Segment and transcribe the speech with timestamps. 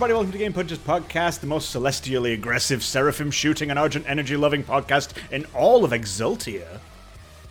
[0.00, 4.06] Hey everybody, welcome to Game Punches Podcast, the most celestially aggressive, seraphim shooting and argent
[4.08, 6.78] energy loving podcast in all of Exultia.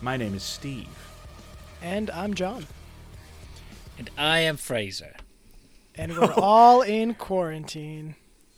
[0.01, 0.87] My name is Steve.
[1.79, 2.65] And I'm John.
[3.99, 5.15] And I am Fraser.
[5.93, 8.15] And we're all in quarantine.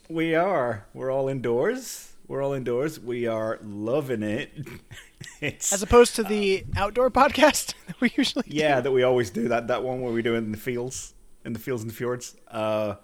[0.07, 0.85] We are.
[0.93, 2.13] We're all indoors.
[2.29, 2.97] We're all indoors.
[2.97, 4.53] We are loving it.
[5.41, 8.83] it's As opposed to the outdoor podcast that we usually yeah, do.
[8.83, 11.13] that we always do that that one where we do it in the fields,
[11.43, 12.37] in the fields and the fjords.
[12.47, 12.95] Uh,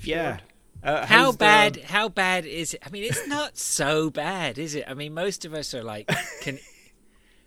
[0.00, 0.38] yeah.
[0.82, 1.76] Uh, How how's the- bad?
[1.84, 2.82] How bad is it?
[2.86, 4.84] I mean, it's not so bad, is it?
[4.86, 6.10] I mean, most of us are like,
[6.42, 6.58] can.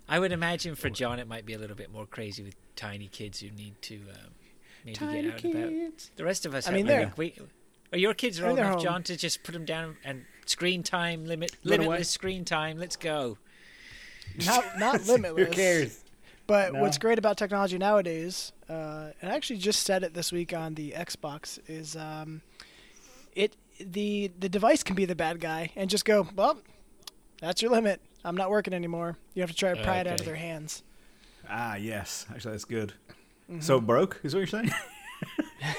[0.09, 3.07] I would imagine for John it might be a little bit more crazy with tiny
[3.07, 4.31] kids who need to um,
[4.85, 6.09] need to get out and about.
[6.15, 7.35] The rest of us, I mean, I they're- think we,
[7.93, 8.83] are your kids are old enough, home.
[8.83, 11.85] John, to just put them down and screen time limit, Run away.
[11.87, 12.77] limitless screen time.
[12.79, 13.37] Let's go.
[14.45, 15.47] Not not limitless.
[15.47, 16.03] Who cares?
[16.47, 16.81] But No.
[16.81, 20.73] what's great about technology nowadays, uh, and I actually just said it this week on
[20.75, 22.41] the Xbox, is um,
[23.35, 26.59] it the the device can be the bad guy and just go, well,
[27.41, 28.01] that's your limit.
[28.25, 29.17] I'm not working anymore.
[29.35, 30.83] You have to try to pry it out of their hands.
[31.49, 32.25] Ah, yes.
[32.29, 32.93] Actually, that's good.
[33.49, 33.61] Mm-hmm.
[33.61, 34.71] So broke is what you're saying?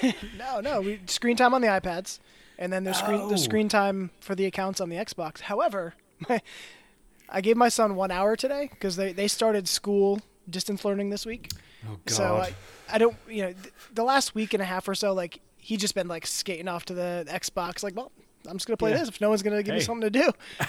[0.39, 2.19] No, no, we screen time on the iPads,
[2.59, 3.28] and then there's screen Oh.
[3.28, 5.41] the screen time for the accounts on the Xbox.
[5.42, 5.94] However,
[6.28, 6.41] my,
[7.28, 11.25] I gave my son one hour today because they they started school distance learning this
[11.27, 11.50] week.
[11.86, 12.54] Oh So I,
[12.90, 15.76] I don't, you know, th- the last week and a half or so, like he
[15.76, 18.10] just been like skating off to the Xbox, like, well,
[18.48, 18.98] I'm just gonna play Yeah.
[18.98, 20.32] this if no one's gonna give me something to do.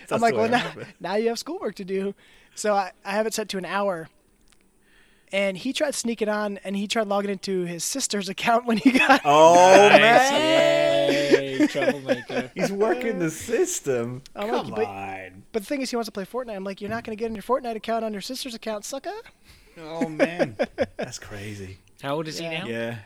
[0.10, 2.14] I'm like, well, now, now you have schoolwork to do.
[2.54, 4.08] So I, I have it set to an hour.
[5.30, 8.92] And he tried sneaking on, and he tried logging into his sister's account when he
[8.92, 9.20] got.
[9.26, 9.98] Oh Nice.
[10.30, 12.50] man, Yay, troublemaker.
[12.54, 14.22] he's working the system.
[14.34, 15.42] I'm like, Come but- on.
[15.52, 16.56] But the thing is, he wants to play Fortnite.
[16.56, 18.84] I'm like, you're not going to get in your Fortnite account on your sister's account,
[18.86, 19.12] sucker.
[19.80, 20.56] Oh man,
[20.96, 21.78] that's crazy.
[22.02, 22.58] How old is he Yeah.
[22.60, 22.66] now?
[22.68, 22.96] Yeah.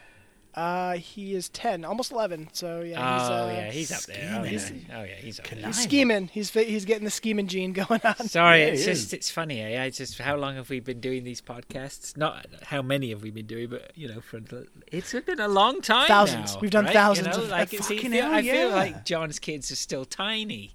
[0.54, 2.50] Uh, he is 10, almost 11.
[2.52, 2.88] So yeah,
[3.18, 4.36] he's, oh uh, yeah, he's up there.
[4.38, 4.86] Oh yeah, scheming.
[4.94, 5.64] oh yeah, he's up there.
[5.66, 6.26] He's scheming.
[6.28, 8.16] He's fi- he's getting the scheming gene going on.
[8.28, 9.12] Sorry, Yeah, it's he just is.
[9.14, 9.62] it's funny.
[9.62, 9.82] Eh?
[9.84, 12.18] It's just how long have we been doing these podcasts?
[12.18, 14.42] Not how many have we been doing, but you know, for
[14.88, 16.06] it's been a long time.
[16.06, 16.52] Thousands.
[16.54, 16.92] now, We've done right?
[16.92, 18.74] thousands You know, of- like it's, Fucking I feel, hell, I feel yeah.
[18.74, 20.74] like John's kids are still tiny.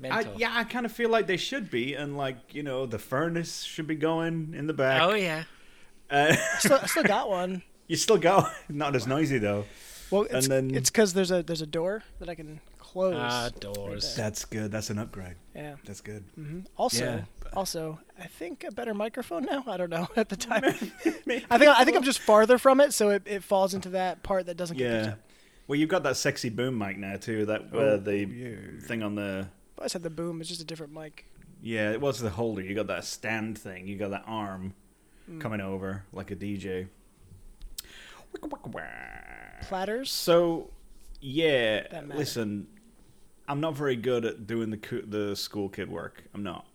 [0.00, 2.86] It's I, yeah, I kind of feel like they should be, and like you know,
[2.86, 5.02] the furnace should be going in the back.
[5.02, 5.44] Oh yeah.
[6.10, 7.62] Uh, still, I still got one.
[7.88, 9.64] you still go, not as noisy though.
[10.10, 13.16] Well, it's then- it's because there's a there's a door that I can close.
[13.18, 14.14] Ah, doors.
[14.14, 14.70] That's good.
[14.70, 15.34] That's an upgrade.
[15.54, 15.74] yeah.
[15.84, 16.24] That's good.
[16.76, 17.20] Also, Yeah.
[17.54, 19.64] also, I think a better microphone now.
[19.66, 20.62] I don't know at the time.
[20.64, 24.22] I think I think I'm just farther from it, so it, it falls into that
[24.22, 25.12] part that doesn't get picked Yeah.
[25.14, 25.18] up.
[25.68, 27.44] Well, you've got that sexy boom mic now too.
[27.46, 28.86] That uh, Oh, the yeah.
[28.86, 29.48] thing on the
[29.80, 30.40] I said the boom.
[30.40, 31.26] It's just a different mic.
[31.62, 32.62] yeah, it was the holder.
[32.62, 33.86] You got that stand thing.
[33.88, 34.74] You got that arm
[35.30, 35.40] Mm.
[35.40, 36.86] coming over like a DJ.
[39.62, 40.10] Platters.
[40.12, 40.70] So,
[41.20, 42.68] yeah, listen,
[43.48, 46.22] I'm not very good at doing the coo- the school kid work.
[46.34, 46.66] I'm not.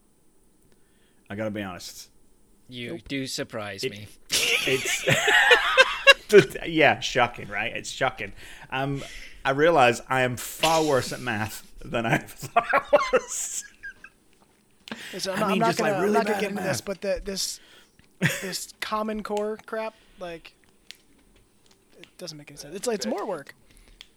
[1.30, 2.10] I gotta be honest.
[2.68, 4.08] You do surprise It- me.
[4.68, 5.06] It's
[6.68, 7.76] yeah, shocking, right?
[7.76, 8.34] It's shocking.
[8.70, 9.04] Um,
[9.46, 12.82] I realize I am far worse at math than I thought I
[13.14, 13.64] was.
[15.18, 16.82] So I'm, I not- I'm not gonna, like, I'm really not gonna get into this,
[16.82, 17.60] but the, this
[18.42, 20.54] this common core crap, like,
[22.00, 22.76] it doesn't make any sense.
[22.76, 23.56] It's like it's more work,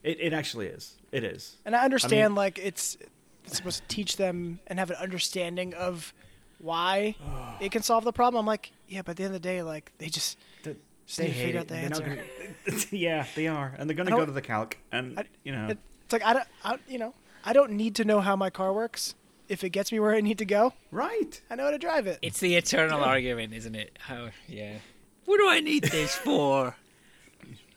[0.03, 0.97] It, it actually is.
[1.13, 1.57] It is.
[1.65, 2.97] and I understand like it's
[3.45, 6.13] it's supposed to teach them and have an understanding of
[6.59, 7.15] why
[7.61, 8.41] it can solve the problem.
[8.41, 10.77] I'm like, yeah, but at the end of the day, like they just Th-
[11.07, 12.25] Just need to figure out the They're not answer.
[12.67, 15.53] gonna- yeah, they are, and they're going to go to the calc, and I- you
[15.53, 18.51] know, it's like I don't, I, you know, I don't need to know how my
[18.51, 19.15] car works.
[19.49, 21.43] If it gets me where I need to go, right?
[21.51, 22.19] I know how to drive it.
[22.23, 23.95] It's the eternal argument, isn't it?
[24.01, 24.79] How yeah.
[25.27, 26.75] What do I need this for?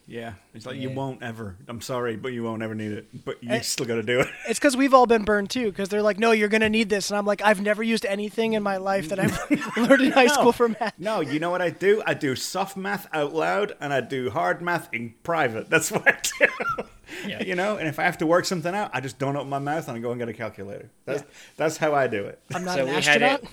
[0.10, 1.58] Yeah, it's like you won't ever.
[1.68, 3.26] I'm sorry, but you won't ever need it.
[3.26, 3.60] But you Eh.
[3.60, 4.28] still got to do it.
[4.48, 5.66] It's because we've all been burned too.
[5.66, 8.54] Because they're like, no, you're gonna need this, and I'm like, I've never used anything
[8.54, 9.38] in my life that I've
[9.76, 10.94] learned in high school for math.
[10.98, 12.02] No, you know what I do?
[12.06, 15.70] I do soft math out loud, and I do hard math in private.
[15.70, 16.84] That's what I do.
[17.28, 17.44] Yeah.
[17.44, 19.60] You know, and if I have to work something out, I just don't open my
[19.60, 20.90] mouth and I go and get a calculator.
[21.06, 21.24] That's
[21.56, 22.40] that's how I do it.
[22.54, 23.44] I'm not So an we astronaut.
[23.44, 23.50] it-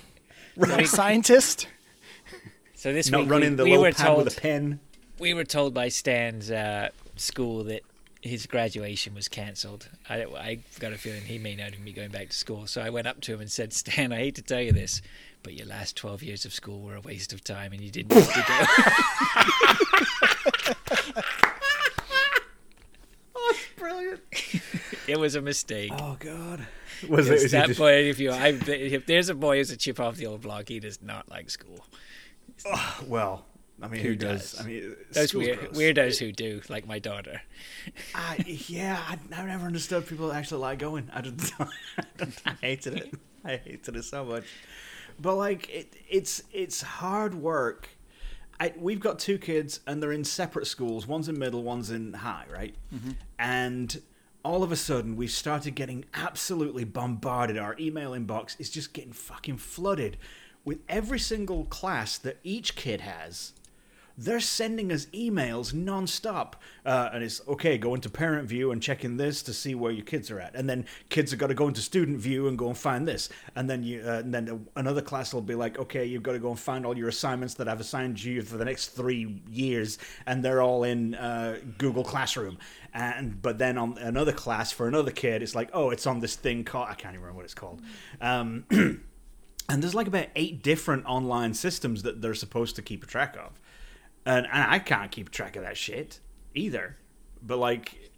[0.61, 1.67] I'm not a scientist.
[2.75, 4.79] So this Not week running we, the we low were pad told with a pen.
[5.19, 7.81] we were told by Stan's uh, school that
[8.21, 9.89] his graduation was cancelled.
[10.09, 12.67] I, I got a feeling he may not even be going back to school.
[12.67, 15.01] So I went up to him and said, Stan, I hate to tell you this,
[15.43, 18.15] but your last 12 years of school were a waste of time and you didn't
[18.15, 18.45] need to
[21.07, 21.21] go.
[24.05, 24.63] Brilliant.
[25.07, 25.91] it was a mistake.
[25.93, 26.65] Oh God.
[27.09, 27.35] Was it?
[27.41, 30.15] Is that just- boy, if you, I, if there's a boy who's a chip off
[30.17, 31.85] the old block, he does not like school.
[33.07, 33.45] well,
[33.81, 34.53] I mean, Who who, does?
[34.53, 34.61] does?
[34.61, 37.41] I mean, Those weird, weirdos who do, like my daughter.
[38.13, 38.37] I,
[38.67, 41.09] yeah, I, I've never understood people actually like going.
[41.13, 41.53] I just,
[42.45, 43.13] I hated it.
[43.43, 44.45] I hated it so much.
[45.19, 47.89] But like, it, it's it's hard work.
[48.59, 51.07] I, we've got two kids, and they're in separate schools.
[51.07, 52.75] One's in middle, one's in high, right?
[52.93, 53.11] Mm-hmm.
[53.37, 54.01] And
[54.43, 57.57] all of a sudden, we started getting absolutely bombarded.
[57.57, 60.17] Our email inbox is just getting fucking flooded
[60.63, 63.53] with every single class that each kid has
[64.17, 66.53] they're sending us emails nonstop.
[66.85, 69.91] Uh, and it's okay, go into parent view and check in this to see where
[69.91, 70.55] your kids are at.
[70.55, 73.29] And then kids have got to go into student view and go and find this.
[73.55, 76.39] And then you, uh, and then another class will be like, okay, you've got to
[76.39, 79.97] go and find all your assignments that I've assigned you for the next three years,
[80.25, 82.57] and they're all in uh, Google Classroom.
[82.93, 86.35] And but then on another class for another kid, it's like, oh, it's on this
[86.35, 87.81] thing called I can't even remember what it's called.
[88.21, 88.65] Um,
[89.69, 93.35] and there's like about eight different online systems that they're supposed to keep a track
[93.35, 93.59] of
[94.25, 96.19] and, and I can't keep track of that shit
[96.53, 96.97] either.
[97.41, 98.11] But like,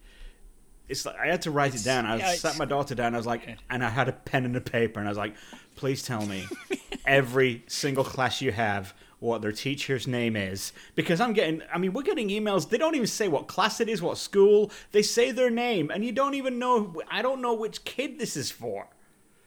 [0.88, 2.06] it's like I had to write it down.
[2.06, 3.14] I yeah, sat my daughter down.
[3.14, 5.36] I was like, and I had a pen and a paper, and I was like,
[5.76, 6.46] please tell me
[7.06, 11.62] every single class you have what their teacher's name is because I'm getting.
[11.74, 12.70] I mean, we're getting emails.
[12.70, 14.72] They don't even say what class it is, what school.
[14.92, 17.02] They say their name, and you don't even know.
[17.10, 18.88] I don't know which kid this is for.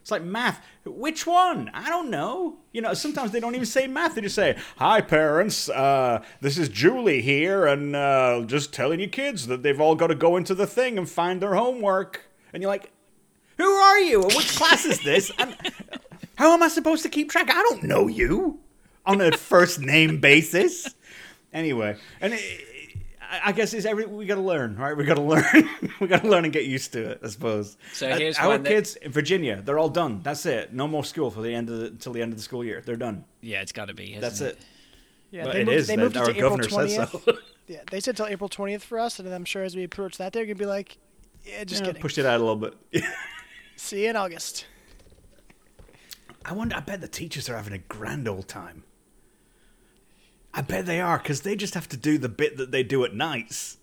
[0.00, 0.64] It's like math.
[0.84, 1.70] Which one?
[1.74, 2.56] I don't know.
[2.72, 4.14] You know, sometimes they don't even say math.
[4.14, 5.68] They just say, "Hi, parents.
[5.68, 10.06] Uh, this is Julie here, and uh, just telling you kids that they've all got
[10.06, 12.92] to go into the thing and find their homework." And you're like,
[13.58, 14.22] "Who are you?
[14.22, 15.30] And which class is this?
[15.38, 15.54] And
[16.36, 17.50] how am I supposed to keep track?
[17.50, 18.60] I don't know you
[19.04, 20.94] on a first name basis."
[21.52, 22.40] Anyway, and it,
[23.30, 24.96] I- I guess it's every we got to learn, right?
[24.96, 25.44] We got to learn.
[26.00, 27.76] we got to learn and get used to it, I suppose.
[27.92, 29.62] So Uh, here's our one that- kids in Virginia.
[29.64, 30.20] They're all done.
[30.22, 30.72] That's it.
[30.72, 32.82] No more school for the end of the till the end of the school year.
[32.84, 33.24] They're done.
[33.40, 34.10] Yeah, it's got to be.
[34.10, 34.58] Isn't That's it.
[35.30, 35.86] Yeah, But they it moved, is.
[35.86, 37.24] They moved it our to April governor says 20th.
[37.24, 37.38] so.
[37.68, 40.32] Yeah, they said till April 20th for us, and I'm sure as we approach that,
[40.32, 40.98] they're gonna be like,
[41.44, 42.02] "Yeah, just Yeah, kidding.
[42.02, 42.74] pushed it out a little bit.
[43.76, 44.66] See you in August."
[46.44, 46.74] I wonder.
[46.76, 48.82] I bet the teachers are having a grand old time.
[50.52, 53.04] I bet they are because they just have to do the bit that they do
[53.04, 53.76] at nights,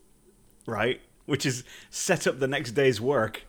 [0.65, 1.01] right?
[1.25, 3.43] Which is set up the next day's work,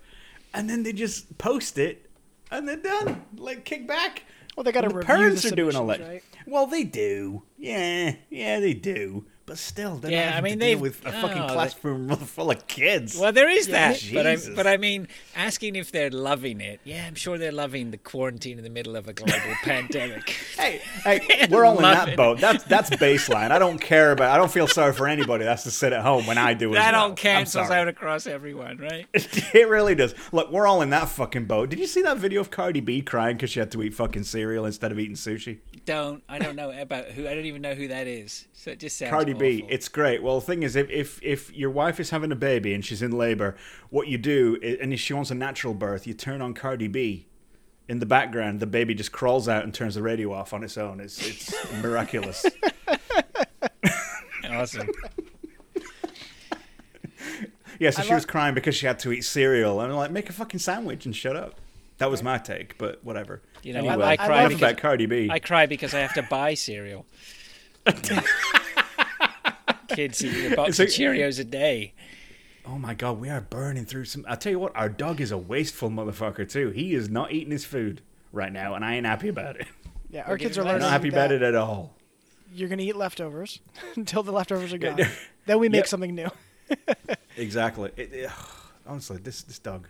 [0.54, 2.08] and then they just post it,
[2.50, 3.24] and they're done.
[3.36, 4.24] Like kick back.
[4.56, 6.00] Well, they gotta And the parents the are doing all that.
[6.00, 6.22] right?
[6.46, 7.42] Well, they do.
[7.56, 9.24] Yeah, yeah, they do.
[9.48, 12.08] But still, they're Yeah, I mean, to deal they've- with a fucking oh, they- classroom
[12.16, 13.18] full of kids.
[13.18, 16.80] Well, there is Yeah, that, but I, but I mean, asking if they're loving it.
[16.84, 20.30] Yeah, I'm sure they're loving the quarantine in the middle of a global pandemic.
[20.56, 22.38] Hey, hey, we're all in that boat.
[22.40, 23.50] That's that's baseline.
[23.50, 24.30] I don't care about.
[24.32, 26.72] I don't feel sorry for anybody that has to sit at home when I do.
[26.74, 27.02] That well.
[27.04, 29.06] all I'm cancels out across everyone, right?
[29.14, 30.14] It really does.
[30.32, 31.70] Look, we're all in that fucking boat.
[31.70, 34.24] Did you see that video of Cardi B crying because she had to eat fucking
[34.24, 35.58] cereal instead of eating sushi?
[35.88, 37.26] Don't I don't know about who.
[37.26, 38.46] I don't even know who that is.
[38.52, 40.22] So it just sounds Cardi B, it's great.
[40.22, 43.00] Well, the thing is, if, if if your wife is having a baby and she's
[43.00, 43.56] in labor,
[43.88, 46.88] what you do, i- and if she wants a natural birth, you turn on Cardi
[46.88, 47.24] B.
[47.88, 50.76] In the background, the baby just crawls out and turns the radio off on its
[50.76, 51.00] own.
[51.00, 52.44] It's it's miraculous.
[54.50, 54.90] awesome.
[57.78, 59.80] Yeah, so I she lo- was crying because she had to eat cereal.
[59.80, 61.60] And I'm like, make a fucking sandwich and shut up.
[61.98, 63.42] That was my take, but whatever.
[63.62, 65.28] You know, anyway, I, I I cry love enough because about Cardi B.
[65.30, 67.06] I cry because I have to buy cereal.
[69.88, 71.94] Kids eat a box So- of Cheerios a day.
[72.66, 74.24] oh my god, we are burning through some.
[74.28, 76.70] I'll tell you what, our dog is a wasteful motherfucker too.
[76.70, 78.02] He is not eating his food
[78.32, 79.66] right now, and I ain't happy about it.
[80.10, 80.74] Yeah, our We're kids getting are.
[80.74, 81.94] I'm learning not happy that about it at all.
[82.54, 83.60] you're gonna eat leftovers
[83.96, 85.00] until the leftovers are gone.
[85.46, 85.86] then we make Yep.
[85.88, 86.28] something new.
[87.36, 87.90] Exactly.
[87.96, 88.30] It, it-
[88.86, 89.86] honestly, this this dog.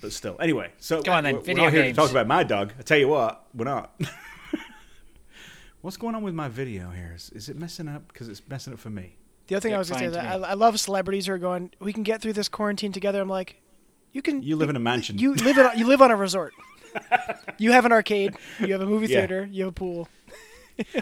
[0.00, 0.72] But still, anyway.
[0.78, 1.96] So Go on then, we're, video we're not here games.
[1.96, 2.72] to talk about my dog.
[2.78, 3.98] I tell you what, we're not.
[5.80, 7.12] What's going on with my video here?
[7.14, 8.08] Is, is it messing up?
[8.08, 9.16] Because it's messing up for me.
[9.46, 11.32] The other thing Yeah, I was gonna say is that I, I love celebrities who
[11.34, 11.70] are going.
[11.78, 13.20] We can get through this quarantine together.
[13.20, 13.62] I'm like,
[14.12, 14.42] you can.
[14.42, 15.18] You live in a mansion.
[15.18, 15.78] You live in.
[15.78, 16.52] You live on a resort.
[17.58, 18.34] you have an arcade.
[18.58, 19.18] You have a movie Yeah.
[19.20, 19.48] theater.
[19.50, 20.08] You have a pool.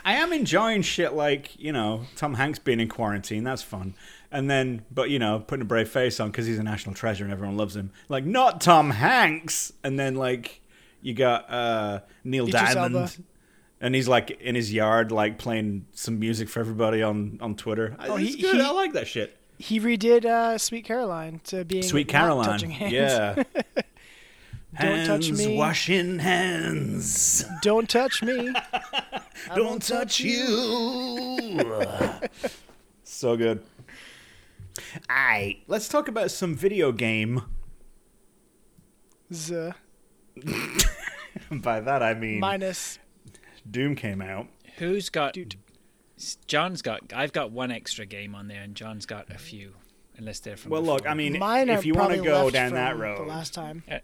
[0.05, 3.43] I am enjoying shit like you know Tom Hanks being in quarantine.
[3.45, 3.95] That's fun.
[4.35, 7.23] And then, but you know, putting a brave face on because he's a national treasure
[7.25, 7.93] and everyone loves him.
[8.09, 9.73] Like not Tom Hanks.
[9.85, 10.61] And then like
[11.01, 13.11] you got uh, Neil Idris Diamond, Elba.
[13.81, 17.97] and he's like in his yard, like playing some music for everybody on on Twitter.
[18.01, 18.57] Oh, it's he- good.
[18.57, 19.37] he- I like that shit.
[19.57, 22.45] He redid uh, Sweet Caroline to being Sweet Caroline.
[22.47, 22.93] touching hands.
[22.93, 23.43] Yeah.
[24.81, 25.57] Don't touch me.
[25.57, 27.45] washing hands.
[27.63, 28.53] Don't touch me.
[29.55, 31.61] Don't touch you.
[33.05, 33.63] so good.
[35.11, 37.43] Alright, let's talk about some video game.
[39.33, 39.71] Z
[41.51, 42.99] By that I mean minus.
[43.71, 44.49] Doom came out.
[44.79, 45.57] Who's got Dude.
[46.47, 47.13] John's got.
[47.15, 49.75] I've got one extra game on there, and John's got a few,
[50.17, 50.71] unless they're from.
[50.71, 51.11] Well, look, before.
[51.11, 53.83] I mean, Mine if you want to go down that road, The last time.
[53.91, 53.99] Uh,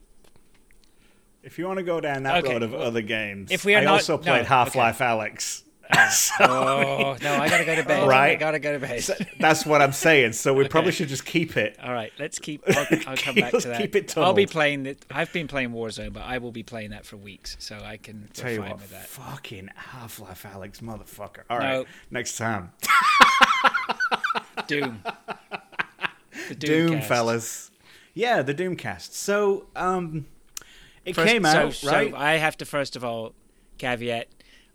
[1.43, 3.75] if you want to go down that Okay, road of well, other games, if we
[3.75, 4.45] are I not- also played okay.
[4.49, 5.63] Half Life Alyx.
[6.11, 8.03] So- Oh no, I gotta go to bed.
[8.03, 8.39] I Right.
[8.39, 9.03] gotta go to bed.
[9.03, 10.33] so that's what I'm saying.
[10.33, 11.77] So we probably should just keep it.
[11.83, 12.63] All right, let's keep.
[12.69, 13.81] I'll, I'll come back to that.
[13.81, 15.05] keep it I'll be playing that.
[15.11, 18.29] I've been playing Warzone, but I will be playing that for weeks, so I can.
[18.33, 19.07] Tell we're you what, with that.
[19.09, 21.43] fucking Half Life Alyx, motherfucker.
[21.51, 21.85] All right, No.
[22.11, 22.73] next time.
[24.67, 25.03] Doom.
[26.49, 27.05] The Doom, Doomcast.
[27.05, 27.71] fellas.
[28.15, 29.13] Yeah, the Doomcast.
[29.13, 30.27] So, um,
[31.05, 32.13] it First- came out so, right.
[32.15, 33.35] I have to first of all
[33.79, 34.29] caveat.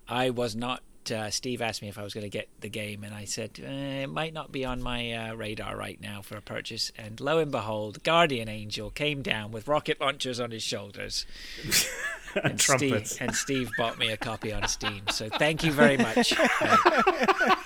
[0.07, 0.81] I was not.
[1.11, 3.59] Uh, Steve asked me if I was going to get the game, and I said
[3.61, 6.91] uh, it might not be on my uh, radar right now for a purchase.
[6.97, 11.25] And lo and behold, Guardian Angel came down with rocket launchers on his shoulders,
[12.43, 13.11] and trumpets.
[13.11, 15.03] Steve, and Steve bought me a copy on Steam.
[15.11, 16.33] So thank you very much.
[16.37, 17.57] Right.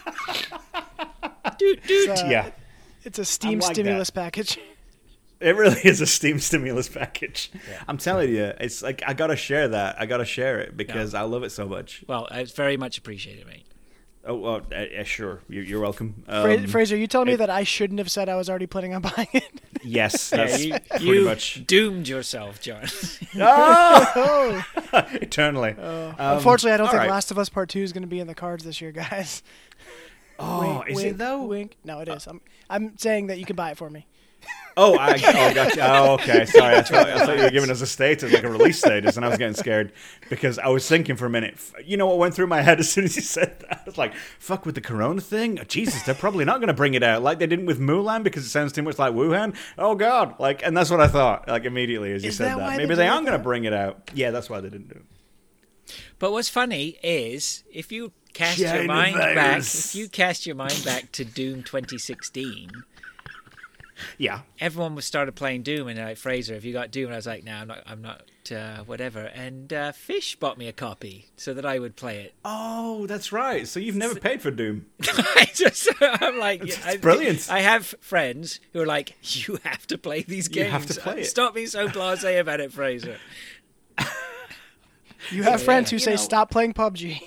[1.57, 2.09] Dude, dude.
[2.09, 2.49] It's, uh, yeah,
[3.03, 4.59] It's a Steam like stimulus package.
[5.39, 7.51] It really is a Steam stimulus package.
[7.87, 9.95] I'm telling you, it's like I gotta share that.
[9.99, 12.03] I gotta share it because I love it so much.
[12.07, 13.65] Well, it's very much appreciated, mate.
[14.25, 16.23] Oh, well, uh, uh, sure, you, you're welcome.
[16.27, 18.93] Um, Fraser, you telling me it- that I shouldn't have said I was already planning
[18.93, 19.61] on buying it?
[19.81, 22.83] yes, Yeah, you, pretty you much doomed yourself, John.
[23.37, 24.63] oh!
[25.13, 25.73] eternally.
[25.79, 26.09] oh.
[26.09, 27.09] Um, unfortunately, I don't think right.
[27.09, 29.41] Last of Us Part Two is going to be in the cards this year, guys.
[30.37, 31.43] Oh, wink, is wink, it though?
[31.43, 31.77] Wink.
[31.83, 32.27] No, it is.
[32.27, 34.05] I'm I'm saying that you can buy it for me.
[34.77, 35.93] Oh, I oh, gotcha.
[35.93, 36.45] oh, okay.
[36.45, 39.17] Sorry, I thought, I thought you were giving us a status, like a release status,
[39.17, 39.91] and I was getting scared
[40.29, 41.59] because I was thinking for a minute.
[41.83, 43.79] You know what went through my head as soon as you said that?
[43.79, 46.73] I was like, "Fuck with the Corona thing." Oh, Jesus, they're probably not going to
[46.73, 49.53] bring it out like they didn't with Mulan because it sounds too much like Wuhan.
[49.77, 52.57] Oh God, like, and that's what I thought, like immediately as you Is said that
[52.59, 52.77] that.
[52.77, 54.11] Maybe they they aren't going to bring it out.
[54.13, 55.05] Yeah, that's why they didn't do it.
[56.19, 60.55] But what's funny is if you cast your China mind back, if you cast your
[60.55, 62.69] mind back to Doom 2016,
[64.17, 67.05] Yeah, everyone was started playing Doom, and like Fraser, have you got Doom?
[67.05, 67.83] And I was like, no, I'm not.
[67.85, 68.21] I'm not.
[68.51, 69.25] Uh, whatever.
[69.25, 72.33] And uh, Fish bought me a copy so that I would play it.
[72.43, 73.67] Oh, that's right.
[73.67, 74.87] So you've never paid for Doom.
[75.03, 77.47] I just, I'm like, It's I, brilliant.
[77.51, 80.65] I have friends who are like, you have to play these games.
[80.65, 83.17] You have to play it." Stop being so blasé about it, Fraser.
[85.31, 87.21] You have Yeah, friends who say know- stop playing PUBG.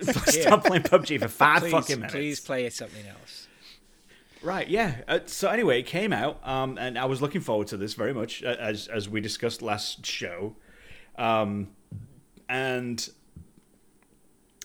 [0.02, 2.14] Stop playing PUBG for five Please, fucking minutes.
[2.14, 3.39] please play something else.
[4.42, 5.02] Right, yeah.
[5.06, 8.14] Uh, so anyway, it came out, um, and I was looking forward to this very
[8.14, 10.56] much, as as we discussed last show,
[11.18, 11.68] um,
[12.48, 13.06] and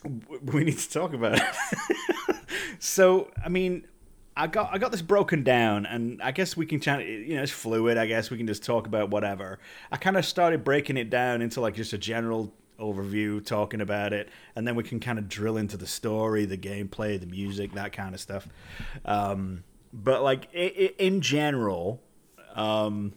[0.03, 2.38] w- we need to talk about it.
[2.79, 3.86] so, I mean,
[4.38, 7.05] I got I got this broken down, and I guess we can chat.
[7.05, 7.98] You know, it's fluid.
[7.98, 9.60] I guess we can just talk about whatever.
[9.91, 14.13] I kind of started breaking it down into like just a general overview, talking about
[14.13, 17.74] it, and then we can kind of drill into the story, the gameplay, the music,
[17.74, 18.48] that kind of stuff.
[19.05, 19.63] Um,
[19.94, 22.01] but like in general,
[22.55, 23.13] um,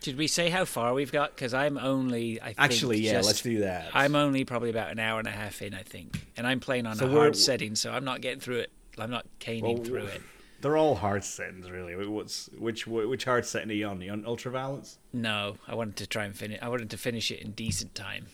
[0.00, 1.34] Did we say how far we've got?
[1.34, 3.90] Because I'm only, I think, actually, yeah, just- let's do that.
[3.94, 6.86] I'm only probably about an hour and a half in, I think, and I'm playing
[6.86, 8.72] on So a hard setting, so I'm not getting through it.
[8.98, 10.22] I'm not caning Well, through it.
[10.60, 11.96] They're all hard settings, really.
[12.06, 14.00] What's which which hard setting are you on?
[14.00, 14.96] Are you on ultraviolence?
[15.12, 16.60] No, I wanted to try and finish.
[16.62, 18.26] I wanted to finish it in decent time.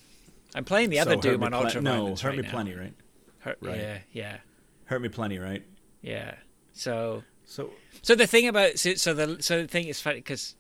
[0.55, 2.43] I'm playing the other So Doom Me on Plen- ultra No, violence hurt right me
[2.43, 2.51] now.
[2.51, 2.95] plenty, right?
[3.41, 3.79] Hurt, Right.
[3.79, 4.37] Yeah, yeah,
[4.87, 5.63] Hurt me plenty, right?
[6.03, 6.35] yeah.
[6.73, 7.71] So, So,
[8.03, 10.55] so the thing about so, so the so the thing is funny because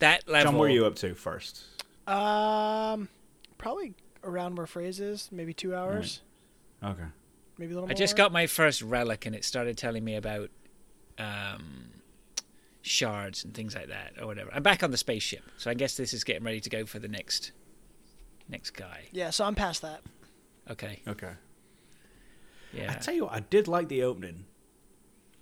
[0.00, 0.52] that level.
[0.52, 1.64] John, where are you up to first?
[2.06, 3.08] Um,
[3.58, 6.20] probably around where Fraser is, maybe two hours,
[6.82, 7.04] Okay.
[7.58, 7.96] maybe a little I more.
[7.96, 10.50] just got my first relic, and it started telling me about
[11.18, 11.90] um,
[12.82, 14.50] shards and things like that, or whatever.
[14.52, 16.98] I'm back on the spaceship, so I guess this is getting ready to go for
[16.98, 17.52] the next
[18.48, 19.04] next guy.
[19.12, 20.00] Yeah, so I'm past that.
[20.70, 21.32] Okay, Okay.
[22.72, 22.90] yeah.
[22.90, 24.46] I tell you what, I did like the opening.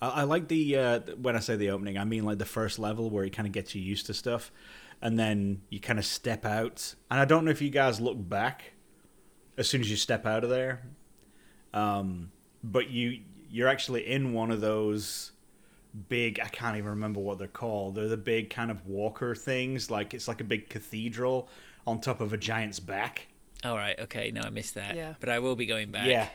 [0.00, 2.78] I, I like the uh, when I say the opening, I mean like the first
[2.78, 4.50] level where it kind of gets you used to stuff,
[5.00, 6.94] and then you kind of step out.
[7.10, 8.72] And I don't know if you guys look back
[9.56, 10.82] as soon as you step out of there,
[11.72, 12.32] um,
[12.64, 15.30] but you you're actually in one of those
[16.08, 16.40] big.
[16.42, 17.94] I can't even remember what they're called.
[17.94, 19.90] They're the big kind of walker things.
[19.90, 21.48] Like it's like a big cathedral
[21.86, 23.28] on top of a giant's back.
[23.64, 23.98] All right.
[23.98, 24.30] Okay.
[24.32, 24.96] No, I missed that.
[24.96, 25.14] Yeah.
[25.20, 26.06] But I will be going back.
[26.06, 26.28] Yeah.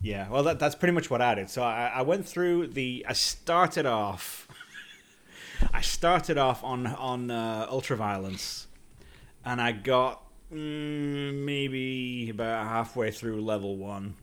[0.00, 0.28] Yeah.
[0.28, 1.50] Well, that, that's pretty much what I did.
[1.50, 3.04] So I, I went through the.
[3.08, 4.48] I started off.
[5.72, 8.66] I started off on on uh, ultraviolence,
[9.44, 10.22] and I got
[10.52, 14.14] mm, maybe about halfway through level one.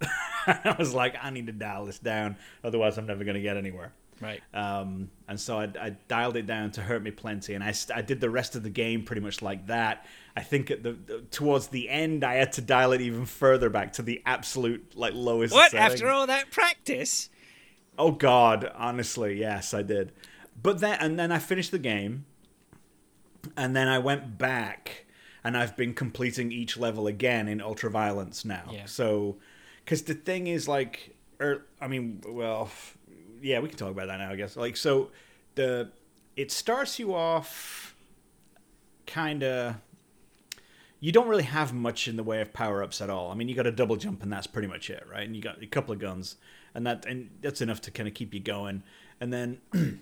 [0.46, 3.56] I was like, I need to dial this down, otherwise I'm never going to get
[3.56, 3.92] anywhere.
[4.22, 4.40] Right.
[4.54, 8.02] Um, and so I, I dialed it down to hurt me plenty, and I, I
[8.02, 10.06] did the rest of the game pretty much like that.
[10.36, 13.68] I think at the, the towards the end I had to dial it even further
[13.68, 15.52] back to the absolute like lowest.
[15.52, 15.72] What?
[15.72, 15.92] setting.
[15.92, 17.28] After all that practice?
[17.98, 20.12] Oh God, honestly, yes, I did.
[20.62, 22.24] But then and then I finished the game,
[23.56, 25.06] and then I went back,
[25.44, 28.70] and I've been completing each level again in Ultraviolence now.
[28.72, 28.86] Yeah.
[28.86, 29.38] So,
[29.84, 32.70] because the thing is, like, er, I mean, well,
[33.42, 34.56] yeah, we can talk about that now, I guess.
[34.56, 35.10] Like, so
[35.54, 35.90] the
[36.36, 37.94] it starts you off
[39.06, 39.76] kind of.
[41.00, 43.32] You don't really have much in the way of power ups at all.
[43.32, 45.26] I mean, you got a double jump, and that's pretty much it, right?
[45.26, 46.36] And you got a couple of guns,
[46.74, 48.84] and that and that's enough to kind of keep you going.
[49.20, 49.60] And then,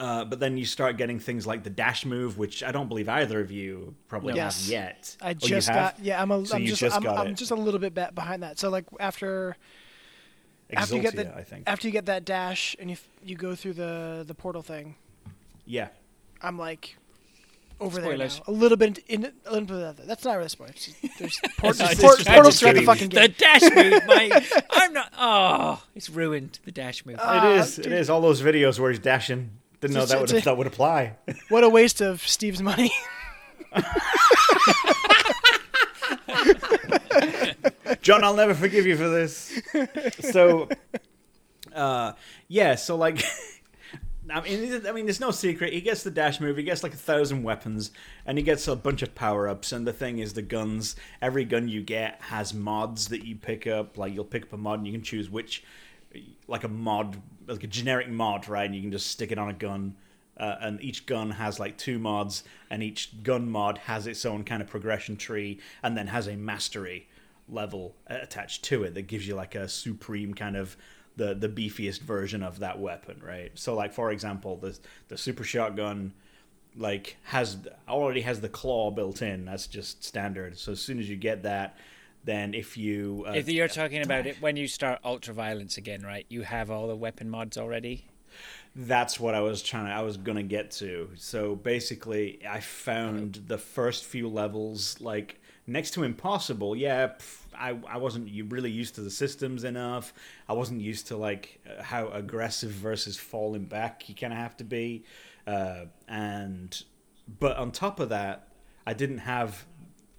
[0.00, 3.08] uh, but then you start getting things like the dash move, which I don't believe
[3.08, 4.64] either of you probably Yes.
[4.64, 5.16] have yet.
[5.20, 6.20] I Oh, just got yeah.
[6.20, 8.58] I'm a, So am just, just I'm, I'm just a little bit behind that.
[8.58, 9.56] So like after
[10.76, 11.64] after you get the I think.
[11.66, 14.94] after you get that dash and you you go through the the portal thing,
[15.66, 15.88] yeah.
[16.40, 16.96] I'm like
[17.80, 18.34] over Spoilers.
[18.36, 18.52] there now.
[18.52, 20.06] A little bit in a little bit of that.
[20.06, 20.88] That's not really spoilers.
[21.18, 23.62] There's port- I there's just port- tried to portals throughout the give fucking The dash
[23.62, 24.52] move, mate.
[24.70, 25.12] I'm not.
[25.18, 27.16] Oh, it's ruined the dash move.
[27.20, 27.76] Ah, it is.
[27.76, 27.92] Dude.
[27.92, 28.08] is.
[28.10, 29.50] All those videos where he's dashing.
[29.80, 31.16] Didn't know It's- that would a- that would apply.
[31.48, 32.92] What a waste of Steve's money.
[38.02, 39.60] John, I'll never forgive you for this.
[40.20, 40.68] So,
[41.74, 42.12] uh,
[42.48, 42.74] yeah.
[42.74, 43.22] So like,
[44.30, 45.72] I mean, I mean, there's no secret.
[45.72, 46.56] He gets the dash move.
[46.56, 47.90] He gets like a thousand weapons,
[48.24, 49.72] and he gets a bunch of power ups.
[49.72, 50.96] And the thing is, the guns.
[51.20, 53.98] Every gun you get has mods that you pick up.
[53.98, 55.64] Like you'll pick up a mod, and you can choose which,
[56.46, 58.64] like a mod, like a generic mod, right?
[58.66, 59.96] And you can just stick it on a gun.
[60.36, 64.44] Uh, and each gun has like two mods, and each gun mod has its own
[64.44, 67.08] kind of progression tree, and then has a mastery
[67.48, 70.76] level attached to it that gives you like a supreme kind of
[71.16, 73.52] the the beefiest version of that weapon, right?
[73.54, 74.78] So like for example, the
[75.08, 76.14] the super shotgun
[76.76, 79.44] like has already has the claw built in.
[79.44, 80.58] That's just standard.
[80.58, 81.76] So as soon as you get that,
[82.24, 86.02] then if you uh, if you're talking about it when you start ultra violence again,
[86.02, 86.24] right?
[86.28, 88.06] You have all the weapon mods already.
[88.74, 89.92] That's what I was trying to.
[89.92, 91.10] I was gonna get to.
[91.16, 96.74] So basically, I found the first few levels like next to impossible.
[96.74, 100.14] Yeah, pff, I I wasn't really used to the systems enough.
[100.48, 104.64] I wasn't used to like how aggressive versus falling back you kind of have to
[104.64, 105.04] be,
[105.46, 106.82] uh, and
[107.38, 108.48] but on top of that,
[108.86, 109.66] I didn't have.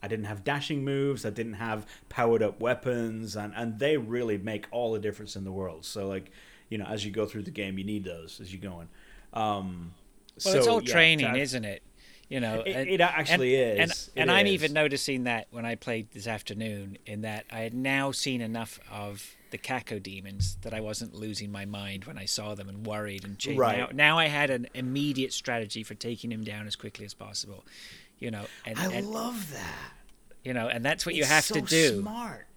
[0.01, 1.25] I didn't have dashing moves.
[1.25, 5.45] I didn't have powered up weapons, and, and they really make all the difference in
[5.45, 5.85] the world.
[5.85, 6.29] So like,
[6.73, 8.87] you know, as you go through the game, you need those as you're going.
[9.31, 9.93] Um,
[10.43, 11.83] Well, so, it's all yeah, training, isn't it?
[12.29, 14.09] You know, It- and- it actually and, is.
[14.15, 17.75] And, and I'm even noticing that when I played this afternoon, in that I had
[17.75, 22.55] now seen enough of the Cacodemons that I wasn't losing my mind when I saw
[22.55, 23.59] them and worried and changed.
[23.59, 23.77] Right.
[23.77, 27.63] Now, now I had an immediate strategy for taking him down as quickly as possible.
[28.17, 29.91] You know, and, I and love that.
[30.43, 32.01] you know, and that's what you have so to do.
[32.01, 32.47] Smart.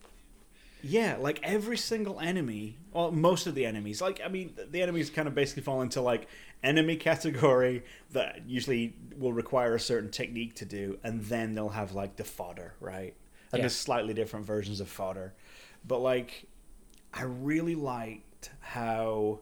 [0.83, 5.11] Yeah, like every single enemy, well, most of the enemies, like I mean, the enemies
[5.11, 6.29] kind of basically fall into like
[6.63, 11.93] enemy category that usually will require a certain technique to do, and then they'll have
[11.93, 13.15] like the fodder, right?
[13.53, 13.63] And Yeah.
[13.63, 15.35] there's slightly different versions of fodder,
[15.87, 16.45] but like,
[17.13, 19.41] I really liked how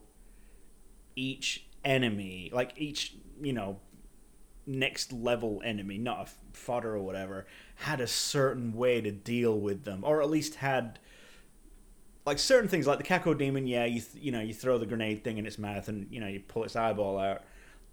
[1.17, 3.79] each enemy, like each you know
[4.67, 9.85] next level enemy, not a fodder or whatever, had a certain way to deal with
[9.85, 10.99] them, or at least had
[12.27, 13.69] like certain things, like the Cacodemon.
[13.69, 16.21] Yeah, you th- you know you throw the grenade thing in its mouth, and you
[16.21, 17.43] know you pull its eyeball out,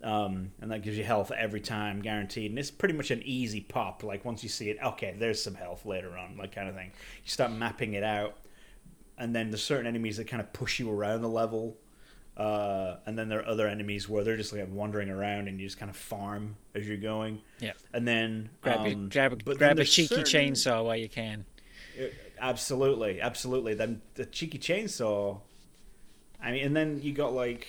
[0.04, 2.52] um, and that gives you health every time, guaranteed.
[2.52, 4.04] And it's pretty much an easy pop.
[4.04, 6.91] Like once you see it, okay, there's some health later on, like kind of thing.
[7.24, 8.38] You start mapping it out,
[9.17, 11.78] and then there's certain enemies that kind of push you around the level.
[12.38, 15.67] Uh, and then there are other enemies where they're just like wandering around and you
[15.67, 17.39] just kind of farm as you're going.
[17.60, 17.74] Yeah.
[17.94, 20.96] And then Grab, a um, grab, a- but then grab a cheeky certain- chainsaw while
[20.96, 21.46] you can.
[22.41, 23.75] Absolutely, absolutely.
[23.75, 25.39] Then the cheeky chainsaw.
[26.43, 27.67] I mean, and then you got like.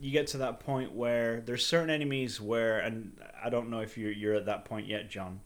[0.00, 3.96] You get to that point where there's certain enemies where, and I don't know if
[3.96, 5.40] you're you're at that point yet, John.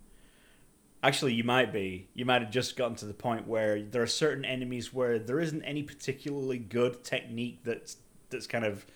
[1.02, 2.08] Actually, you might be.
[2.14, 5.40] You might have just gotten to the point where there are certain enemies where there
[5.40, 7.96] isn't any particularly good technique that's
[8.30, 8.86] that's kind of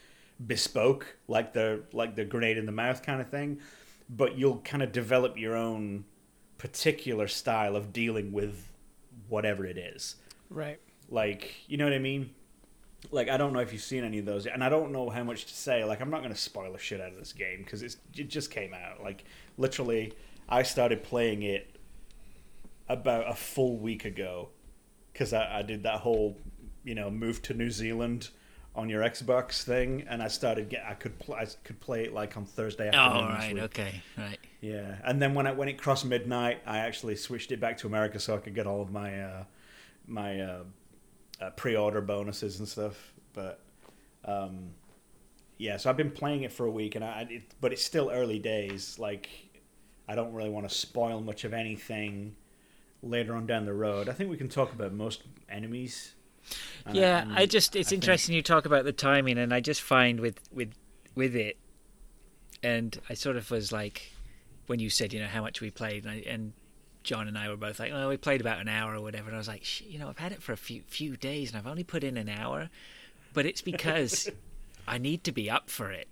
[0.44, 3.58] bespoke, like the like the grenade in the mouth kind of thing.
[4.08, 6.04] But you'll kind of develop your own
[6.62, 8.68] particular style of dealing with
[9.28, 10.14] whatever it is.
[10.48, 10.78] Right.
[11.08, 12.30] Like, you know what I mean?
[13.10, 15.24] Like, I don't know if you've seen any of those, and I don't know how
[15.24, 15.82] much to say.
[15.82, 17.96] Like, I'm not going to spoil the shit out of this game because it
[18.28, 19.02] just came out.
[19.02, 19.24] Like,
[19.58, 20.12] literally,
[20.48, 21.80] I started playing it
[22.88, 24.50] about a full week ago
[25.12, 26.36] because I, I did that whole,
[26.84, 28.28] you know, move to New Zealand
[28.76, 32.14] on your Xbox thing, and I started get I could pl- I could play it
[32.14, 33.30] like on Thursday afternoon.
[33.30, 33.56] Oh, afternoon.
[33.56, 34.38] right, okay, right.
[34.62, 37.88] Yeah, and then when I, when it crossed midnight, I actually switched it back to
[37.88, 39.44] America so I could get all of my uh,
[40.06, 40.62] my uh,
[41.40, 43.12] uh, pre-order bonuses and stuff.
[43.34, 43.58] But
[44.24, 44.70] um,
[45.58, 48.08] yeah, so I've been playing it for a week, and I it, but it's still
[48.12, 49.00] early days.
[49.00, 49.28] Like
[50.08, 52.36] I don't really want to spoil much of anything
[53.02, 54.08] later on down the road.
[54.08, 56.12] I think we can talk about most enemies.
[56.86, 59.52] And Yeah, and I just it's I think- interesting you talk about the timing, and
[59.52, 60.72] I just find with with
[61.16, 61.56] with it,
[62.62, 64.12] and I sort of was like,
[64.66, 66.52] when you said you know how much we played, and, I, and
[67.02, 69.34] John and I were both like, well, we played about an hour or whatever, and
[69.34, 71.66] I was like, you know, I've had it for a few few days, and I've
[71.66, 72.70] only put in an hour,
[73.34, 74.28] but it's because
[74.86, 76.08] I need to be up for it.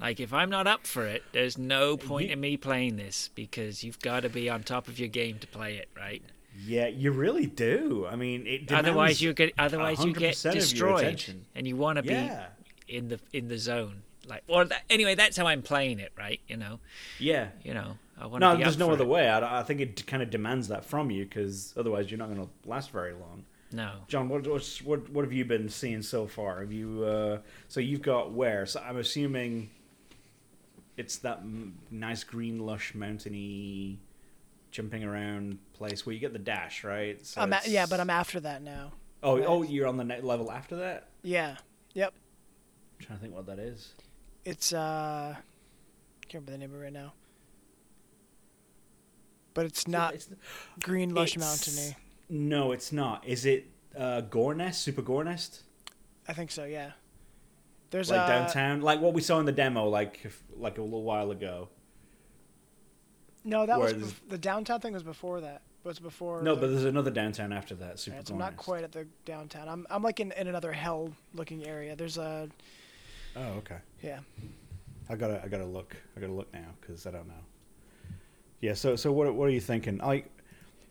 [0.00, 3.30] Like if I'm not up for it, there's no point You- in me playing this
[3.34, 6.22] because you've got to be on top of your game to play it, right?
[6.66, 8.06] Yeah, you really do.
[8.10, 11.76] I mean, it Otherwise, you get otherwise you get 100% of your destroyed, and you
[11.76, 12.30] want to be
[12.88, 14.02] in the in the zone.
[14.26, 16.40] Like, or that, anyway, that's how I'm playing it, right?
[16.46, 16.78] You know,
[17.18, 17.48] Yeah.
[17.64, 19.08] you know, I want No, be there's no other it.
[19.08, 19.28] way.
[19.28, 22.40] I, I think it kind of demands that from you because otherwise you're not going
[22.46, 23.44] to last very long.
[23.72, 26.60] No, John, what, what's, what what have you been seeing so far?
[26.60, 28.66] Have you uh, so you've got where?
[28.66, 29.70] So I'm assuming
[30.98, 33.98] it's that m- nice green, lush, mountainy,
[34.70, 37.24] jumping around place where you get the dash, right?
[37.24, 38.92] So I'm a- yeah, but I'm after that now.
[39.22, 39.46] oh right.
[39.48, 41.08] oh you're on the next level after that.
[41.22, 41.56] Yeah.
[41.94, 42.12] Yep.
[43.00, 43.94] I'm trying to think what that is.
[44.44, 45.36] It's uh
[46.28, 47.12] can't remember the name of it right now.
[49.54, 50.30] But it's not It's-
[50.82, 51.96] green lush it's- mountainy.
[52.28, 53.26] No, it's not.
[53.26, 54.80] Is it uh, Gore Nest?
[54.80, 55.62] Super Gore Nest?
[56.26, 56.92] I think so, yeah.
[57.90, 61.02] There's like uh, downtown, like what we saw in the demo, like like a little
[61.02, 61.68] while ago.
[63.44, 65.60] No, that was bef- the downtown thing was before that.
[65.84, 67.98] Was before No, the- but there's another downtown after that.
[67.98, 69.68] Super so I'm not quite at the downtown.
[69.68, 71.94] I'm I'm like in, in another hell looking area.
[71.94, 72.48] There's a
[73.36, 73.78] Oh, okay.
[74.02, 74.20] yeah.
[75.08, 75.96] I gotta I gotta look.
[76.16, 77.34] I gotta look now because I don't know.
[78.60, 78.74] Yeah.
[78.74, 80.00] So so what what are you thinking?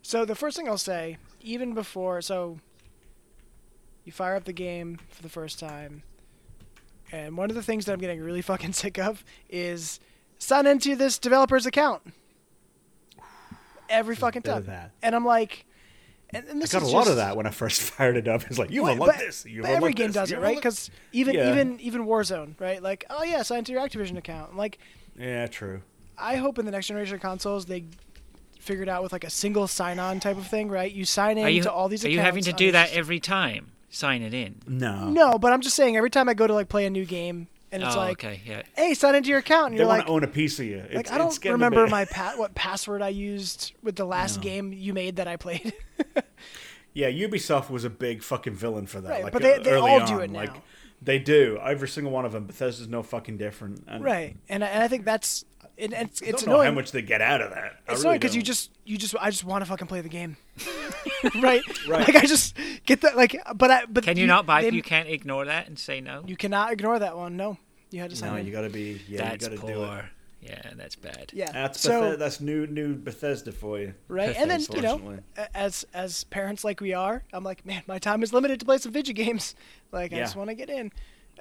[0.01, 2.59] So the first thing I'll say, even before, so
[4.03, 6.03] you fire up the game for the first time,
[7.11, 9.99] and one of the things that I'm getting really fucking sick of is
[10.39, 12.01] sign into this developer's account
[13.89, 14.65] every fucking time,
[15.01, 15.65] and I'm like,
[16.33, 18.27] and, and I this got a is lot of that when I first fired it
[18.27, 18.43] up.
[18.49, 19.45] It's like you've Well, unlocked but- this.
[19.45, 20.55] You've but every game this, does it, you've right?
[20.55, 21.51] Because even Yeah.
[21.51, 22.81] even even Warzone, right?
[22.81, 24.55] Like, oh yeah, sign into your Activision account.
[24.55, 24.77] Like,
[25.17, 25.81] Yeah, true.
[26.17, 27.85] I hope in the next generation of consoles they
[28.59, 30.91] figure it out with like a single sign-on type of thing, right?
[30.91, 32.05] You sign in you to all these.
[32.05, 33.71] are you having to do that every time?
[33.89, 34.55] Sign it in.
[34.67, 35.09] No.
[35.09, 37.47] No, but I'm just saying every time I go to like play a new game
[37.71, 38.63] and it's oh, like, okay, yeah.
[38.75, 40.65] hey, sign into your account, and They you're want like, to own a piece of
[40.65, 40.77] you.
[40.89, 44.37] It's, like I don't getting remember my pa- what password I used with the last
[44.37, 44.43] No.
[44.43, 45.73] game you made that I played.
[46.93, 49.09] Yeah, Ubisoft was a big fucking villain for that.
[49.09, 50.61] Right, like, but they- they early all do on, it Like, now.
[51.01, 51.57] they do.
[51.63, 52.45] Every single one of them.
[52.45, 53.85] Bethesda's no fucking different.
[53.87, 55.45] And right, and I, and I think that's
[55.81, 56.67] it, it's I don't know annoying.
[56.69, 57.57] how much they get out of that.
[57.57, 58.45] I it's really annoying because you don't.
[58.47, 60.37] just you just I just want to fucking play the game,
[61.41, 61.61] right?
[61.87, 62.07] Right.
[62.07, 64.61] Like I just get that like, but I but Can you, not buy?
[64.61, 66.23] they- You can't ignore that and say no.
[66.25, 67.37] You cannot ignore that one.
[67.37, 67.57] No,
[67.89, 68.45] you had to sign No, in.
[68.45, 69.01] you got to be.
[69.07, 69.87] Yeah, that's you got to do it.
[69.87, 70.09] poor.
[70.43, 71.29] Yeah, that's bad.
[71.35, 71.51] yeah.
[71.51, 73.93] That's so Bethe- that's new new Bethesda for you.
[74.07, 75.23] right, and then you know, Unfortunately.
[75.37, 78.65] a- as as parents like we are, I'm like, man, my time is limited to
[78.65, 79.53] play some video games.
[79.91, 80.23] Like I Yeah.
[80.23, 80.91] just want to get in.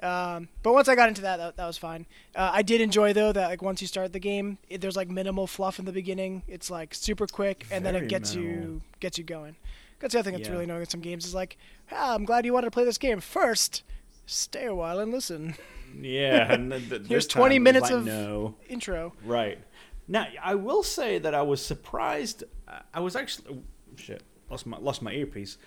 [0.01, 2.07] Um, but once I got into that, that, that was fine.
[2.35, 5.09] Uh, I did enjoy though that like once you start the game, it, there's like
[5.09, 6.41] minimal fluff in the beginning.
[6.47, 8.55] It's like super quick, and then it gets minimal.
[8.63, 9.55] you gets you going.
[9.99, 10.53] That's the other thing that's Yeah.
[10.53, 11.57] really annoying with some games is like,
[11.91, 13.83] ah, I'm glad you wanted to play this game first.
[14.25, 15.53] Stay a while and listen.
[15.99, 18.55] Yeah, and th- th- Here's this 20 it minutes like, of- no.
[18.67, 19.13] Intro.
[19.23, 19.59] Right.
[20.07, 22.43] Now, I will say that I was surprised.
[22.67, 25.57] I- I was actually oh, shit lost my lost my earpiece.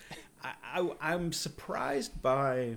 [0.43, 2.75] I, I I'm surprised by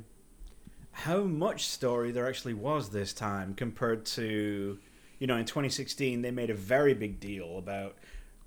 [1.02, 4.76] how much story there actually was this time compared to
[5.20, 7.94] you know in 2016 they made a very big deal about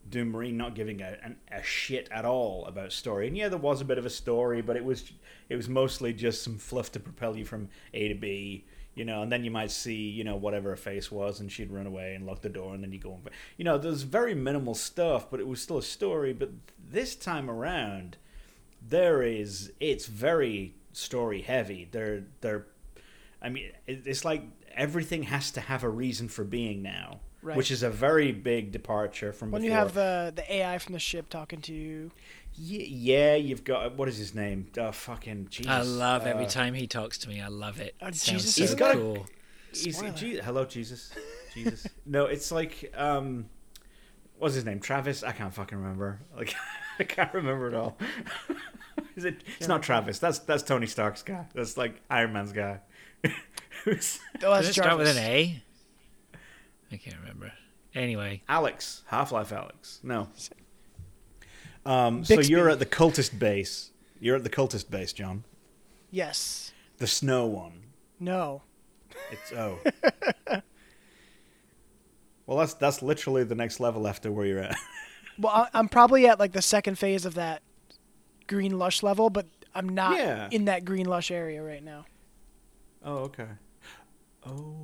[0.09, 3.27] Doom Marine not giving a, an, a shit at all about story.
[3.27, 5.13] And yeah, there was a bit of a story, but it was
[5.47, 9.21] it was mostly just some fluff to propel you from A to B, you know.
[9.21, 12.15] And then you might see, you know, whatever her face was, and she'd run away
[12.15, 13.21] and lock the door, and then you go on.
[13.57, 16.33] You know, there's very minimal stuff, but it was still a story.
[16.33, 16.49] But
[16.89, 18.17] this time around,
[18.81, 21.87] there is it's very story heavy.
[21.91, 22.65] They're they're,
[23.41, 24.43] I mean, it's like
[24.75, 27.19] everything has to have a reason for being now.
[27.43, 27.57] Right.
[27.57, 29.71] Which is a very big departure from When before.
[29.73, 32.11] you have the the AI from the ship talking to you,
[32.53, 34.67] Ye- yeah, you've got what is his name?
[34.77, 35.71] Oh, fucking Jesus!
[35.71, 37.41] I love every Uh, time he talks to me.
[37.41, 37.95] I love it.
[37.99, 39.25] Oh, It Jesus so is got a- cool.
[39.73, 40.13] he's- Spoiler.
[40.13, 41.11] Je- hello, Jesus.
[41.55, 41.87] Jesus.
[42.05, 43.45] no, it's like um,
[44.37, 44.79] what's his name?
[44.79, 45.23] Jarvis.
[45.23, 46.19] I can't fucking remember.
[46.37, 46.53] Like
[46.99, 47.97] I can't remember at all.
[49.15, 49.43] Is it?
[49.57, 50.19] It's not Jarvis.
[50.19, 51.45] That's that's Tony Stark's guy.
[51.53, 52.79] That's like Iron Man's guy.
[53.83, 55.63] Who's Oh, Does it start with an A?
[56.91, 57.53] I can't remember.
[57.93, 59.03] Anyway, Alex?
[59.07, 60.03] Half Life Alyx.
[60.03, 60.29] No.
[61.85, 62.23] Um.
[62.23, 63.91] So you're at the cultist base.
[64.19, 65.43] You're at the cultist base, John.
[66.11, 66.71] Yes.
[66.97, 67.83] The snow one.
[68.19, 68.61] No.
[69.31, 69.79] It's oh.
[72.45, 74.75] well, that's that's literally the next level after where you're at.
[75.39, 77.63] Well, I'm probably at like the second phase of that
[78.51, 80.49] green lush level, but I'm not Yeah.
[80.51, 82.05] in that green lush area right now.
[83.03, 83.47] Oh, okay.
[84.45, 84.75] Oh.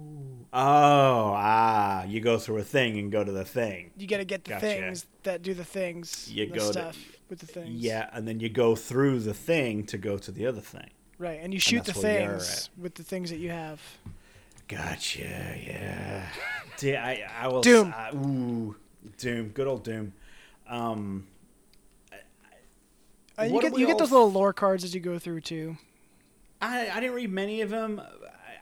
[0.54, 3.92] Oh, ah, you go through a thing and go to the thing.
[3.98, 4.66] You got to get the Gotcha.
[4.66, 6.32] things that do the things.
[6.32, 6.94] You the go to-
[7.30, 7.70] with the things.
[7.70, 10.90] Yeah, and then you go through the thing to go to the other thing.
[11.20, 13.82] Right, and you shoot the where you're things with the things that you have.
[14.68, 15.20] Gotcha,
[15.66, 16.30] yeah.
[16.78, 17.62] D- I, I will.
[17.62, 17.94] Doom.
[17.98, 18.76] uh, ooh,
[19.18, 19.50] Doom.
[19.50, 20.14] Good old Doom.
[20.70, 21.28] Um,
[23.40, 25.78] Uh, you get you get those little lore cards as you go through too.
[26.62, 28.02] I, I didn't read many of them.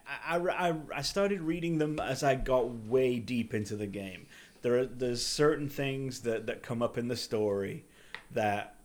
[0.08, 4.28] I, I, I, I started reading them as I got way deep into the game.
[4.62, 7.86] There are there's certain things that, that come up in the story
[8.32, 8.76] that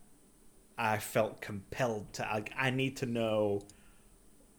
[0.79, 2.27] I felt compelled to.
[2.27, 3.63] I, I need to know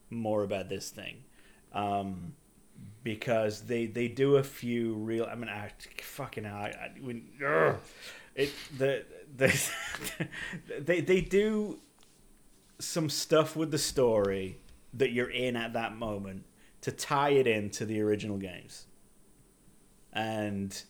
[0.10, 1.24] more about this thing,
[1.74, 2.34] um,
[3.04, 5.28] because they they do a few real.
[5.32, 7.78] I mean, I fucking hell, I, I when, ugh,
[8.36, 9.70] it the the
[10.80, 11.80] they they do
[12.80, 14.58] some stuff with the story
[14.94, 16.46] that you're in at that moment
[16.82, 18.86] to tie it into the original games.
[20.12, 20.82] And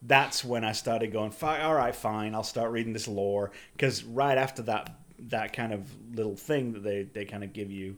[0.00, 3.50] that's when I started going, "Fi- all right, fine, I'll start reading this lore.
[3.72, 7.70] Because right after that, that kind of little thing that they, they kind of give
[7.70, 7.96] you,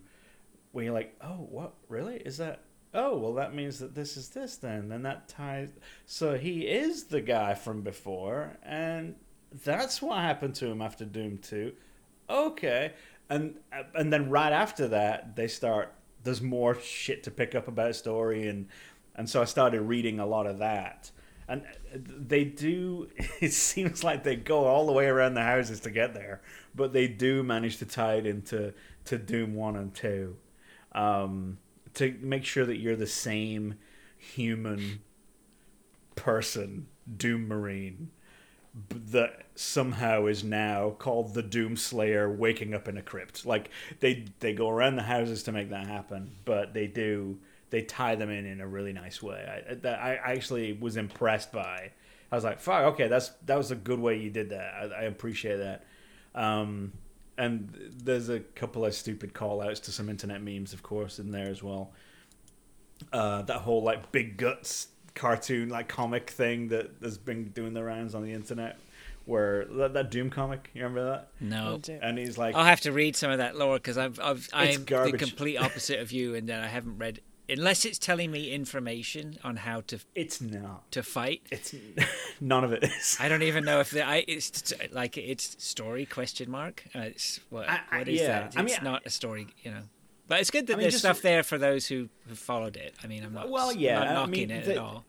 [0.72, 2.16] when you're like, oh, what, really?
[2.16, 2.60] Is that,
[2.96, 4.88] oh, well, that means that this is this then.
[4.88, 5.70] Then that ties,
[6.06, 9.14] so he is the guy from before, and
[9.64, 11.72] that's what happened to him after Doom 2
[12.28, 12.92] okay
[13.28, 13.54] and
[13.94, 15.92] and then right after that they start
[16.24, 18.66] there's more shit to pick up about story and
[19.14, 21.10] and so i started reading a lot of that
[21.48, 23.08] and they do
[23.40, 26.40] it seems like they go all the way around the houses to get there
[26.74, 28.72] but they do manage to tie it into
[29.04, 30.36] to doom 1 and 2
[30.92, 31.58] um,
[31.96, 33.74] to make sure that you're the same
[34.16, 35.00] human
[36.14, 38.10] person doom marine
[38.90, 43.46] that somehow is now called the Doom Slayer waking up in a crypt.
[43.46, 47.38] Like they they go around the houses to make that happen, but they do
[47.70, 49.64] they tie them in in a really nice way.
[49.70, 51.92] I that I actually was impressed by.
[52.30, 54.74] I was like, "Fuck, okay, that's that was a good way you did that.
[54.74, 55.84] I, I appreciate that."
[56.34, 56.92] Um,
[57.38, 61.30] and there's a couple of stupid call outs to some internet memes, of course, in
[61.30, 61.92] there as well.
[63.12, 67.82] Uh, that whole like big guts cartoon like comic thing that has been doing the
[67.82, 68.78] rounds on the internet
[69.24, 71.80] where that, that doom comic you remember that no.
[72.02, 74.84] and he's like I'll have to read some of that lore because I've, I've I'm
[74.84, 79.38] the complete opposite of you, and that I haven't read unless it's telling me information
[79.44, 81.42] on how to it's not to fight.
[81.50, 81.74] it's
[82.40, 86.06] none of it is I don't even know if the I it's like it's story
[86.06, 86.84] question mark.
[86.94, 88.46] Uh, it's what I- I- what is yeah, that?
[88.46, 89.82] It's I mean, not a story, you know.
[90.28, 92.94] But it's good that I mean, there's stuff there for those who have followed it.
[93.02, 95.04] I mean, I'm not Well, yeah, not I knocking mean, it the- at all.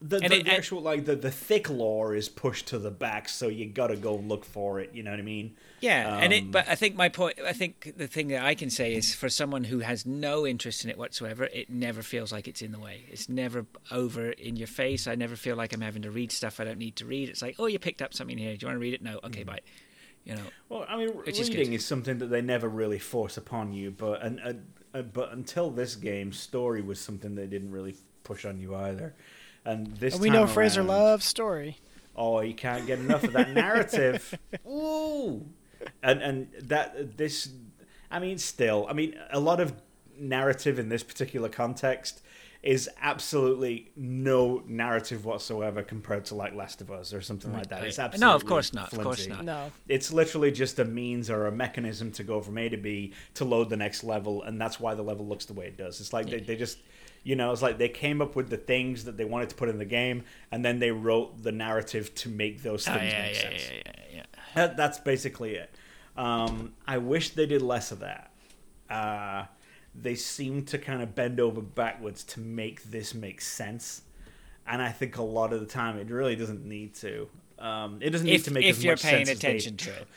[0.00, 2.90] The, And the, it- the actual like the, the thick lore is pushed to the
[2.90, 6.32] back so you gotta go look for it you know what i mean Yeah, and
[6.32, 6.50] Um, it.
[6.52, 7.38] But I think my point.
[7.44, 10.84] I think the thing that I can say is, for someone who has no interest
[10.84, 13.04] in it whatsoever, it never feels like it's in the way.
[13.10, 15.06] It's never over in your face.
[15.06, 17.28] I never feel like I'm having to read stuff I don't need to read.
[17.28, 18.56] It's like, oh, you picked up something here.
[18.56, 19.02] Do you want to read it?
[19.02, 19.20] No.
[19.22, 19.60] Okay, bye.
[20.24, 20.42] You know.
[20.68, 21.74] Well, I mean, is reading good.
[21.74, 24.52] is, something that they never really force upon you, but and uh,
[24.98, 29.14] uh, but until this game, story was something they didn't really push on you either.
[29.68, 31.76] And this And we know Fraser around- loves story.
[32.16, 34.36] Oh, you can't get enough of that narrative.
[34.66, 35.44] Ooh,
[36.02, 37.50] and and that this,
[38.10, 39.74] I mean, still, I mean, a lot of
[40.18, 42.22] narrative in this particular context
[42.60, 47.84] is absolutely no narrative whatsoever compared to like Last of Us or something like that.
[47.84, 49.44] It's absolutely No, of course not, of course not.
[49.44, 49.70] No.
[49.86, 53.44] It's literally just a means or a mechanism to go from A to B to
[53.44, 56.00] load the next level, and that's why the level looks the way it does.
[56.00, 56.78] It's like they, they just,
[57.28, 59.68] you know, it's like they came up with the things that they wanted to put
[59.68, 63.22] in the game, and then they wrote the narrative to make those Oh, things yeah,
[63.22, 63.62] make yeah, sense.
[63.70, 64.22] yeah, yeah, yeah.
[64.54, 65.70] That, that's basically it.
[66.16, 68.30] Um, I wish they did less of that.
[68.88, 69.44] Uh,
[69.94, 74.02] they seem to kind of bend over backwards to make this make sense,
[74.66, 77.28] and I think a lot of the time it really doesn't need to.
[77.58, 79.48] Um, it doesn't need If, to make if as you're much paying sense as they-
[79.48, 80.08] attention to it.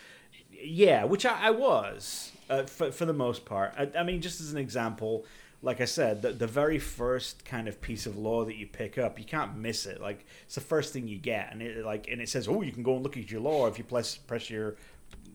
[0.64, 3.74] yeah, which I, I was uh, for for the most part.
[3.78, 5.26] I, I mean, just as an example,
[5.62, 8.98] like I said, the the very first kind of piece of lore that you pick
[8.98, 10.02] up, you can't miss it.
[10.02, 12.72] Like it's the first thing you get, and it like and it says, oh, you
[12.72, 14.76] can go and look at your lore if you press press your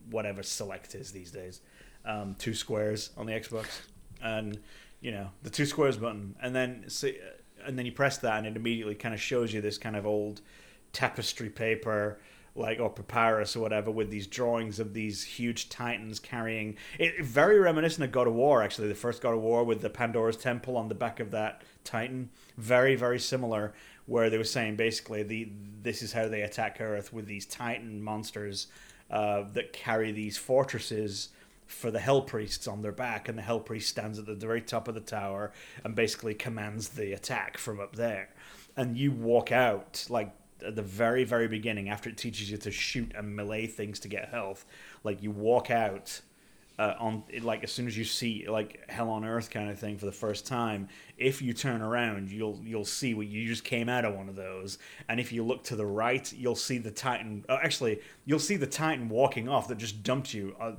[0.09, 1.61] whatever select is these days.
[2.05, 3.67] Um, two squares on the Xbox,
[4.21, 4.59] and
[5.01, 7.19] you know the two squares button, and then see,
[7.65, 10.05] and then you press that, and it immediately kind of shows you this kind of
[10.05, 10.41] old
[10.91, 12.19] tapestry paper
[12.57, 17.59] like or papyrus or whatever with these drawings of these huge titans carrying it very
[17.59, 20.75] reminiscent of God of War actually the first God of War with the Pandora's temple
[20.75, 22.29] on the back of that titan.
[22.57, 23.73] Very very similar
[24.05, 25.49] where they were saying basically the
[25.83, 28.67] this is how they attack earth with these titan monsters
[29.09, 31.29] uh, that carry these fortresses
[31.67, 34.61] for the hell priests on their back and the hell priest stands at the very
[34.61, 35.51] top of the tower
[35.83, 38.29] and basically commands the attack from up there.
[38.75, 40.31] And you walk out like
[40.65, 44.07] at the very very beginning after it teaches you to shoot and melee things to
[44.07, 44.65] get health
[45.03, 46.21] like you walk out
[46.79, 49.97] uh, on like as soon as you see like hell on earth kind of thing
[49.97, 53.89] for the first time if you turn around you'll you'll see what you just came
[53.89, 54.77] out of one of those.
[55.09, 58.57] And if you look to the right you'll see the titan uh, actually you'll see
[58.57, 60.73] the titan walking off that just dumped you uh,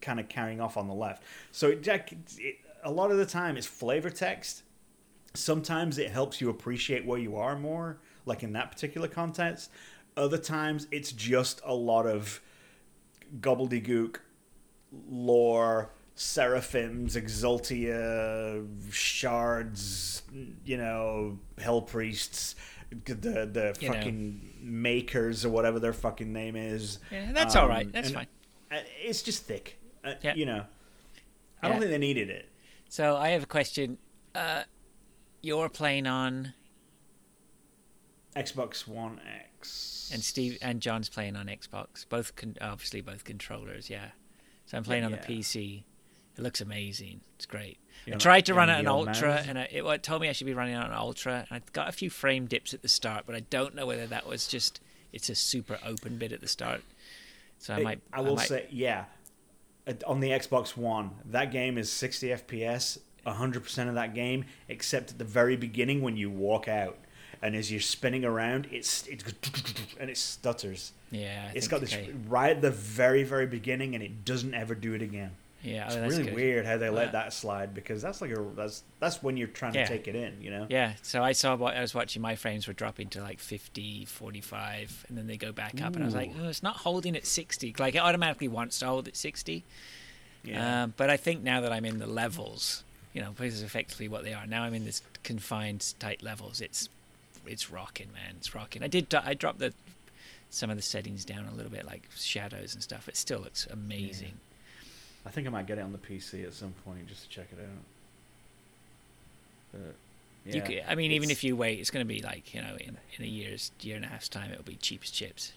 [0.00, 1.24] kind of carrying off on the left.
[1.50, 4.62] So it, it, a lot of the time it's flavor text.
[5.34, 7.98] Sometimes it helps you appreciate where you are more
[8.30, 9.70] like in that particular context.
[10.16, 12.40] Other times it's just a lot of
[13.40, 14.16] gobbledygook
[15.08, 20.22] lore, seraphims, exultia, shards,
[20.64, 22.54] you know, hell priests,
[23.04, 26.98] the the You fucking Maykrs or whatever their fucking name is.
[27.10, 27.86] Yeah, that's all right.
[27.86, 28.26] Um, That's fine.
[29.02, 29.78] It's just thick.
[30.04, 30.34] Uh, Yeah.
[30.34, 30.64] You know,
[31.62, 32.48] I don't think they needed it.
[32.88, 33.98] So I have a question.
[34.34, 34.62] Uh,
[35.42, 36.52] you're playing on,
[38.36, 42.06] Xbox One X and Steve and John's playing on Xbox.
[42.08, 43.90] Both con- obviously both controllers.
[43.90, 44.06] Yeah.
[44.66, 45.18] So I'm playing on Yeah.
[45.20, 45.84] the PC.
[46.36, 47.20] It looks amazing.
[47.36, 47.78] It's great.
[48.06, 49.46] You're I tried to run it on on the old ultra, mouse?
[49.48, 51.46] and I, it, it told me I should be running it on ultra.
[51.50, 54.06] And I got a few frame dips at the start, but I don't know whether
[54.06, 54.80] that was just
[55.12, 56.82] it's a super open bit at the start.
[57.58, 58.00] So I It- might.
[58.12, 59.06] I will might, say, yeah,
[60.06, 65.18] on the Xbox One, that game is 60 FPS, 100% of that game, except at
[65.18, 66.96] the very beginning when you walk out.
[67.42, 69.22] And as you're spinning around, it's it
[69.98, 70.92] and it stutters.
[71.10, 71.48] Yeah.
[71.50, 72.10] I It's got this okay.
[72.28, 75.30] right at the very, very beginning, and it doesn't ever do it again.
[75.62, 75.86] Yeah.
[75.86, 76.34] It's oh, that's really good.
[76.34, 79.74] weird how they let that slide because that's like a that's that's when you're trying
[79.74, 79.84] Yeah.
[79.84, 80.66] to take it in, you know.
[80.70, 82.20] Yeah, so I saw what I was watching.
[82.22, 86.02] My frames were dropping to like 50, 45, and then they go back up, and
[86.02, 87.74] I was like, oh, it's not holding at 60.
[87.78, 89.64] Like it automatically wants to hold at 60.
[90.44, 90.84] Yeah.
[90.84, 94.24] Um, but I think now that I'm in the levels, you know, because effectively what
[94.24, 96.60] they are now, I'm in this confined tight levels.
[96.62, 96.88] It's
[97.46, 98.34] it's rocking, man.
[98.38, 98.82] It's rocking.
[98.82, 99.72] I did I dropped the
[100.50, 103.08] some of the settings down a little bit, like shadows and stuff.
[103.08, 104.32] It still looks amazing.
[105.24, 107.46] I think I might get it on the PC at some point just to check
[107.52, 107.68] it out.
[109.72, 109.94] But,
[110.44, 112.62] yeah, You could, I mean, even if you wait, it's going to be like you
[112.62, 115.52] know, in in a year's year and a half's time, it'll be cheap as chips.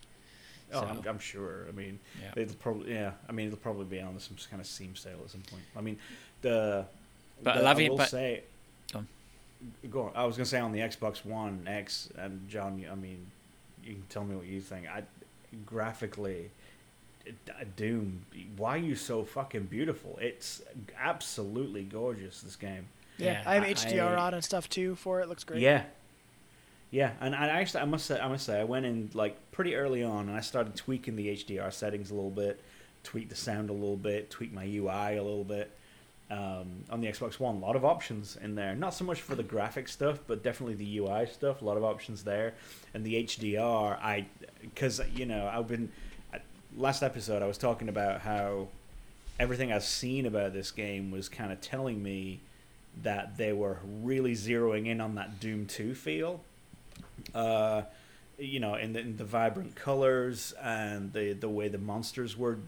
[0.74, 1.66] Oh, So- I'm, I'm sure.
[1.70, 2.42] I mean, Yeah.
[2.44, 3.12] it'll probably yeah.
[3.28, 5.64] I mean, it'll probably be on some kind of Steam sale at some point.
[5.78, 5.98] I mean,
[6.42, 6.86] the.
[7.42, 8.44] But I the- love I it, will but- say.
[9.90, 10.12] Go on.
[10.16, 12.84] I was gonna say on the Xbox One X and John.
[12.92, 13.28] I mean,
[13.84, 14.88] you can tell me what you think.
[14.88, 15.04] I
[15.66, 16.50] graphically,
[17.76, 18.26] Doom.
[18.58, 20.18] Why are you so fucking beautiful?
[20.22, 20.62] It's
[21.00, 22.42] absolutely gorgeous.
[22.42, 22.88] This game.
[23.18, 25.30] Yeah, Yeah, I have HDR I- on and stuff too for it.
[25.30, 25.62] Looks great.
[25.62, 25.84] Yeah.
[26.92, 29.76] Yeah, and I actually I must say I must say I went in like pretty
[29.76, 32.62] early on and I started tweaking the HDR settings a little bit,
[33.04, 35.72] tweak the sound a little bit, tweak my UI a little bit.
[36.32, 38.76] Um, on the Xbox One, a lot of options in there.
[38.76, 41.62] Not so much for the graphic stuff, but definitely the UI stuff.
[41.62, 42.54] A lot of options there,
[42.94, 44.00] and the HDR.
[44.02, 44.26] I
[44.62, 45.92] because you know I've been
[46.76, 48.68] last episode I was talking about how
[49.40, 52.40] everything I've seen about this game was kind of telling me
[53.02, 56.42] that they were really zeroing in on that Doom 2 feel.
[57.34, 57.84] Uh,
[58.44, 62.60] you know, in the, in the vibrant colors and the, the way the monsters were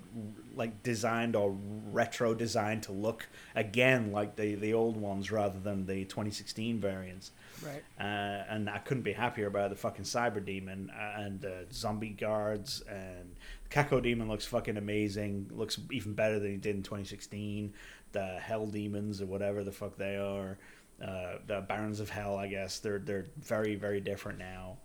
[0.56, 1.56] like designed or
[1.92, 7.32] retro designed to look again like the, the old ones rather than the 2016 variants.
[7.64, 7.84] Right.
[8.00, 12.10] Uh, and I couldn't be happier about the fucking Cyber Demon uh, and uh, Zombie
[12.10, 13.36] Guards and
[13.70, 15.52] the Cacodemon looks fucking amazing.
[15.52, 17.74] Looks even better than he did in 2016.
[18.14, 20.58] The Hell Demons or whatever the fuck they are,
[21.04, 24.78] uh, the Barons of Hell, I guess they're they're very very different now.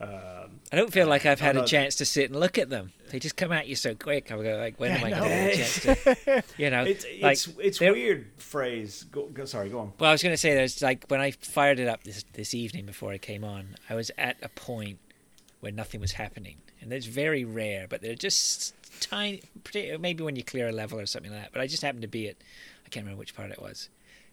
[0.00, 2.92] Um, I don't feel like I've had a chance to sit and look at them.
[3.10, 4.30] They just come at you so quick.
[4.30, 6.84] I'm going like, when am I going to I get a chance to, you know?
[6.86, 9.04] it's like, it's it's weird phrase.
[9.10, 9.92] Go, go, sorry, go on.
[9.98, 12.54] Well, I was going to say there's like when I fired it up this this
[12.54, 14.98] evening before I came on, I was at a point
[15.60, 19.42] where nothing was happening, and it's very rare, but they're just tiny.
[19.74, 21.52] Maybe when you clear a level or something like that.
[21.52, 22.36] But I just happened to be at,
[22.86, 23.88] I can't remember which part it was,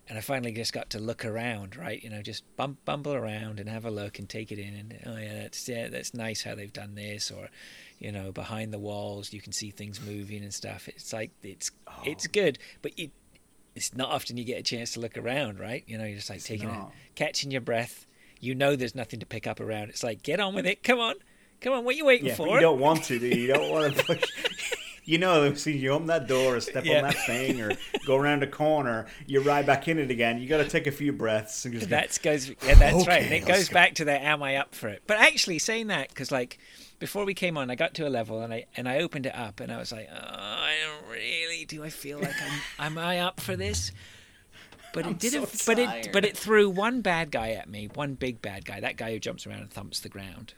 [0.08, 2.02] and I finally just got to look around, right?
[2.04, 4.76] You know, just bump, bumble around and have a look and take it in.
[4.76, 7.32] And oh yeah, that's yeah, that's nice how they've done this.
[7.32, 7.50] Or,
[7.98, 10.88] you know, behind the walls you can see things moving and stuff.
[10.88, 12.04] It's like it's oh.
[12.06, 13.12] it's good, but it
[13.74, 15.84] it's not often you get a chance to look around, right?
[15.88, 16.90] You know, you're just like it's taking not.
[16.90, 18.06] a catching your breath.
[18.40, 19.90] You know, there's nothing to pick up around.
[19.90, 20.84] It's like get on with it.
[20.84, 21.16] Come on,
[21.62, 21.84] come on.
[21.84, 22.48] What are you waiting yeah, for?
[22.48, 23.36] you don't want to, do you?
[23.36, 24.24] You don't want to push
[25.06, 26.98] you know, you open that door or step yeah.
[26.98, 27.72] on that thing or
[28.06, 30.40] go around a corner, you ride back in it again.
[30.40, 31.66] You got to take a few breaths.
[31.66, 32.50] And just that's go, goes.
[32.50, 33.24] Yeah, that's okay, right.
[33.24, 33.74] And it goes go.
[33.74, 34.22] back to that.
[34.22, 36.60] "Am I up for it?" But actually, saying that because like
[37.00, 39.36] before we came on, I got to a level and I and I opened it
[39.36, 41.66] up and I was like, oh, I don't really.
[41.66, 42.62] Do I feel like I'm?
[42.86, 43.92] am I up for this?
[44.94, 45.48] But I'm it didn't.
[45.50, 48.80] So but it but it threw one bad guy at me, one big bad guy.
[48.80, 50.54] That guy who jumps around and thumps the ground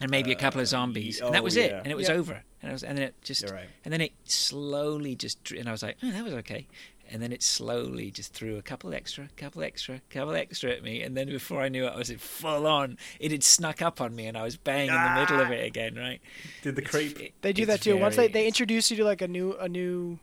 [0.00, 1.96] and maybe a couple of uh, zombies, uh, and that was oh, it, and it
[1.96, 3.68] was over, and, was, and then it just, right.
[3.84, 6.66] and then it slowly just, and I was like, oh, that was okay,
[7.10, 11.02] and then it slowly just threw a couple extra, couple extra, couple extra at me,
[11.02, 12.98] and then before I knew it, I was full on.
[13.18, 14.94] It had snuck up on me, and I was bang ah!
[14.94, 16.20] in the middle of it again, right?
[16.62, 17.18] Did the creep?
[17.20, 17.90] It, they do that too.
[17.90, 20.18] Very, Once they they introduce you to like a new a new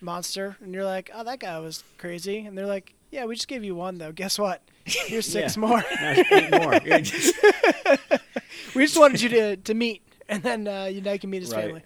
[0.00, 3.48] monster, and you're like, oh, that guy was crazy, and they're like, yeah, we just
[3.48, 4.12] gave you one though.
[4.12, 4.62] Guess what?
[4.84, 5.60] Here's six yeah.
[5.60, 5.84] more.
[6.00, 8.18] eight more.
[8.78, 11.52] we just wanted you to, to meet, and then uh, you now can meet his
[11.52, 11.64] right.
[11.66, 11.82] family.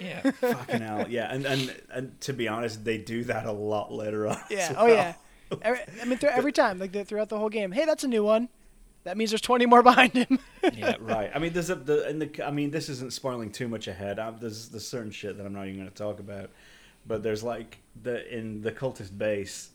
[0.00, 0.30] Yeah.
[0.30, 1.06] Fucking hell.
[1.08, 4.38] Yeah, and, and and to be honest, they do that a lot later on.
[4.50, 4.74] Yeah.
[4.76, 5.14] Oh yeah.
[5.62, 7.72] Every, I mean, th- every time, like the, throughout the whole game.
[7.72, 8.48] Hey, that's a new one.
[9.04, 10.38] That means there's 20 more behind him.
[10.74, 11.30] yeah, right.
[11.34, 14.18] I mean, there's a the, in the I mean, this isn't spoiling too much ahead.
[14.18, 16.50] I, there's there's certain shit that I'm not even going to talk about,
[17.06, 19.70] but there's like the in the cultist base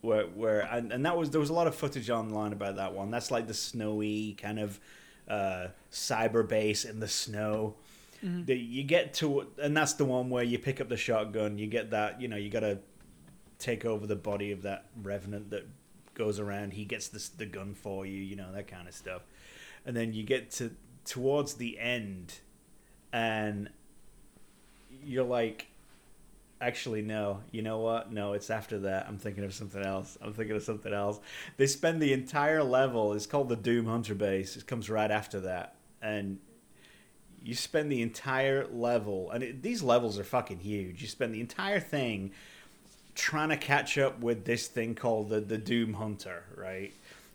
[0.00, 2.94] where where and, and that was there was a lot of footage online about that
[2.94, 3.10] one.
[3.10, 4.78] That's like the snowy kind of
[5.28, 7.74] uh, cyber base in the snow.
[8.24, 8.46] Mm-hmm.
[8.46, 11.58] The, you get to and that's the one where you pick up the shotgun.
[11.58, 12.78] You get that you know you got to
[13.58, 15.66] take over the body of that revenant that
[16.14, 16.72] goes around.
[16.72, 18.18] He gets the the gun for you.
[18.18, 19.22] You know that kind of stuff.
[19.86, 20.72] And then you get to
[21.04, 22.34] towards the end,
[23.12, 23.70] and
[24.90, 25.68] you're like
[26.60, 27.40] Actually, no.
[27.52, 28.12] You know what?
[28.12, 29.06] No, it's after that.
[29.08, 30.18] I'm thinking of something else.
[30.20, 31.20] I'm thinking of something else.
[31.56, 33.12] They spend the entire level.
[33.12, 34.56] It's called the Doom Hunter base.
[34.56, 36.38] It comes right after that, and
[37.42, 41.00] you spend the entire level, and it, these levels are fucking huge.
[41.00, 42.32] You spend the entire thing
[43.14, 46.92] trying to catch up with this thing called the the Doom Hunter, right?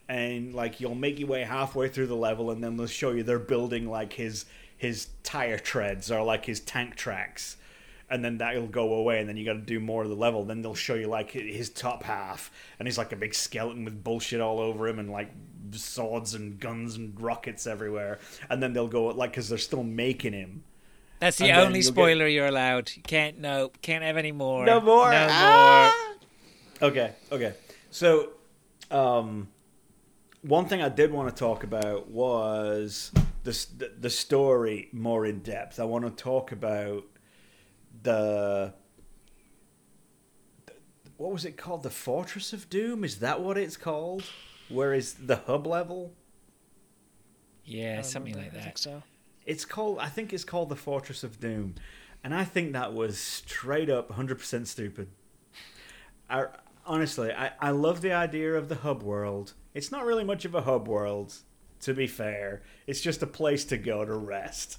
[0.09, 3.24] And like you'll make your way halfway through the level, and then they'll show you
[3.24, 4.45] they're building like his
[4.76, 7.55] his tire treads or like his tank tracks
[8.14, 10.45] and then that'll go away, and then you got to do more of the level.
[10.45, 14.03] Then they'll show you like his top half, and he's like a big skeleton with
[14.03, 15.32] bullshit all over him, and like
[15.72, 18.20] swords and guns and rockets everywhere.
[18.51, 20.64] And then they'll go like because they're still making him.
[21.20, 22.34] That's the only spoiler get...
[22.34, 22.91] you're allowed.
[23.03, 24.64] Can't no, can't have any more.
[24.64, 25.09] No more.
[25.09, 26.14] No ah!
[26.80, 26.89] more.
[26.91, 27.55] Okay, okay.
[27.89, 28.30] So,
[28.91, 29.47] um,
[30.43, 33.11] one thing I did want to talk about was
[33.43, 35.80] the the story more in depth.
[35.80, 37.05] I want to talk about
[38.04, 38.74] the
[41.18, 41.84] what was it called?
[41.84, 43.04] The Fortress of Doom?
[43.04, 44.24] Is that what it's called?
[44.70, 46.14] Where is the hub level?
[47.66, 48.60] Yeah, something like that.
[48.60, 49.04] I think so.
[49.45, 49.99] It's called.
[49.99, 51.76] I think it's called the Fortress of Doom,
[52.24, 55.10] and I think that was straight up 100% stupid.
[56.30, 56.47] I
[56.86, 59.54] honestly, I I love the idea of the hub world.
[59.74, 61.36] It's not really much of a hub world,
[61.82, 62.64] to be fair.
[62.86, 64.78] It's just a place to go to rest.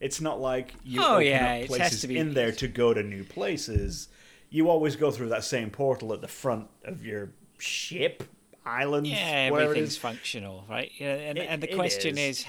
[0.00, 2.18] It's not like you oh, open yeah, up places be...
[2.18, 4.08] in there to go to new places.
[4.50, 8.24] You always go through that same portal at the front of your ship,
[8.64, 9.06] island.
[9.06, 10.90] Yeah, everything's functional, right?
[10.98, 12.40] Yeah, and, it, and the question is.
[12.40, 12.46] is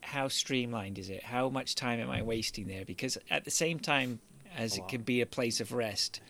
[0.00, 1.22] how streamlined is it?
[1.22, 2.86] How much time am I wasting there?
[2.86, 4.20] Because at the same time
[4.56, 6.22] as it can be a place of rest,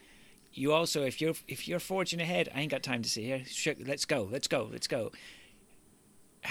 [0.52, 3.44] you also if you're if you're forging ahead, I ain't got time to sit here.
[3.86, 5.12] Let's go, let's go, let's go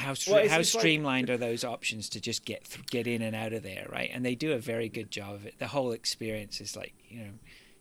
[0.08, 1.36] how well, how streamlined like...
[1.36, 4.10] are those options to just get th- get in and out of there, right?
[4.14, 5.56] And they do a very good job of it.
[5.60, 7.32] The whole experience is like you know,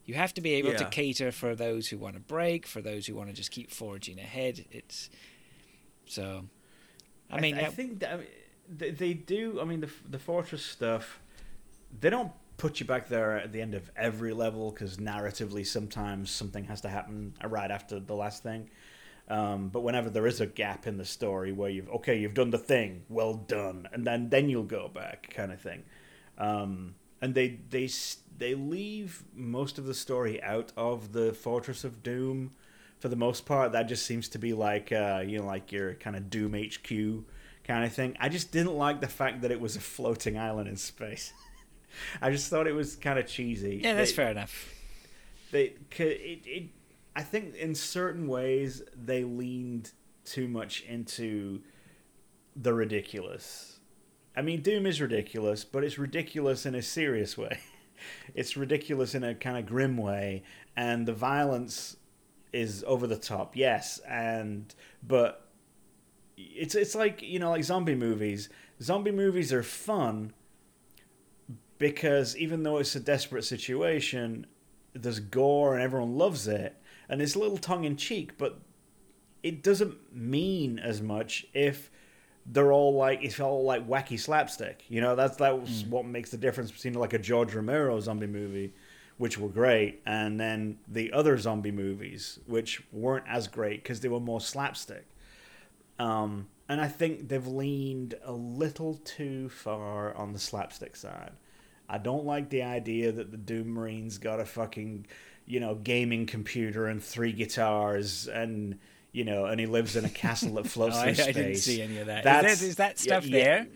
[0.05, 0.79] you have to be able yeah.
[0.79, 3.70] to cater for those who want to break, for those who want to just keep
[3.70, 4.64] forging ahead.
[4.70, 5.11] It's
[6.07, 6.45] so.
[7.31, 8.27] I mean, I, th- I think that, I mean,
[8.68, 9.61] they, they do.
[9.61, 11.20] I mean, the the fortress stuff,
[12.01, 16.31] they don't put you back there at the end of every level because narratively sometimes
[16.31, 18.68] something has to happen right after the last thing.
[19.29, 22.51] Um, but whenever there is a gap in the story where you've okay, you've done
[22.51, 25.83] the thing, well done, and then then you'll go back, kind of thing.
[26.39, 27.89] Um, and they they
[28.39, 32.53] they leave most of the story out of the Fortress of Doom
[32.99, 33.72] for the most part.
[33.72, 37.24] That just seems to be like uh, you know like your kind of Doom HQ
[37.64, 38.16] kind of thing.
[38.20, 41.33] I just didn't like the fact that it was a floating island in space.
[42.22, 43.81] I just thought it was kind of cheesy.
[43.83, 44.72] Yeah, that's fair enough.
[45.51, 46.76] They it, it
[47.17, 49.93] I think in certain ways they leaned
[50.27, 51.62] too much into
[52.55, 53.81] the ridiculous.
[54.37, 57.59] I mean, Doom is ridiculous, but it's ridiculous in a serious way.
[58.35, 60.43] It's ridiculous in a kind of grim way,
[60.77, 61.97] and the violence
[62.53, 63.57] is over the top.
[63.57, 65.49] Yes, and but
[66.37, 68.51] it's it's like you know like zombie movies.
[68.83, 70.35] Zombie movies are fun
[71.79, 74.47] because even though it's a desperate situation,
[74.93, 76.77] there's gore and everyone loves it,
[77.09, 78.61] and it's a little tongue in cheek, but
[79.43, 81.91] it doesn't mean as much if
[82.45, 84.85] they're all like it's all like wacky slapstick.
[84.89, 85.89] You know, that's that's mm.
[85.89, 88.73] what makes the difference between like a George Romero zombie movie,
[89.19, 94.09] which were great, and then the other zombie movies, which weren't as great because they
[94.09, 95.07] were more slapstick.
[95.99, 101.33] Um, and I think they've leaned a little too far on the slapstick side.
[101.89, 105.07] I don't like the idea that the Doom Marines got a fucking,
[105.47, 108.79] you know, gaming computer and three guitars and
[109.13, 111.29] you know, and he lives in a castle that floats oh, through I, space.
[111.29, 112.23] I didn't see any of that.
[112.23, 113.67] That's, is, that, is that stuff yeah, there?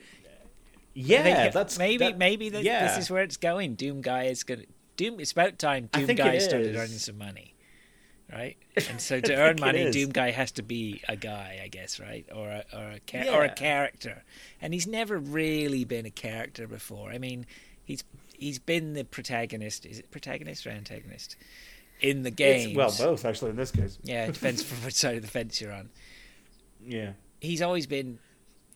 [0.92, 2.88] Yeah, yeah that's maybe that, maybe this, yeah.
[2.88, 3.74] this is where it's going.
[3.74, 4.64] Doom guy is gonna
[4.96, 5.20] Doom.
[5.20, 7.54] It's about time Doom guy started earning some money,
[8.30, 8.56] right?
[8.88, 12.26] And so to earn money, Doom guy has to be a guy, I guess, right,
[12.34, 13.34] or a or a ca- yeah.
[13.34, 14.24] or a character.
[14.60, 17.10] And he's never really been a character before.
[17.10, 17.46] I mean,
[17.84, 18.04] he's
[18.40, 19.86] he's been the protagonist.
[19.86, 21.36] Is it protagonist or antagonist?
[22.00, 22.74] in the game.
[22.74, 23.98] Well, both actually in this case.
[24.02, 25.90] Yeah, it depends from which side of the fence you're on.
[26.82, 27.12] Yeah.
[27.40, 28.18] He's always been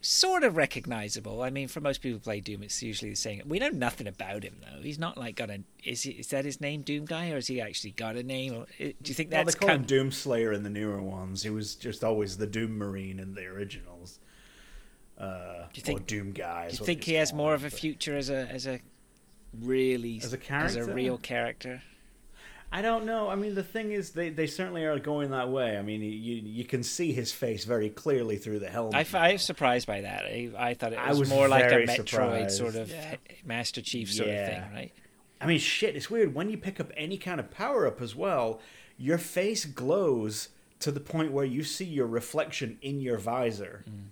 [0.01, 1.43] sort of recognizable.
[1.43, 3.43] I mean, for most people who play Doom, it's usually the same.
[3.47, 4.83] We know nothing about him though.
[4.83, 5.61] He's not like got a.
[5.83, 8.55] Is he, is that his name, Doom Guy, or has he actually got a name?
[8.55, 9.47] Or, do you think that's?
[9.47, 11.43] Well, they call him Doom Slayer in the newer ones.
[11.43, 14.19] He was just always the Doom Marine in the originals.
[15.17, 16.71] Uh, do you think, or Doom Guy.
[16.71, 18.81] Do you think he has more of a future as a as a
[19.63, 21.83] really as a character, as a real character?
[22.73, 23.29] I don't know.
[23.29, 25.79] I mean, the thing is, they, they certainly are going that way.
[25.79, 26.09] I mean, you
[26.45, 29.15] you can see his face very clearly through the helmet.
[29.15, 30.25] I, I was surprised by that.
[30.25, 32.59] I, I thought it was, was more like a Metroid surprised.
[32.59, 33.17] sort of yeah.
[33.45, 34.35] Master Chief sort yeah.
[34.35, 34.93] of thing, right?
[35.41, 36.35] I mean, shit, it's weird.
[36.35, 38.61] When you pick up any kind of power up as well,
[38.99, 40.49] your face glows
[40.81, 43.85] to the point where you see your reflection in your visor.
[43.89, 44.07] Mm.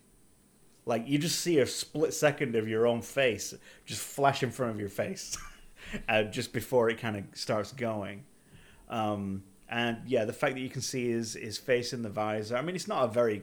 [0.84, 3.54] Like, you just see a split second of your own face
[3.84, 5.38] just flash in front of your face
[6.08, 8.24] uh, just before it kind of starts going.
[8.88, 12.56] Um, and yeah, the fact that you can see his his face in the visor.
[12.56, 13.42] I mean, it's not a very.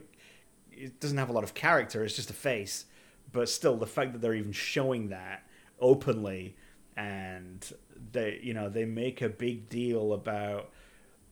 [0.71, 2.03] It doesn't have a lot of character.
[2.03, 2.85] It's just a face,
[3.31, 5.43] but still, the fact that they're even showing that
[5.79, 6.55] openly,
[6.95, 7.67] and
[8.11, 10.69] they you know they make a big deal about.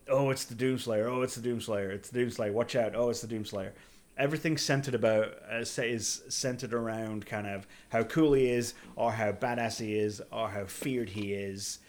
[0.09, 1.05] Oh, it's the Doomslayer.
[1.05, 1.91] Oh, it's the Doomslayer.
[1.91, 2.53] It's the Doomslayer.
[2.53, 2.95] Watch out.
[2.95, 3.73] Oh, it's the Doomslayer
[4.17, 9.31] everything's centered about uh, is centered around kind of how cool he is or how
[9.31, 11.79] badass he is or how feared he is.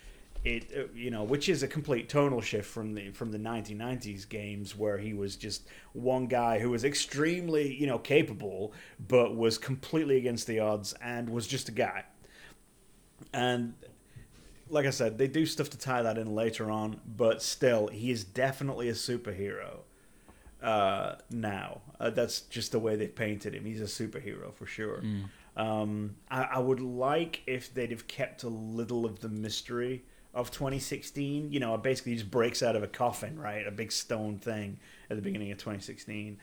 [0.45, 4.29] It uh, you know which is a complete tonal shift from the from the 1990s
[4.29, 8.73] games where he was just one guy who was extremely you know capable
[9.09, 12.05] but was completely against the odds and was just a guy.
[13.33, 13.75] And
[14.71, 18.11] like i said they do stuff to tie that in later on but still he
[18.11, 19.79] is definitely a superhero
[20.63, 25.03] uh, now uh, that's just the way they've painted him he's a superhero for sure
[25.03, 25.25] mm.
[25.57, 30.05] um, I, I would like if they'd have kept a little of the mystery
[30.35, 31.53] of 2016.
[31.53, 33.67] You know, it basically just breaks out of a coffin, right?
[33.67, 34.79] A big stone thing
[35.11, 36.39] at the beginning of 2016.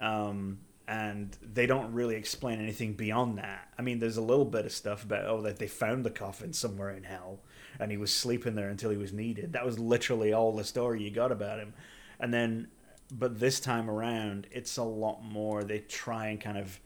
[0.00, 0.58] Um,
[0.88, 3.68] and they don't really explain anything beyond that.
[3.78, 6.52] I mean, there's a little bit of stuff about oh that they found the coffin
[6.52, 7.40] somewhere in hell,
[7.80, 9.52] and he was sleeping there until he was needed.
[9.52, 11.74] That was literally all the story you got about him.
[12.20, 12.68] And then,
[13.10, 15.64] but this time around, it's a lot more.
[15.64, 16.80] They try and kind of,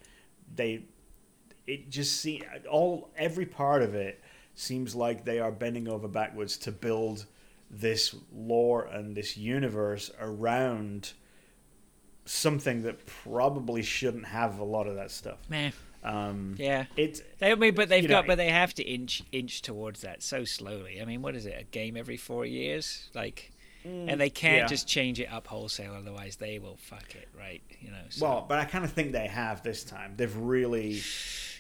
[0.54, 0.84] they,
[1.66, 4.22] it just see all every part of it
[4.54, 7.26] seems like they are bending over backwards to build
[7.70, 11.12] this lore and this universe around
[12.24, 15.38] something that probably shouldn't have a lot of that stuff.
[15.48, 15.72] Man.
[16.02, 17.20] Um, yeah, it's.
[17.38, 20.22] They, I mean, but they've got, know, but they have to inch inch towards that
[20.22, 21.00] so slowly.
[21.00, 21.56] I mean, what is it?
[21.60, 23.52] A game every four years, like,
[23.86, 24.66] mm, and they can't yeah.
[24.66, 27.62] just change it up wholesale, otherwise they will fuck it, right?
[27.80, 28.02] You know.
[28.08, 28.26] So.
[28.26, 30.14] Well, but I kind of think they have this time.
[30.16, 31.00] They've really.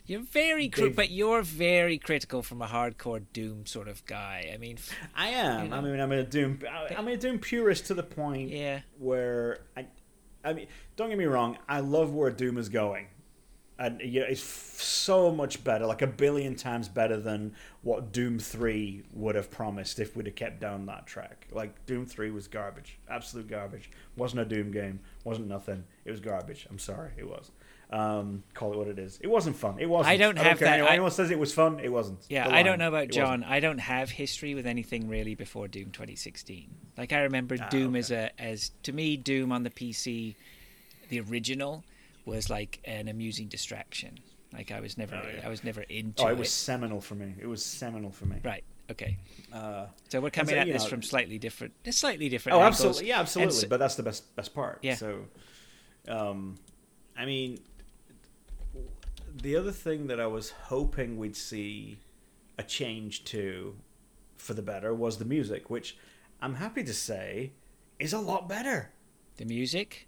[0.06, 4.50] You're very, cri- but you're very critical from a hardcore Doom sort of guy.
[4.52, 4.78] I mean,
[5.14, 5.64] I am.
[5.64, 6.60] You know, I mean, I'm a Doom.
[6.96, 8.50] I'm a Doom purist to the point.
[8.50, 8.80] Yeah.
[8.98, 9.86] Where I,
[10.44, 10.66] I mean,
[10.96, 11.58] don't get me wrong.
[11.68, 13.06] I love where Doom is going,
[13.80, 18.38] and yeah, it's f- so much better, like a billion times better than what Doom
[18.38, 21.48] Three would have promised if we'd have kept down that track.
[21.50, 23.90] Like Doom Three was garbage, absolute garbage.
[24.16, 25.00] wasn't a Doom game.
[25.24, 25.82] wasn't nothing.
[26.04, 26.66] It was garbage.
[26.70, 27.50] I'm sorry, it was.
[27.92, 29.18] Um, call it what it is.
[29.20, 29.78] It wasn't fun.
[29.80, 30.12] It wasn't.
[30.12, 30.72] I don't have I don't that.
[30.74, 32.20] Anyone, I, anyone says it was fun, it wasn't.
[32.28, 33.40] Yeah, I don't know about it John.
[33.40, 33.46] Wasn't.
[33.50, 36.68] I don't have history with anything really before Doom 2016.
[36.96, 37.98] Like I remember Ah, Doom okay.
[37.98, 40.36] as a as to me Doom on the PC,
[41.08, 41.82] the original,
[42.24, 44.18] was like an amusing distraction.
[44.52, 45.46] Like I was never Oh, yeah.
[45.46, 46.32] I was never into Oh, it.
[46.32, 47.34] it was seminal for me.
[47.40, 48.36] It was seminal for me.
[48.44, 48.64] Right.
[48.90, 49.16] Okay.
[49.52, 52.54] Uh, So we're coming so, at this know- from slightly different, slightly different.
[52.56, 52.74] oh, angles.
[52.80, 53.08] absolutely.
[53.08, 53.54] Yeah, absolutely.
[53.54, 54.80] so- but that's the best best part.
[54.82, 54.96] Yeah.
[54.96, 55.26] So,
[56.08, 56.56] um,
[57.16, 57.60] I mean,
[59.42, 62.00] the other thing that I was hoping we'd see
[62.58, 63.76] a change to
[64.36, 65.96] for the better was the music, which
[66.42, 67.52] I'm happy to say
[67.98, 68.90] is a lot better.
[69.36, 70.06] the music.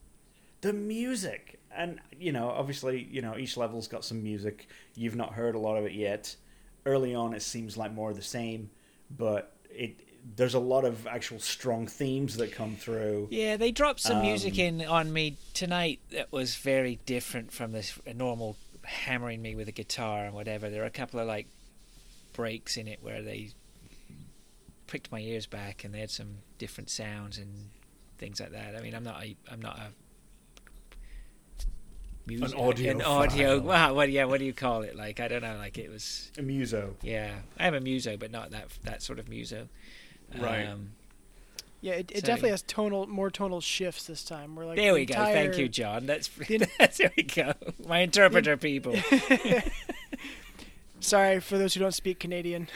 [0.61, 5.33] the music and you know obviously you know each level's got some music you've not
[5.33, 6.35] heard a lot of it yet
[6.87, 8.71] early on it seems like more of the same
[9.11, 10.01] but it
[10.37, 14.55] there's a lot of actual strong themes that come through Yeah, they dropped some music
[14.55, 19.67] Um, in on me tonight that was very different from this normal hammering me with
[19.67, 20.71] a guitar and whatever.
[20.71, 21.49] There are a couple of like
[22.35, 23.51] breaks in it where they
[24.87, 27.71] pricked my ears back and they had some different sounds and
[28.19, 28.77] things like that.
[28.77, 29.89] I mean, I'm not a, I'm not a
[32.27, 33.59] music, audio an audio.
[33.61, 33.69] file.
[33.69, 34.97] Wow, what yeah, what do you call it?
[34.97, 35.57] Like I don't know.
[35.57, 37.33] Like it was a muso yeah.
[37.59, 39.69] I am a muso, but not that that sort of muso.
[40.39, 40.65] Right.
[40.67, 40.93] Um,
[41.83, 44.55] Yeah, it, it So- definitely has tonal, more tonal shifts this time.
[44.57, 45.15] We're like there the we go.
[45.15, 46.07] Thank you, John.
[46.07, 47.53] That's, the- that's there we go.
[47.87, 48.95] My interpreter people.
[51.01, 52.69] Sorry for those who don't speak Canadian.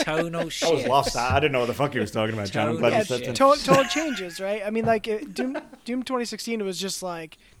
[0.00, 0.72] Tonal shifts.
[0.72, 2.76] I was lost I didn't know what the fuck he was talking about John I'm
[2.76, 3.36] glad Totally you Yeah, said that.
[3.36, 4.62] tonal, tonal changes, right?
[4.64, 7.55] I mean, like it, Doom, Doom 2016 was just like m-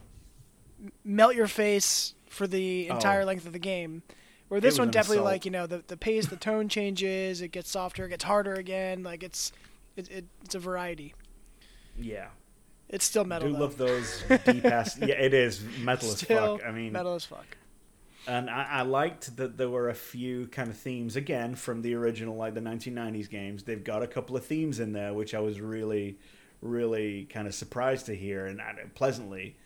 [1.04, 3.24] melt your face for the entire Oh.
[3.26, 4.02] length of the game.
[4.48, 7.70] Where this one definitely like you know the the pace, the tone changes, it gets
[7.70, 9.02] softer, it gets harder again.
[9.02, 9.50] Like it's
[9.96, 11.14] it, it it's a variety.
[11.98, 12.28] yeah
[12.88, 13.48] It's still I metal.
[13.48, 13.60] do though.
[13.60, 17.56] love those deep ass yeah it is metal as fuck I mean metal as fuck.
[18.28, 21.94] and I, I liked that there were a few kind of themes again from the
[21.94, 25.40] original like the 1990s games they've got a couple of themes in there which i
[25.40, 26.18] was really
[26.60, 28.60] really kind of surprised to hear and
[28.94, 29.56] pleasantly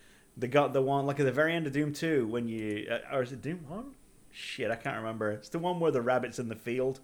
[0.41, 3.14] they got the one like at the very end of doom 2 when you uh,
[3.14, 3.84] or is it doom 1
[4.32, 5.30] shit i can't remember.
[5.30, 7.01] It's the one where the rabbit's in the field.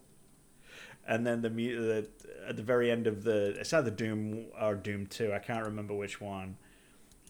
[1.08, 2.08] And then the, the
[2.48, 5.94] at the very end of the it's either doom or doom 2 i can't remember
[5.94, 6.56] which one.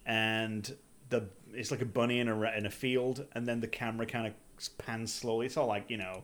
[0.06, 0.74] And
[1.10, 4.26] the it's like a bunny in a in a field, and then the camera kind
[4.26, 5.46] of pans slowly.
[5.46, 6.22] It's all like you know,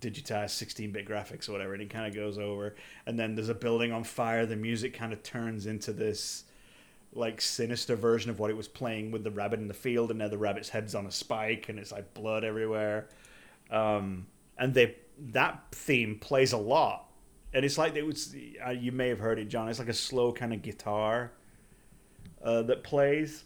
[0.00, 2.74] digitized 16-bit graphics or whatever, and it kind of goes over,
[3.06, 4.46] and then there's a building on fire.
[4.46, 6.44] The music kind of turns into this
[7.14, 10.18] like sinister version of what it was playing with the rabbit in the field, and
[10.18, 13.08] now the rabbit's head's on a spike, and it's like blood everywhere.
[13.70, 14.26] Um,
[14.58, 14.96] and they
[15.30, 17.10] that theme plays a lot,
[17.52, 18.34] and it's like it was.
[18.64, 19.68] Uh, you may have heard it, John.
[19.68, 21.32] It's like a slow kind of guitar
[22.42, 23.44] uh, that plays,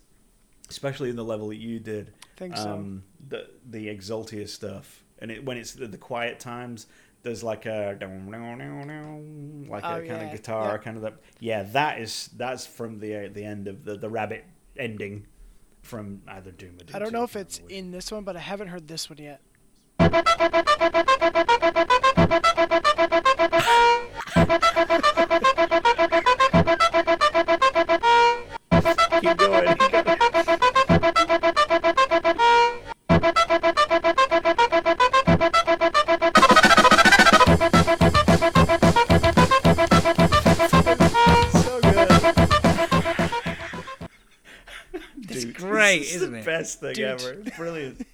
[0.71, 2.13] especially in the level that you did.
[2.37, 2.73] think so.
[2.73, 6.87] Um, the the Exultia stuff, and it when it's the, the quiet times,
[7.23, 10.23] there's like a like Oh, a kind yeah.
[10.23, 10.77] of guitar, Yeah.
[10.79, 11.15] kind of that.
[11.41, 14.45] Yeah, that is that's from the uh, the end of the the rabbit
[14.77, 15.27] ending
[15.83, 17.79] from either Doom or Doom I don't know if it's remember which.
[17.79, 19.41] in this one, but I haven't heard this one yet.
[29.21, 29.77] Keep going.
[45.71, 46.45] great, this is isn't the it?
[46.45, 47.05] best thing Dude.
[47.05, 47.37] ever.
[47.57, 48.07] Brilliant.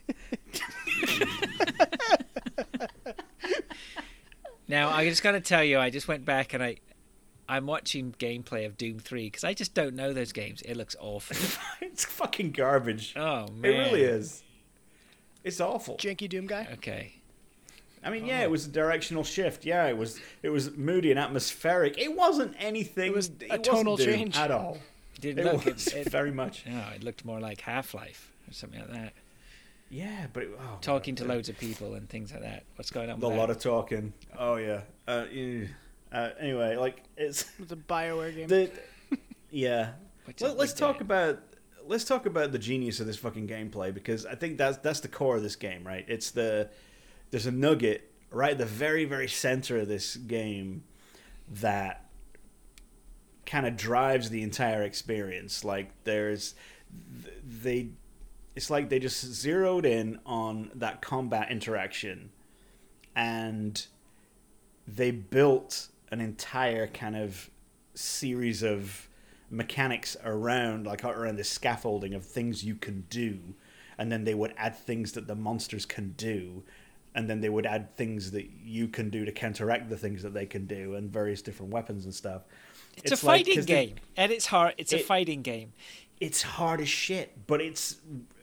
[4.68, 6.76] Now I just got to tell you, I just went back and I,
[7.48, 10.62] I'm watching gameplay of Doom Three because I just don't know those games.
[10.62, 11.36] It looks awful.
[11.86, 13.14] it's fucking garbage.
[13.16, 14.42] Oh man, It really is.
[15.42, 15.96] It's awful.
[15.96, 16.66] Janky Doom guy.
[16.74, 17.16] Okay.
[18.02, 18.28] I mean, oh.
[18.28, 19.64] yeah, it was a directional shift.
[19.64, 21.98] Yeah, it was it was moody and atmospheric.
[21.98, 23.12] It wasn't anything.
[23.12, 24.36] It was a wasn't tonal change.
[24.36, 24.78] at all.
[25.14, 25.64] It didn't It look.
[25.64, 26.64] was It, it, very much.
[26.66, 29.12] no, it looked more like Half Life or something like that.
[29.90, 31.28] Yeah, but it, oh, Talking to God.
[31.34, 32.64] loads of people and things like that.
[32.76, 33.22] What's going on?
[33.22, 34.12] a with lot of talking.
[34.38, 34.80] Oh yeah.
[35.06, 35.68] Uh, ew.
[36.12, 38.48] uh, anyway, like it's It's a Bioware game.
[38.48, 38.70] the
[39.50, 39.90] yeah.
[40.24, 41.02] Which Let, let's the talk game.
[41.02, 41.40] about
[41.86, 45.08] let's talk about the genius of this fucking gameplay because I think that's that's the
[45.08, 46.04] core of this game, right?
[46.08, 46.70] It's the
[47.30, 50.82] there's a nugget right at the very very center of this game
[51.60, 52.03] that
[53.47, 55.64] kind of drives the entire experience.
[55.64, 56.55] Like there's
[57.42, 57.90] they
[58.55, 62.30] it's like they just zeroed in on that combat interaction
[63.16, 63.86] and
[64.86, 67.51] they built an entire kind of
[67.95, 69.09] series of
[69.51, 73.38] mechanics around like around the scaffolding of things you can do
[73.99, 76.62] and then they would add things that the monsters can do
[77.14, 80.34] and then they would add things that you can do to counteract the things that
[80.34, 82.42] they can do, and various different weapons and stuff.
[82.99, 83.95] It's, a like- fighting game.
[84.16, 85.72] At its heart, it's a fighting game.
[86.20, 87.97] it's hard as shit, but it's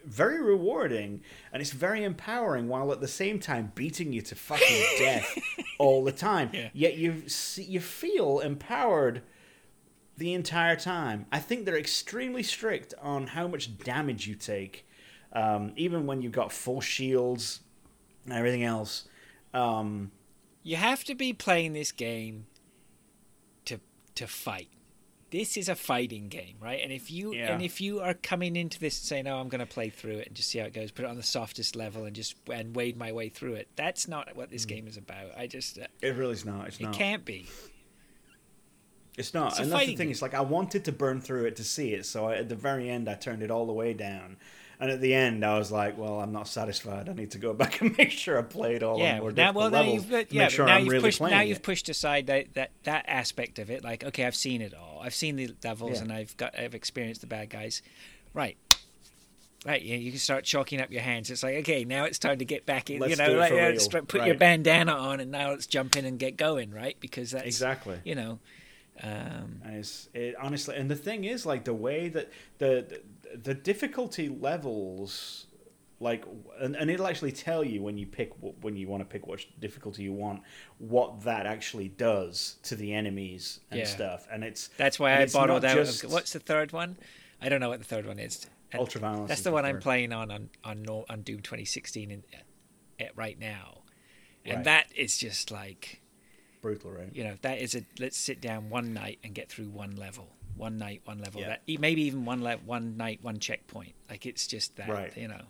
[0.06, 1.22] very rewarding
[1.54, 5.38] and it's very empowering while at the same time beating you to fucking death
[5.78, 6.50] all the time.
[6.54, 6.70] Yeah.
[6.74, 7.24] Yet you
[7.58, 9.22] you feel empowered
[10.18, 11.26] the entire time.
[11.32, 14.86] I think they're extremely strict on how much damage you take,
[15.34, 17.62] um, even when you've got full shields
[18.26, 19.08] and everything else.
[19.54, 20.12] Um,
[20.64, 22.46] You have to be playing this game
[24.16, 24.70] to to fight.
[25.30, 26.82] This is a fighting game, right?
[26.84, 27.54] And if you Yeah.
[27.54, 30.18] and if you are coming into this and saying, "Oh, I'm going to play through
[30.18, 32.36] it and just see how it goes," put it on the softest level and just
[32.52, 33.70] and wade my way through it.
[33.78, 35.32] That's not what this game is about.
[35.38, 36.68] I just uh, it really is not.
[36.68, 36.94] It's it not.
[36.94, 37.46] can't be.
[39.18, 39.52] It's not.
[39.52, 39.98] It's a and that's the thing.
[40.08, 40.12] game.
[40.12, 42.56] It's like I wanted to burn through it to see it, so I, at the
[42.56, 44.38] very end, I turned it all the way down.
[44.82, 47.08] And at the end, I was like, "Well, I'm not satisfied.
[47.08, 49.70] I need to go back and make sure I played all yeah, more now well
[49.70, 52.56] now levels you've yeah, sure now I'm you've really pushed now you've pushed aside that,
[52.56, 53.84] that that aspect of it.
[53.84, 55.00] Like, okay, I've seen it all.
[55.00, 56.02] I've seen the levels Yeah.
[56.02, 57.84] and I've got I've experienced the bad guys.
[58.34, 58.58] Right.
[59.64, 61.30] Right, you, you can start chalking up your hands.
[61.30, 63.00] It's like, okay, now it's time to get back in.
[63.00, 66.04] Let's you know, it like, yeah, put your bandana on, and now let's jump in
[66.04, 66.98] and get going, right?
[67.00, 68.00] Because that's Exactly.
[68.04, 68.40] You know,
[69.04, 73.02] um, And it's it, honestly, and the thing is, like the way that the
[73.36, 75.48] the, difficulty levels,
[76.00, 76.26] like,
[76.60, 79.28] and, and it'll actually tell you when you pick wh- when you want to pick
[79.28, 80.42] what difficulty you want,
[80.80, 83.86] what that actually does to the enemies and Yeah.
[83.86, 84.28] stuff.
[84.32, 85.76] And it's that's why I bottled out.
[85.76, 86.98] just- What's the third one?
[87.42, 88.46] I don't know what the third one is.
[88.74, 92.24] Ultraviolence That's the the one I'm playing on on on, on Doom 2016 in,
[93.00, 93.82] at right now,
[94.46, 94.64] and Right.
[94.66, 96.02] that is just like
[96.62, 97.10] brutal, right?
[97.14, 100.36] you know that is a let's sit down one night and get through one level,
[100.62, 101.42] one night, one level.
[101.42, 101.58] Yeah.
[101.68, 103.94] That maybe even one le- one night, one checkpoint.
[104.10, 105.18] Like it's just that Right.
[105.18, 105.42] you know.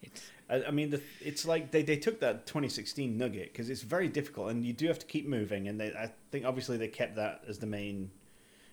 [0.00, 3.82] It's I, I mean, the, it's like they, they took that 2016 nugget because it's
[3.82, 5.68] very difficult, and you do have to keep moving.
[5.68, 8.10] And they, I think obviously they kept that as the main,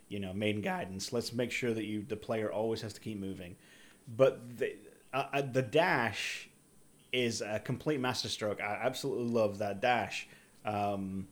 [0.07, 1.11] you know, main guidance.
[1.11, 3.57] Let's make sure that you the player always has to keep moving.
[4.15, 4.75] But the
[5.13, 6.49] uh, uh, the dash
[7.11, 8.61] is a complete masterstroke.
[8.61, 10.27] I absolutely love that dash.
[10.63, 11.27] Um,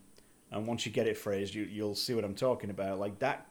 [0.52, 3.00] and once you get it phrased, you you'll see what I'm talking about.
[3.00, 3.50] Like that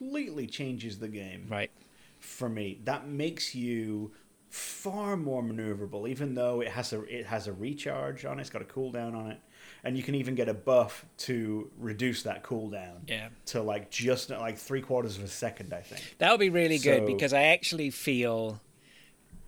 [0.00, 1.70] completely changes the game right.
[2.18, 2.80] for me.
[2.84, 4.12] That makes you
[4.48, 8.42] far more maneuverable, even though it has a it has a recharge on it.
[8.42, 9.38] It's got a cooldown on it,
[9.84, 13.28] and you can even get a buff to reduce that cooldown Yeah.
[13.46, 15.72] to like just like three quarters of a second.
[15.72, 16.16] I think.
[16.18, 18.60] That would be really good because I actually feel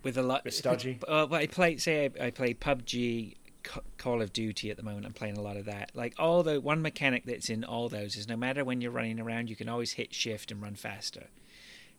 [0.03, 0.99] with a lot Bit stodgy?
[1.07, 3.35] Uh, well, I play say I, I play PUBG,
[3.97, 5.05] Call of Duty at the moment.
[5.05, 5.91] I'm playing a lot of that.
[5.93, 9.19] Like all the one mechanic that's in all those is no matter when you're running
[9.19, 11.27] around, you can always hit shift and run faster.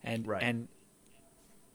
[0.03, 0.43] And Right.
[0.43, 0.69] and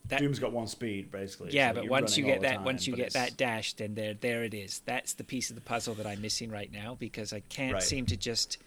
[0.05, 1.51] that Doom's got one speed basically.
[1.51, 3.95] yeah, so but once you get that time, once you get it's- that dash, then
[3.95, 4.81] there there it is.
[4.85, 7.83] That's the piece of the puzzle that I'm missing right now because I can't Right.
[7.83, 8.57] seem to just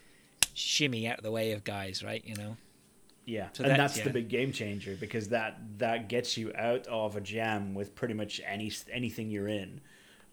[0.55, 2.03] shimmy out of the way of guys.
[2.03, 2.57] Right, you know.
[3.25, 4.05] Yeah, So and that- that's yeah.
[4.05, 8.15] the big game changer because that that gets you out of a jam with pretty
[8.15, 9.81] much any anything you're in.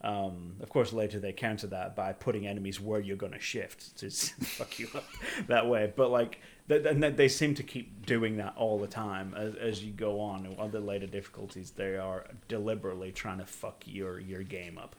[0.01, 3.97] Um, of course, later they counter that by putting enemies where you're going to shift
[3.97, 4.09] to
[4.45, 5.03] fuck you up
[5.47, 5.91] that way.
[5.93, 6.39] But like,
[6.69, 9.91] th- and th- they seem to keep doing that all the time as, as you
[9.91, 10.55] go on.
[10.57, 14.95] On the later difficulties, they are deliberately trying to fuck your your game up.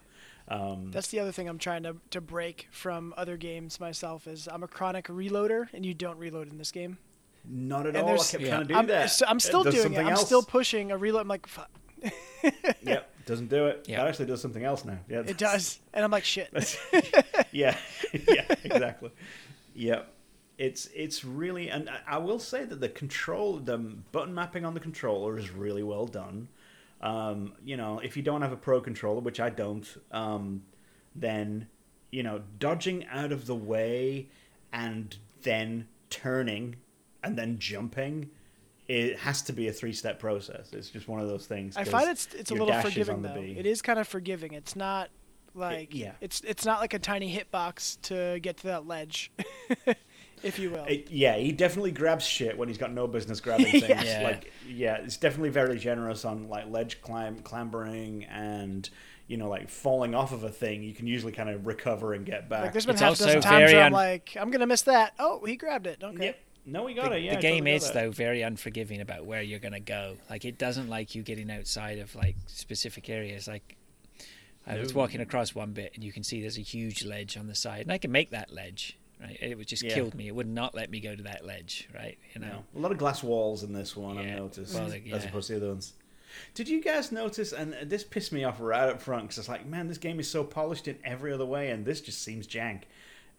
[0.48, 4.48] Um, That's the other thing I'm trying to, to break from other games myself is
[4.53, 6.98] I'm a chronic reloader and you don't reload in this game.
[7.48, 8.14] not at and all.
[8.14, 8.48] I kept yeah.
[8.48, 9.11] trying to do I'm, that.
[9.12, 9.98] so I'm still doing it.
[9.98, 10.26] I'm else.
[10.26, 11.22] still pushing a reload.
[11.22, 11.70] I'm like, fuck.
[12.82, 13.87] Yep, doesn't do it.
[13.89, 13.99] Yeah.
[13.99, 14.99] That actually does something else now.
[15.09, 15.78] Yeah, It does.
[15.95, 16.51] And I'm like, shit.
[17.53, 17.76] yeah,
[18.28, 19.11] yeah, exactly.
[19.74, 20.03] Yeah,
[20.59, 24.74] it's it's really, and I- I will say that the control, the button mapping on
[24.74, 26.49] the controller is really well done.
[27.01, 30.62] Um, you know, if you don't have a pro controller, which I don't, um,
[31.14, 31.68] then
[32.11, 34.28] you know, dodging out of the way
[34.72, 36.76] and then turning
[37.22, 38.31] and then jumping.
[38.91, 40.72] It has to be a three-step process.
[40.72, 41.76] It's just one of those things.
[41.76, 43.36] I find it's it's a little forgiving though.
[43.36, 44.53] It is kind of forgiving.
[44.53, 45.11] It's not
[45.55, 46.12] like yeah.
[46.20, 49.30] it's it's not like a tiny hitbox to get to that ledge,
[50.43, 50.84] if you will.
[50.86, 54.05] It, yeah, he definitely grabs shit when he's got no business grabbing things.
[54.05, 54.22] Yeah.
[54.24, 58.91] Like, yeah, it's definitely very generous on like ledge climb, clambering, and
[59.28, 60.82] you know, like falling off of a thing.
[60.82, 62.62] You can usually kind of recover and get back.
[62.62, 64.51] like there's been It's half a also dozen times very where I'm un- like, I'm
[64.51, 65.14] gonna miss that.
[65.20, 66.03] Oh, he grabbed it.
[66.03, 66.24] Okay.
[66.26, 66.38] Yep.
[66.66, 67.22] No, we got the, it.
[67.22, 70.44] Yeah, the game totally is though very unforgiving about where you're going to go like
[70.44, 73.76] it doesn't like you getting outside of like specific areas like
[74.66, 77.46] i was walking across one bit and you can see there's a huge ledge on
[77.46, 79.94] the side and i can make that ledge right it would just Yeah.
[79.94, 82.64] killed me it would not let me go to that ledge right you know No.
[82.76, 84.22] A lot of glass walls in this one, Yeah.
[84.22, 85.94] I've noticed, Well, like, as opposed to the other ones.
[86.54, 87.52] Did you guys notice?
[87.52, 90.30] And this pissed me off right up front because it's like, man, this game is
[90.30, 92.82] so polished in every other way, and this just seems jank.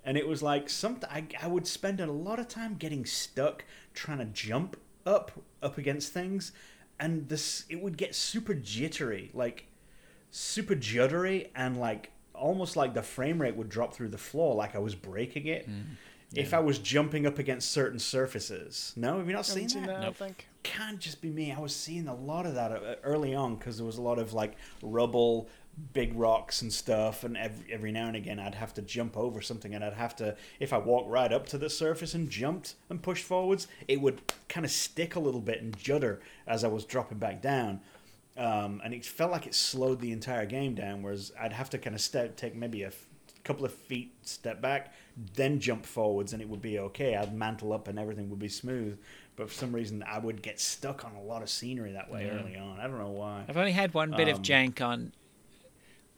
[0.04, 3.66] And it was like something I, I would spend a lot of time getting stuck
[3.94, 5.32] trying to jump up
[5.62, 6.52] up against things,
[7.00, 9.66] and this it would get super jittery, like
[10.32, 14.76] super juddery, and like almost like the frame rate would drop through the floor, like
[14.76, 15.70] I was breaking it.
[15.70, 15.84] Mm.
[16.34, 20.00] If I was jumping up against certain surfaces, no, have you not seen, seen that?
[20.00, 20.48] that, I think.
[20.64, 21.52] can't just be me.
[21.52, 24.18] I was seeing a lot of that uh, early on because there was a lot
[24.18, 25.50] of like rubble,
[25.94, 29.42] big rocks and stuff, and every, every now and again I'd have to jump over
[29.42, 32.76] something, and I'd have to if I walked right up to the surface and jumped
[32.90, 36.68] and pushed forwards, it would kind of stick a little bit and judder as I
[36.68, 37.82] was dropping back down.
[38.38, 41.02] Um, and it felt like it slowed the entire game down.
[41.04, 43.06] Whereas I'd have to kind of step, take maybe a f-
[43.44, 44.94] couple of feet, step back,
[45.36, 47.16] then jump forwards, and it would be okay.
[47.18, 48.98] I'd mantle up, and everything would be smooth.
[49.36, 52.26] But for some reason, I would get stuck on a lot of scenery that way
[52.26, 52.40] Yeah.
[52.40, 52.80] early on.
[52.80, 53.44] I don't know why.
[53.50, 55.12] I've only had one bit of Um, jank on.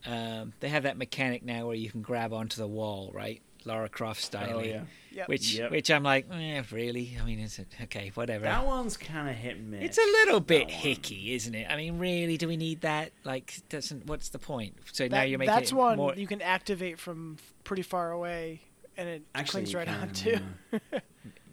[0.05, 3.41] Um, they have that mechanic now where you can grab onto the wall, right?
[3.65, 4.57] Lara Croft style.
[4.57, 4.81] Oh yeah,
[5.13, 5.29] Yep.
[5.29, 5.71] Which, Yep.
[5.71, 7.15] which I'm like, eh, really?
[7.21, 8.11] I mean, is it okay?
[8.13, 8.43] Whatever.
[8.43, 9.77] that one's kind of hit me.
[9.79, 11.67] It's a little bit hicky, isn't it?
[11.69, 13.11] I mean, really, do we need that?
[13.23, 14.75] Like, doesn't what's the point?
[14.91, 16.13] So now you're making that's it one more.
[16.15, 18.59] you can activate from pretty far away,
[18.97, 20.39] and it Actually, clings right can, on too.
[20.91, 20.99] yeah.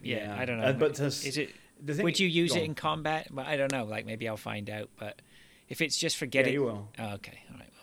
[0.03, 0.65] yeah, I don't know.
[0.67, 1.51] Uh, but this- is it?
[1.81, 3.29] the thing- Would you use it in combat?
[3.33, 3.85] Well, I don't know.
[3.85, 4.91] Like maybe I'll find out.
[4.99, 5.23] But
[5.69, 6.89] if it's just for Yeah, getting, you will.
[6.99, 7.80] Oh, okay, all right, well.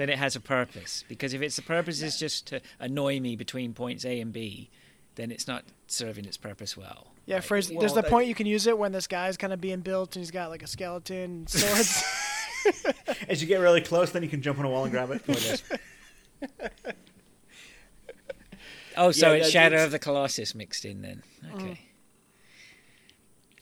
[0.00, 1.04] Then it has a purpose.
[1.08, 4.70] Because if its the purpose is just to annoy me between points A and B,
[5.16, 7.08] then it's not serving its purpose well.
[7.26, 9.52] Yeah, Like, Fraser, well, there's the point you can use it when this guy's kind
[9.52, 12.02] of being built and he's got like a skeleton, swords.
[13.28, 15.62] As you get really close, then you can jump on a wall and grab it.
[18.96, 21.22] Oh, so Yeah, it's Shadow it's- of the Colossus mixed in then.
[21.44, 21.54] Mm.
[21.54, 21.80] Okay.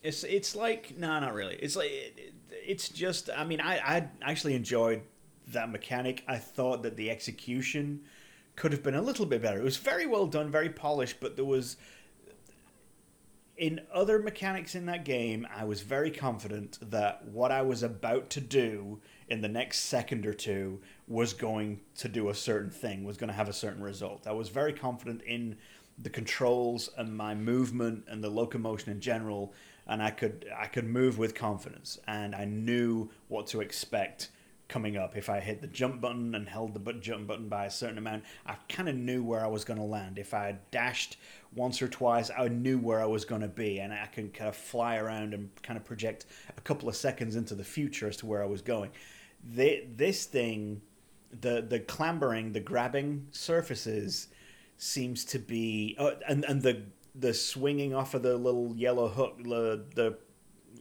[0.01, 1.55] It's it's like no, not really.
[1.55, 2.33] It's like it, it-
[2.65, 3.29] it's just.
[3.35, 5.01] I mean, I I actually enjoyed
[5.53, 6.23] that mechanic.
[6.27, 8.01] I thought that the execution
[8.55, 9.59] could have been a little bit better.
[9.59, 11.77] It was very well done, very polished, but there was
[13.59, 18.29] in other mechanics in that game, I was very confident that what I was about
[18.31, 20.79] to do in the next second or two
[21.09, 24.27] was going to do a certain thing, was going to have a certain result.
[24.27, 25.57] I was very confident in
[26.01, 29.53] the controls and my movement and the locomotion in general,
[29.85, 34.29] and I could I could move with confidence, and I knew what to expect
[34.69, 35.17] coming up.
[35.17, 38.23] If I hit the jump button and held the jump button by a certain amount,
[38.45, 40.17] I kind of knew where I was going to land.
[40.17, 41.17] If I dashed
[41.53, 44.47] once or twice, I knew where I was going to be, and I can kind
[44.47, 48.15] of fly around and kind of project a couple of seconds into the future as
[48.17, 48.91] to where I was going.
[49.55, 50.81] Thi- This thing,
[51.41, 54.27] the the clambering, the grabbing surfaces,
[54.77, 56.83] seems to be, uh, and and the
[57.15, 60.17] the swinging off of the little yellow hook, the the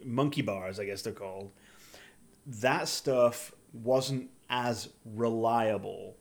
[0.04, 1.50] monkey bars, I guess they're called
[2.46, 3.52] that stuff
[3.82, 6.16] wasn't as reliable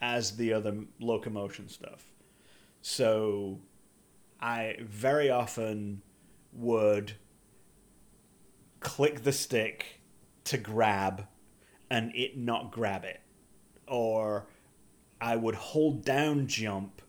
[0.00, 2.04] as the other locomotion stuff.
[2.82, 3.60] So
[4.40, 6.02] I very often
[6.52, 7.12] would
[8.80, 10.00] click the stick
[10.44, 11.26] to grab
[11.90, 13.20] and it not grab it.
[13.88, 14.46] Or
[15.20, 17.02] I would hold down jump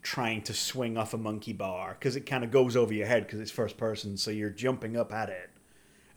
[0.00, 3.26] trying to swing off a monkey bar because it kind of goes over your head
[3.26, 5.50] because it's first person, so you're jumping up at it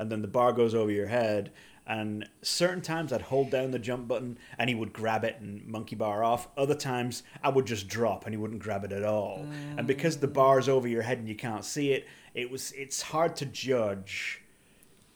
[0.01, 1.51] and then the bar goes over your head.
[1.91, 5.67] And certain times I'd hold down the jump button and he would grab it and
[5.67, 6.47] monkey bar off.
[6.55, 9.45] Other times I would just drop and he wouldn't grab it at all.
[9.75, 13.01] And because the bar's over your head and you can't see it, it was it's
[13.01, 14.41] hard to judge.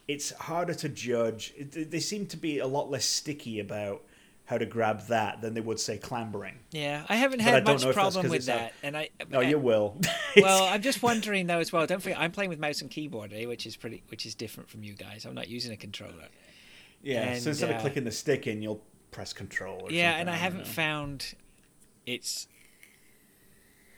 [0.09, 1.53] It's harder to judge.
[1.55, 4.03] It, they seem to be a lot less sticky about
[4.43, 6.59] how to grab that than they would say clambering.
[6.71, 8.73] Yeah, I haven't But I had much know if that's problem with it's a- that,
[8.83, 9.09] and I.
[9.29, 9.99] No, you will.
[10.37, 11.87] well, I'm just wondering though as well.
[11.87, 14.69] Don't forget, I'm playing with mouse and keyboard, eh, which is pretty, which is different
[14.69, 15.25] from you guys.
[15.25, 16.27] I'm not using a controller.
[17.05, 17.21] Yeah.
[17.21, 19.81] and, so instead uh, of clicking the stick in, you'll press control.
[19.83, 20.65] Or yeah, something, and I don't haven't know.
[20.65, 21.35] found
[22.05, 22.47] it's.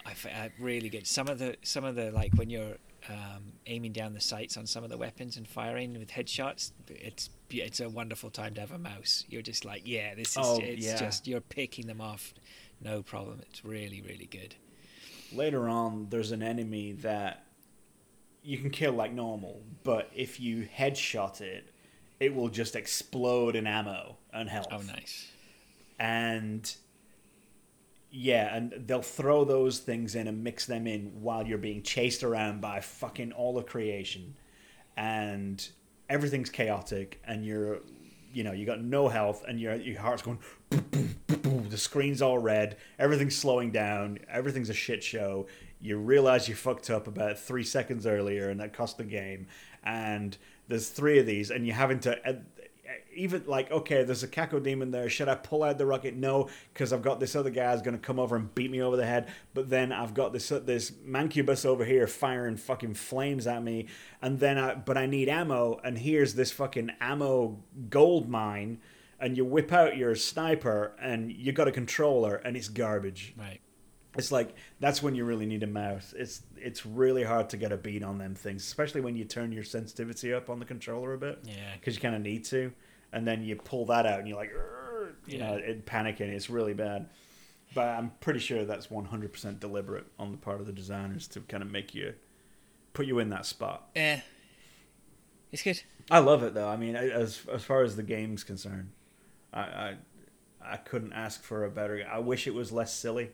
[0.06, 1.06] I, f- I really good.
[1.08, 2.78] Some of the some of the like when you're
[3.10, 7.30] um, aiming down the sights on some of the weapons and firing with headshots, it's
[7.50, 9.26] it's a wonderful time to have a mouse.
[9.30, 10.98] You're just like, yeah, this is Oh, it's yeah.
[10.98, 12.34] just you're picking them off,
[12.82, 13.42] no problem.
[13.50, 14.56] It's really really good.
[15.34, 17.44] later on there's an enemy that
[18.44, 21.68] you can kill like normal but if you headshot it
[22.20, 25.28] it will just explode in ammo and health Oh, nice.
[26.00, 26.76] and
[28.10, 32.24] yeah and they'll throw those things in and mix them in while you're being chased
[32.24, 34.36] around by fucking all of creation
[34.96, 35.70] and
[36.10, 37.80] everything's chaotic and you're
[38.34, 40.40] you know you got no health and your your heart's going
[40.70, 41.70] boom, boom, boom, boom.
[41.70, 45.46] the screen's all red everything's slowing down everything's a shit show
[45.82, 49.48] you realize you fucked up about three seconds earlier and that cost the game
[49.84, 50.38] and
[50.68, 52.28] there's three of these, and you're having to.
[52.28, 52.34] Uh,
[53.18, 55.10] even like okay, there's a Cacodemon there.
[55.10, 56.16] Should I pull out the rocket?
[56.16, 58.82] No, because I've got this other guy who's going to come over and beat me
[58.82, 59.28] over the head.
[59.54, 63.88] But then I've got this uh, this Mancubus over here firing fucking flames at me,
[64.22, 67.60] and then I but I need ammo, and here's this fucking ammo
[67.90, 68.80] gold mine,
[69.20, 73.34] and you whip out your sniper, and you got a controller, and it's garbage.
[73.38, 73.60] Right.
[74.18, 76.14] It's like that's when you really need a mouse.
[76.18, 79.52] It's it's really hard to get a beat on them things, especially when you turn
[79.52, 81.40] your sensitivity up on the controller a bit.
[81.44, 81.54] Yeah.
[81.80, 82.72] Because you kind of need to,
[83.14, 84.52] and then you pull that out and you're like,
[85.28, 85.58] you Yeah.
[85.58, 86.22] know, panicking.
[86.30, 87.10] It's really bad.
[87.76, 91.62] But I'm pretty sure that's 100% deliberate on the part of the designers to kind
[91.62, 92.14] of make you
[92.94, 93.90] put you in that spot.
[93.96, 94.22] Yeah.
[95.52, 95.82] It's good.
[96.10, 96.68] I love it though.
[96.68, 98.92] I mean, as as far as the game's concerned,
[99.54, 99.96] I I,
[100.62, 102.06] I couldn't ask for a better.
[102.10, 103.32] I wish it was less silly,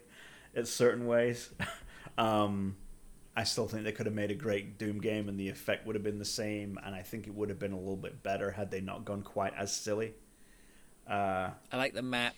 [0.54, 1.50] in certain ways.
[2.18, 2.76] um,
[3.36, 5.96] I still think they could have made a great Doom game, and the effect would
[5.96, 6.80] have been the same.
[6.86, 9.24] And I think it would have been a little bit better had they not gone
[9.24, 10.14] quite as silly.
[11.10, 12.36] Uh, I like the map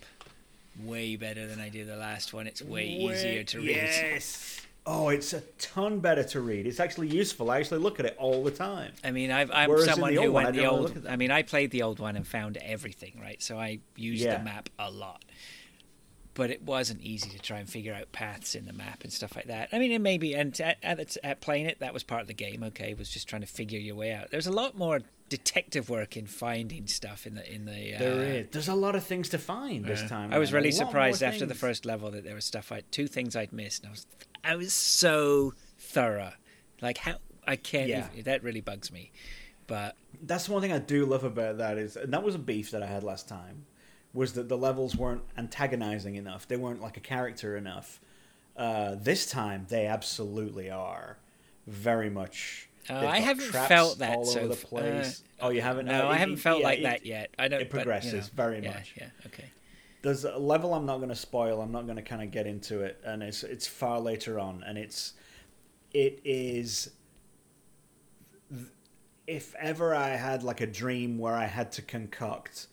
[0.83, 2.47] way better than I do the last one.
[2.47, 3.67] It's way, easier to read.
[3.69, 4.61] Yes.
[4.87, 6.67] Oh, it's a ton better to read.
[6.67, 7.49] It's actually useful.
[7.49, 8.91] I actually look at it all the time.
[9.03, 10.81] I mean, I've, I'm Whereas in someone who one, went I the old.
[10.81, 11.11] look at that.
[11.11, 13.41] I mean, I played the old one and found everything, right?
[13.41, 14.37] So I used Yeah.
[14.37, 15.24] the map a lot.
[16.35, 19.35] But it wasn't easy to try and figure out paths in the map and stuff
[19.35, 19.69] like that.
[19.71, 22.27] I mean, it may be, and at, at, at playing it, that was part of
[22.27, 22.61] the game.
[22.61, 24.31] Okay, was just trying to figure your way out.
[24.31, 27.95] There's a lot more detective work in finding stuff in the in the.
[27.95, 28.47] Uh, There is.
[28.51, 30.33] There's a lot of things to find this time.
[30.33, 30.51] I was.
[30.53, 33.83] Really surprised after the first level that there was stuff I two things I'd missed.
[33.83, 34.07] And I was
[34.43, 36.33] I was so thorough.
[36.81, 37.15] Like how
[37.47, 37.87] I can't.
[37.87, 38.07] Yeah.
[38.11, 39.11] even- that really bugs me.
[39.67, 42.71] But That's one thing I do love about that is, and that was a beef
[42.71, 43.65] that I had last time,
[44.15, 46.47] was that the levels weren't antagonizing enough.
[46.47, 47.99] They weren't like a character enough.
[48.57, 51.17] Uh, this time, they absolutely are.
[51.67, 52.69] Very much.
[52.89, 55.21] Uh, I haven't felt that all so over the place.
[55.41, 55.87] uh, oh, you haven't?
[55.87, 57.29] no, Uh, I haven't it- felt yeah, like it- that yet.
[57.37, 57.61] I don't.
[57.61, 58.93] it but, you progresses know, very yeah, much.
[58.97, 59.09] Yeah.
[59.25, 59.45] Okay.
[60.01, 61.61] there's a level I'm not going to spoil.
[61.61, 64.63] I'm not going to kind of get into it, and it's it's far later on,
[64.65, 65.13] and it's
[65.93, 66.91] it is.
[69.27, 72.67] If ever I had like a dream where I had to concoct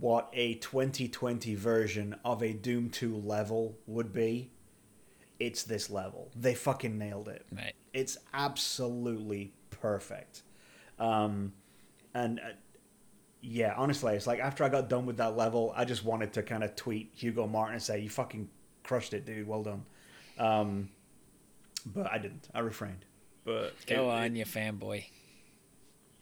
[0.00, 4.50] what a 2020 version of a Doom 2 level would be,
[5.38, 6.30] it's this level.
[6.34, 7.46] They fucking nailed it.
[7.52, 7.74] Right.
[7.92, 10.42] It's absolutely perfect.
[10.98, 11.52] Um,
[12.14, 12.48] and uh,
[13.42, 16.42] yeah, honestly, it's like after I got done with that level, I just wanted to
[16.42, 18.48] kind of tweet Hugo Martin and say, "You fucking
[18.82, 19.46] crushed it, dude.
[19.46, 19.84] Well done."
[20.38, 20.88] Um,
[21.84, 22.48] but I didn't.
[22.54, 23.04] I refrained.
[23.44, 25.04] But Go it- on, it- you fanboy.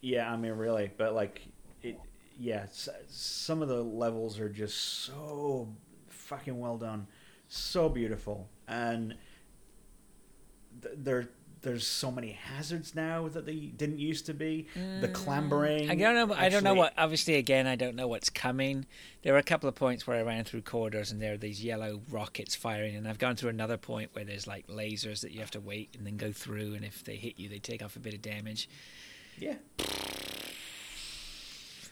[0.01, 1.41] yeah, I mean, really, but like
[1.81, 1.99] it.
[2.37, 2.65] Yeah,
[3.07, 5.69] some of the levels are just so
[6.09, 7.07] fucking well done,
[7.47, 9.15] so beautiful, and
[10.81, 11.29] th- there
[11.65, 14.67] there's so many hazards now that they didn't used to be.
[15.01, 15.87] the clambering.
[15.87, 16.35] Mm, I don't know.
[16.35, 16.93] I don't know what.
[16.95, 18.85] Obviously, again, I don't know what's coming.
[19.23, 21.63] There were a couple of points where I ran through corridors and there are these
[21.63, 25.39] yellow rockets firing, and I've gone through another point where there's like lasers that you
[25.39, 27.95] have to wait and then go through, and if they hit you, they take off
[27.95, 28.69] a bit of damage.
[29.39, 29.55] Yeah,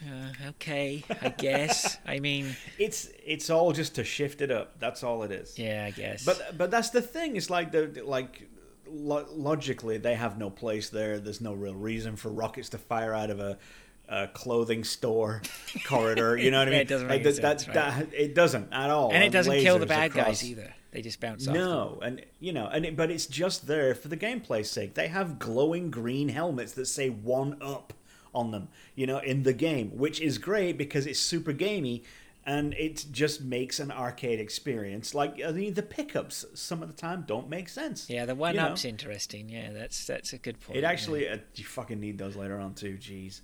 [0.05, 1.97] Uh, okay, I guess.
[2.05, 4.79] I mean, it's it's all just to shift it up.
[4.79, 5.57] That's all it is.
[5.57, 6.25] yeah, I guess.
[6.25, 7.35] But but that's the thing.
[7.35, 8.47] It's like the like
[8.87, 11.19] lo- logically they have no place there.
[11.19, 13.57] There's no real reason for rockets to fire out of a,
[14.09, 15.41] a clothing store
[15.85, 16.37] corridor.
[16.37, 16.79] You know what I mean?
[16.81, 19.11] it doesn't Like, make that, sense, that, that- it doesn't at all.
[19.11, 20.73] and it doesn't kill the bad across- guys either.
[20.91, 21.55] They just bounce off.
[21.55, 21.63] them.
[21.65, 24.93] No, and you know, and it, but it's just there for the gameplay's sake.
[24.93, 27.93] They have glowing green helmets that say "one up"
[28.33, 32.03] on them, you know, in the game, which is great because it's super gamey,
[32.45, 35.15] and it just makes an arcade experience.
[35.15, 38.09] Like I mean, the pickups some of the time don't make sense.
[38.09, 38.67] Yeah, the one you know?
[38.67, 39.49] up's interesting.
[39.49, 40.77] Yeah, that's that's a good point.
[40.77, 40.89] It yeah.
[40.89, 42.97] actually, uh, you fucking need those later on too.
[42.99, 43.41] Jeez,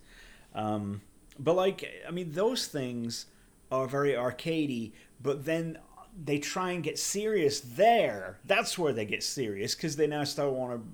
[0.53, 1.01] um,
[1.37, 3.27] but like, I mean, those things
[3.71, 5.77] are very arcadey, but then
[6.21, 8.39] they try and get serious there.
[8.45, 10.87] That's where they get serious because they now start want to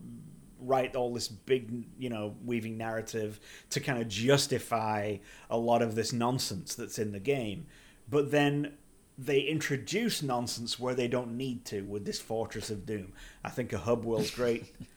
[0.66, 3.40] write all this big, you know, weaving narrative
[3.72, 5.18] to kind of justify
[5.50, 7.68] a lot of this nonsense that's in the game.
[8.10, 8.74] But then
[9.18, 13.14] they introduce nonsense where they don't need to with this Fortress of Doom.
[13.44, 14.66] I think a hub world's great.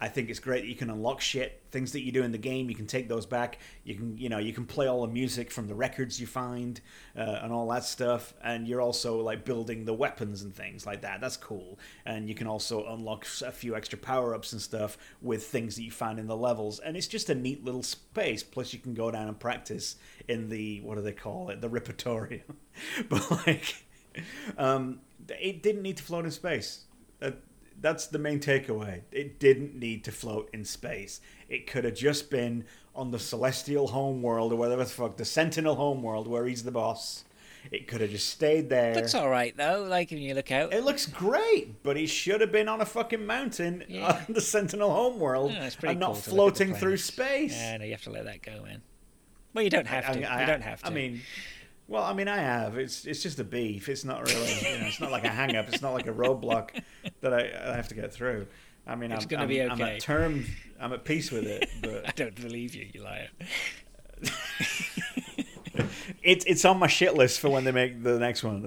[0.00, 2.38] I think it's great that you can unlock shit, things that you do in the
[2.38, 2.70] game.
[2.70, 3.58] You can take those back.
[3.84, 6.80] You can, you know, you can play all the music from the records you find
[7.14, 8.32] uh, and all that stuff.
[8.42, 11.20] And you're also like building the weapons and things like that.
[11.20, 11.78] That's cool.
[12.06, 15.82] And you can also unlock a few extra power ups and stuff with things that
[15.82, 16.78] you find in the levels.
[16.78, 18.42] And it's just a neat little space.
[18.42, 19.96] Plus, you can go down and practice
[20.28, 22.54] in the what do they call it, the Ripatorium.
[23.10, 23.84] but like,
[24.58, 26.84] um, it didn't need to float in space.
[27.20, 27.32] Uh,
[27.80, 29.02] that's the main takeaway.
[29.12, 31.20] It didn't need to float in space.
[31.48, 32.64] It could have just been
[32.94, 37.24] on the celestial homeworld or whatever the fuck, the Sentinel homeworld where he's the boss.
[37.70, 38.94] It could have just stayed there.
[38.94, 39.84] Looks all right though.
[39.88, 42.86] Like when you look out, It looks great, but he should have been on a
[42.86, 44.22] fucking mountain Yeah.
[44.28, 47.52] on the Sentinel homeworld Yeah, and not to look at the floating through space.
[47.54, 48.82] Yeah, no, you have to let that go, man.
[49.52, 50.32] Well, you don't have I- to.
[50.32, 50.86] I- you don't have to.
[50.86, 51.20] I mean,
[51.90, 52.78] well, I mean, I have.
[52.78, 53.88] It's it's just a beef.
[53.88, 54.54] It's not really.
[54.54, 55.68] You know, it's not like a hang up.
[55.68, 56.80] It's not like a roadblock
[57.20, 58.46] that I, I have to get through.
[58.86, 59.96] I mean, It's I'm, gonna I'm, be I'm okay.
[59.96, 60.46] at terms.
[60.80, 63.28] I'm at peace with it, But I don't believe you, you liar.
[66.22, 68.62] it's it's on my shit list for when they make the next one.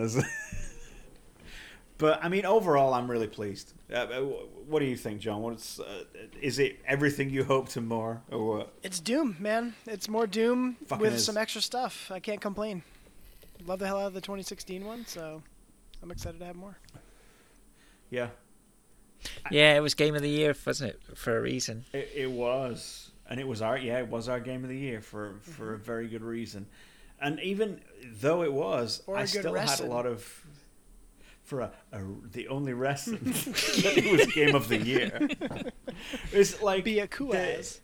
[1.97, 3.71] But I mean, overall, I'm really pleased.
[3.89, 4.21] Uh, uh,
[4.67, 5.41] what do you think, John?
[5.41, 6.03] What's uh,
[6.41, 8.73] is it everything you hoped and more, or what?
[8.83, 9.75] It's Doom, man.
[9.85, 11.23] It's more Doom Fucking with is.
[11.23, 12.11] some extra stuff.
[12.11, 12.83] I can't complain.
[13.65, 15.41] Love the hell out of the 2016 one, so
[16.01, 16.77] I'm excited to have more.
[18.09, 18.27] Yeah,
[19.51, 21.01] Yeah, it was game of the year, wasn't it?
[21.17, 21.85] For a reason.
[21.93, 25.01] It, it was, and it was our yeah, it was our game of the year
[25.01, 25.51] for mm-hmm.
[25.51, 26.67] for a very good reason.
[27.21, 27.81] And even
[28.19, 30.45] though it was, I a I good still had a lot of
[31.43, 32.01] for a, a
[32.31, 35.29] the only reason that it was game of the year.
[36.33, 37.79] It's like Be a Kuaz.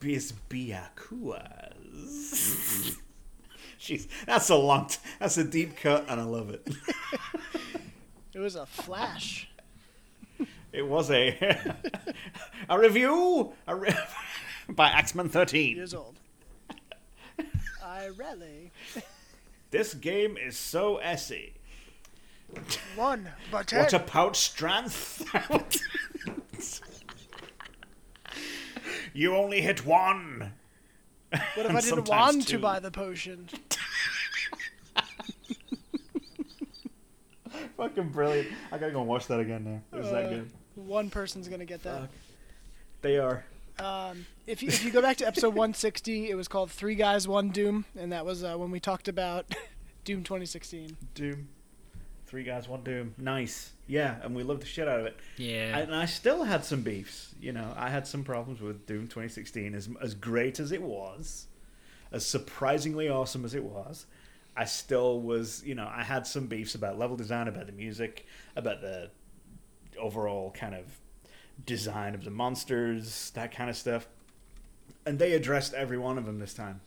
[0.00, 1.46] Bis Biakuas.
[3.80, 4.86] Jeez, that's a long.
[4.88, 6.66] T- that's a deep cut, and I love it.
[8.34, 9.48] It was a flash.
[10.70, 11.74] It was a
[12.68, 13.96] a review a re-
[14.68, 15.74] by Axeman Thirteen.
[15.74, 16.20] Years old.
[17.82, 18.72] I rally.
[19.70, 21.54] This game is so essy.
[22.94, 23.72] One, but.
[23.72, 25.24] What about strength?
[29.14, 30.52] you only hit one.
[31.54, 32.56] What if I didn't want two.
[32.56, 33.48] to buy the potion?
[37.76, 38.48] Fucking brilliant.
[38.72, 39.80] I gotta go and watch that again now.
[39.96, 40.50] It was that Uh, good.
[40.76, 42.00] One person's gonna get that.
[42.02, 42.10] Fuck.
[43.02, 43.44] They are.
[43.78, 47.28] Um, if you if you go back to episode 160, it was called Three Guys
[47.28, 49.46] One Doom, and that was uh, when we talked about
[50.04, 50.96] Doom 2016.
[51.14, 51.48] Doom.
[52.26, 53.14] Three guys, one Doom.
[53.18, 53.70] Nice.
[53.86, 55.16] Yeah, and we loved the shit out of it.
[55.36, 55.78] Yeah.
[55.78, 57.34] And I still had some beefs.
[57.40, 59.74] You know, I had some problems with Doom 2016.
[59.74, 61.46] As as great as it was,
[62.10, 64.06] as surprisingly awesome as it was,
[64.56, 65.62] I still was.
[65.64, 69.10] You know, I had some beefs about level design, about the music, about the
[69.96, 70.84] overall kind of
[71.64, 74.08] design of the monsters, that kind of stuff.
[75.06, 76.80] And they addressed every one of them this time.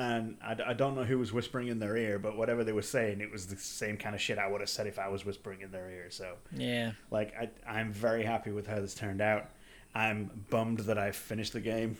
[0.00, 2.80] And I, I don't know who was whispering in their ear, but whatever they were
[2.80, 5.26] saying, it was the same kind of shit I would have said if I was
[5.26, 6.06] whispering in their ear.
[6.08, 6.92] So, yeah.
[7.10, 9.50] like, I, I'm very happy with how this turned out.
[9.94, 11.98] I'm bummed that I finished the game,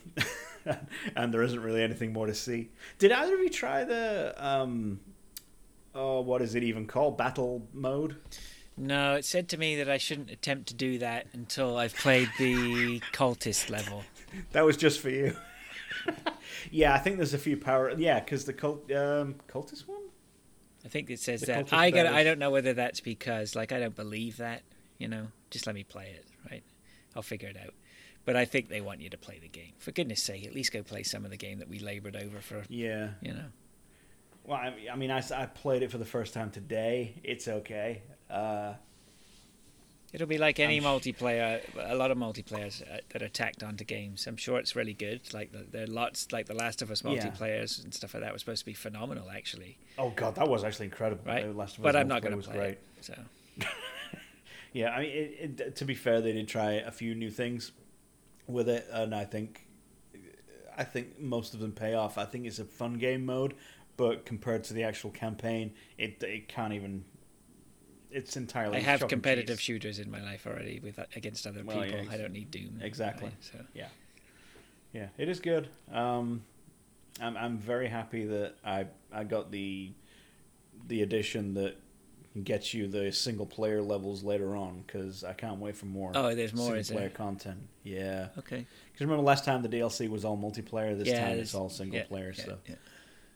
[1.14, 2.70] and there isn't really anything more to see.
[2.98, 5.00] Did either of you try the um,
[5.94, 7.18] oh, what is it even called?
[7.18, 8.16] Battle mode?
[8.78, 12.30] No, it said to me that I shouldn't attempt to do that until I've played
[12.38, 14.04] the cultist level.
[14.52, 15.36] That was just for you.
[16.70, 17.92] yeah, I think there's a few power.
[17.96, 19.98] Yeah, because the cult um, cultist one.
[20.84, 21.72] I think it says The that.
[21.72, 22.06] I got.
[22.06, 24.62] I don't know whether that's because like I don't believe that.
[24.98, 26.26] You know, just let me play it.
[26.50, 26.62] Right,
[27.14, 27.74] I'll figure it out.
[28.24, 29.72] But I think they want you to play the game.
[29.78, 32.40] For goodness sake, at least go play some of the game that we laboured over
[32.40, 32.64] for.
[32.68, 33.10] Yeah.
[33.22, 33.46] You know.
[34.44, 37.14] Well, I, I mean, I, I played it for the first time today.
[37.24, 38.02] It's okay.
[38.28, 38.74] Uh,
[40.12, 44.26] It'll be like any multiplayer, a lot of multiplayers uh, that are tacked onto games.
[44.26, 45.20] I'm sure it's really good.
[45.32, 47.10] Like there are lots, like the Last of Us Yeah.
[47.10, 49.78] multiplayers and stuff like that was supposed to be phenomenal, actually.
[49.98, 51.22] oh god, that was actually incredible.
[51.24, 52.70] Right, The Last of Us but I'm not going to play great.
[52.70, 52.84] it.
[53.02, 53.14] So
[54.72, 57.72] Yeah, I mean, it, it, to be fair, they did try a few new things
[58.46, 59.66] with it, and I think,
[60.76, 62.18] I think most of them pay off.
[62.18, 63.54] I think it's a fun game mode,
[63.96, 67.04] but compared to the actual campaign, it it can't even.
[68.12, 68.78] It's entirely.
[68.78, 69.64] I have competitive cheese.
[69.64, 71.98] shooters in my life already with against other Well, people.
[71.98, 72.80] yeah, ex- I don't need Doom.
[72.82, 73.26] exactly.
[73.28, 73.34] right?
[73.40, 73.88] So Yeah,
[74.92, 75.68] yeah, it is good.
[75.92, 76.42] Um,
[77.20, 79.92] I'm I'm very happy that I I got the
[80.86, 81.76] the edition that
[82.44, 86.12] gets you the single player levels later on because I can't wait for more.
[86.14, 86.98] Oh, there's more, single is there?
[86.98, 87.58] player content.
[87.82, 88.66] Yeah, okay.
[88.92, 90.96] because remember last time the DLC was all multiplayer.
[90.96, 92.58] This yeah, time it's all single yeah, player yeah, stuff.
[92.68, 92.74] yeah.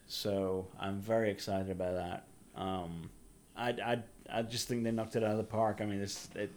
[0.07, 2.27] So I'm very excited about that.
[2.61, 3.11] Um,
[3.57, 4.03] I, I,
[4.33, 5.79] I just think they knocked it out of the park.
[5.81, 6.51] I mean, it's it,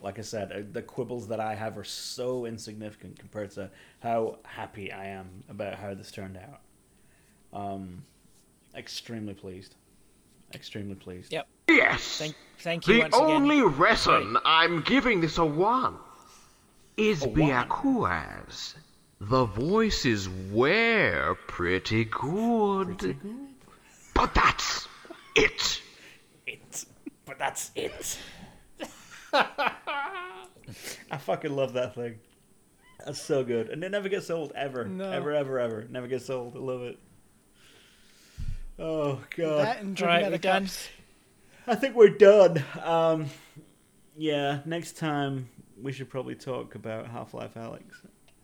[0.00, 3.70] like I said, uh, the quibbles that I have are so insignificant compared to
[4.00, 6.60] how happy I am about how this turned out.
[7.58, 8.04] Um,
[8.76, 9.74] extremely pleased.
[10.54, 11.32] Extremely pleased.
[11.32, 11.46] Yep.
[11.68, 12.18] Yes.
[12.18, 13.30] Thank, thank you the once again.
[13.30, 15.96] only reason I'm giving this a one
[16.96, 17.40] is A one?
[17.40, 18.74] Byakuaz.
[19.20, 23.16] The voices were pretty good.
[24.14, 24.86] But that's
[25.34, 25.80] it.
[27.74, 28.18] It, but
[28.80, 29.46] that's it.
[31.10, 32.18] I fucking love that thing.
[33.04, 35.10] That's so good, and it never gets old ever, No.
[35.10, 35.86] ever, ever, ever.
[35.90, 36.56] Never gets old.
[36.56, 36.98] I love it.
[38.78, 39.66] Oh god.
[39.66, 40.68] That and All right, we're done.
[41.66, 42.62] I think we're done.
[42.82, 43.26] Um,
[44.16, 45.48] yeah, next time
[45.80, 47.82] we should probably talk about Half Life Alyx.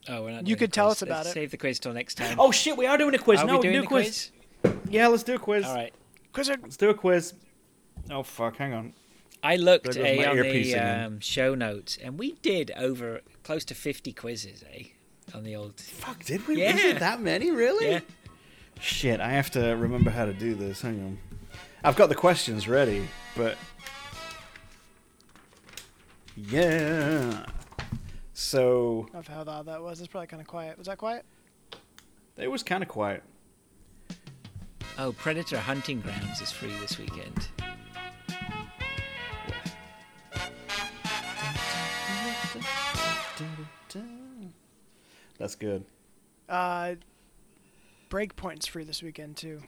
[0.09, 0.47] Oh, we're not.
[0.47, 1.35] You could tell us about Let's it.
[1.35, 2.39] Save the quiz till next time.
[2.39, 3.41] Oh shit, we are doing a quiz.
[3.41, 4.31] Are no, we doing new the quiz.
[4.63, 4.75] quiz?
[4.89, 5.65] Yeah, let's do a quiz.
[5.65, 5.93] All right.
[6.33, 6.61] Quizard.
[6.63, 7.35] Let's do a quiz.
[8.11, 8.93] Oh fuck, hang on.
[9.43, 11.05] I looked There goes my on earpiece the again.
[11.07, 14.85] um, show notes, and we did over close to fifty quizzes, eh?
[15.35, 15.81] On the old.
[15.81, 16.61] Fuck, did we?
[16.61, 16.75] Yeah.
[16.75, 17.91] Was it that many, really?
[17.91, 18.01] Yeah.
[18.81, 20.83] Shit, I have to remember how to do this.
[20.83, 21.19] Hang on.
[21.85, 23.07] I've got the questions ready,
[23.37, 23.57] but
[26.37, 27.47] yeah.
[28.35, 30.01] So Of how loud that was.
[30.01, 30.79] It's probably kind of quiet.
[30.79, 31.25] Was that quiet?
[32.37, 33.23] it was kind of quiet.
[34.99, 37.49] Oh, Predator Hunting Grounds is free this weekend.
[45.41, 45.87] That's good.
[46.51, 46.97] Uh,
[48.11, 49.63] Breakpoint's free this weekend too,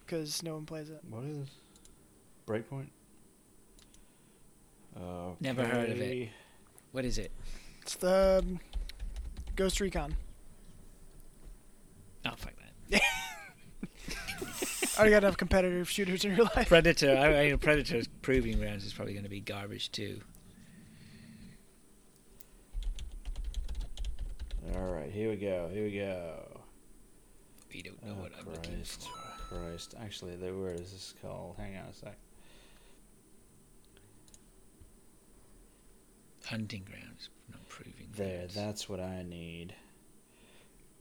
[0.00, 1.00] because no one plays it.
[1.08, 1.48] What is
[2.44, 2.88] Breakpoint?
[5.00, 5.36] Okay.
[5.40, 6.30] Never heard of it.
[6.90, 7.30] What is it?
[7.82, 8.58] It's the um,
[9.54, 10.16] Ghost Recon.
[12.26, 12.54] Oh, fuck
[12.90, 13.00] that.
[14.98, 16.68] Already got enough competitive shooters in your life.
[16.68, 17.16] Predator.
[17.16, 20.20] I mean, Predator's Proving Grounds is probably going to be garbage too.
[24.74, 25.68] All right, here we go.
[25.72, 26.60] Here we go.
[27.72, 29.02] We don't know Oh, what I'm looking Christ.
[29.48, 29.54] for.
[29.58, 29.94] Christ.
[30.02, 31.56] Actually, the word is this called?
[31.58, 32.16] Hang on a sec.
[36.46, 38.54] Hunting Grounds, not Proving There, Grounds.
[38.54, 39.74] that's what I need.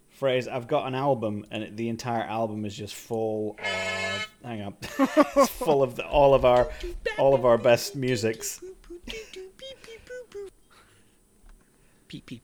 [0.10, 4.27] Fraser, I've got an album, and the entire album is just full of.
[4.43, 6.69] Hang on, it's full of the, all of our,
[7.18, 8.64] all of our best musics.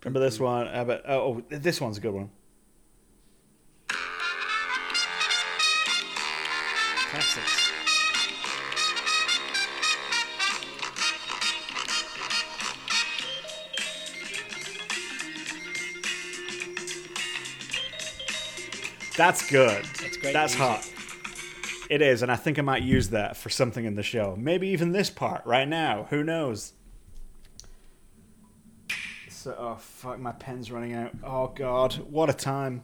[0.04, 0.68] Remember this one?
[0.88, 2.30] But, oh, oh, this one's a good one.
[7.10, 7.64] Classics.
[19.18, 19.84] That's good.
[19.84, 20.60] That's great That's music.
[20.60, 20.90] hot.
[21.90, 24.36] It is, and I think I might use that for something in the show.
[24.38, 26.06] Maybe even this part right now.
[26.12, 26.74] Who knows?
[29.48, 31.14] So, oh fuck, my pen's running out.
[31.24, 32.84] Oh god, what a time.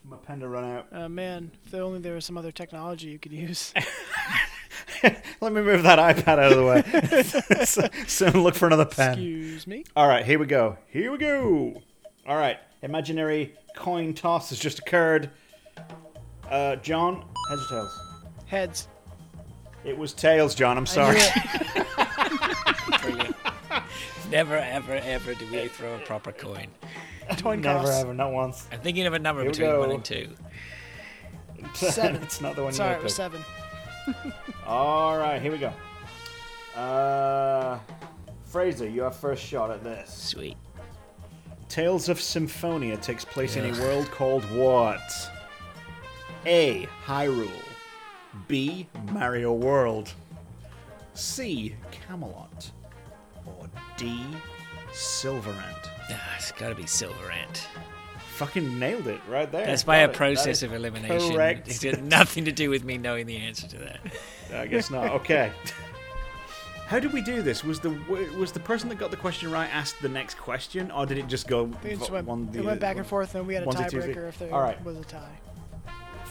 [0.00, 0.86] For my pen to run out.
[0.92, 3.74] Uh, man, if only there was some other technology you could use.
[5.02, 7.64] Let me move that iPad out of the way.
[7.64, 9.14] so, so look for another pen.
[9.14, 9.82] Excuse me.
[9.96, 10.78] All right, here we go.
[10.86, 11.82] Here we go.
[12.28, 15.30] All right, imaginary coin toss has just occurred.
[16.48, 18.00] Uh, John, heads or tails?
[18.46, 18.88] Heads.
[19.84, 20.78] It was tails, John.
[20.78, 21.18] I'm sorry.
[24.30, 24.46] knew it.
[24.46, 24.50] Brilliant.
[24.50, 26.68] Never, ever, ever do we throw a proper coin.
[27.38, 28.00] Coin Never costs.
[28.02, 28.66] ever, not once.
[28.72, 30.28] I'm thinking of a number Here we between one and two.
[31.74, 32.22] Seven.
[32.22, 33.34] it's not the one Sorry, you it was picked.
[33.34, 33.44] seven.
[34.66, 35.72] All right, here we go.
[36.80, 37.78] Uh,
[38.44, 40.12] Fraser, you have first shot at this.
[40.12, 40.56] Sweet.
[41.68, 45.00] Tales of Symphonia takes place in a world called what?
[46.46, 46.86] A.
[47.04, 47.50] Hyrule.
[48.46, 48.86] B.
[49.12, 50.12] Mario World.
[51.14, 51.74] C.
[51.90, 52.70] Camelot.
[53.96, 54.24] Or D.
[54.92, 55.88] Sylvarant.
[56.10, 57.68] Ah, it's got to be Silverant.
[58.34, 59.66] Fucking nailed it right there.
[59.66, 60.12] That's by a it.
[60.12, 61.32] Process is of elimination.
[61.32, 61.68] correct.
[61.68, 64.00] It's got nothing to do with me knowing the answer to that.
[64.54, 65.10] I guess not.
[65.12, 65.50] Okay.
[66.86, 67.64] How did we do this?
[67.64, 67.90] Was the
[68.38, 71.26] was the person that got the question right asked the next question, or did it
[71.26, 71.66] just go?
[71.82, 73.76] They just vo- went, one, it went back and forth, and we had a one,
[73.76, 74.14] two, three.
[74.14, 74.82] tiebreaker if there All right.
[74.84, 75.38] was a tie.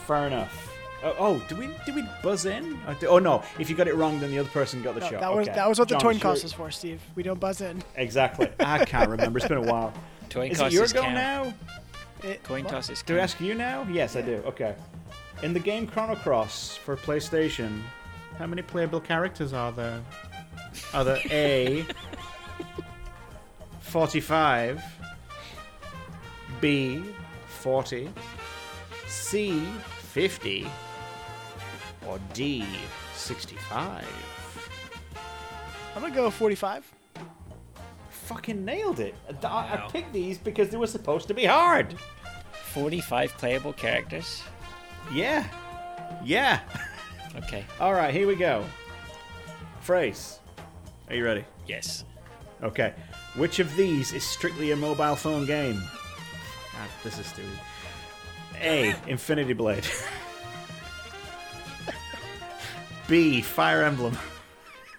[0.08, 0.72] Fair enough.
[1.06, 2.80] Oh, oh, did we did we buzz in?
[2.88, 3.44] Or oh no!
[3.60, 5.20] If you got it wrong, then the other person got the No, shot.
[5.22, 5.56] that was Okay.
[5.56, 7.00] that was what the John, coin it's your- cost was for, Steve.
[7.14, 7.84] We don't buzz in.
[7.96, 8.50] Exactly.
[8.60, 9.38] I can't remember.
[9.38, 9.94] It's been a while.
[10.32, 11.14] Coin Is it your tosses go count.
[11.14, 11.54] now?
[12.24, 12.72] It, Coin what?
[12.72, 13.86] tosses Do I ask you now?
[13.90, 14.42] Yes, I do.
[14.48, 14.74] Okay.
[15.44, 17.82] In the game Chrono Cross for PlayStation,
[18.40, 20.02] how many playable characters are there?
[20.94, 21.86] Are there A.
[23.82, 24.84] 45,
[26.62, 27.04] B.
[27.48, 28.10] 40,
[29.08, 29.64] C.
[30.14, 30.68] 50,
[32.08, 32.66] or D.
[33.16, 34.06] 65?
[35.96, 36.92] I'm gonna go 45.
[38.10, 39.16] Fucking nailed it.
[39.44, 41.96] I, I picked these because they were supposed to be hard.
[42.74, 44.42] 45 playable characters.
[45.14, 45.48] Yeah.
[46.24, 46.60] Yeah.
[47.38, 47.66] Okay.
[47.82, 48.64] All right, here we go.
[49.82, 50.40] Fraser.
[51.10, 51.44] Are you ready?
[51.68, 52.06] Yes.
[52.64, 52.94] Okay.
[53.36, 55.76] Which of these is strictly a mobile phone game?
[55.76, 57.52] God, this is stupid.
[58.62, 58.96] A.
[59.08, 59.86] Infinity Blade.
[63.08, 63.42] B.
[63.42, 64.18] Fire Emblem.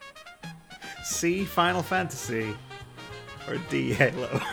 [1.04, 1.44] C.
[1.44, 2.56] Final Fantasy.
[3.48, 3.92] or D.
[3.92, 4.40] Halo?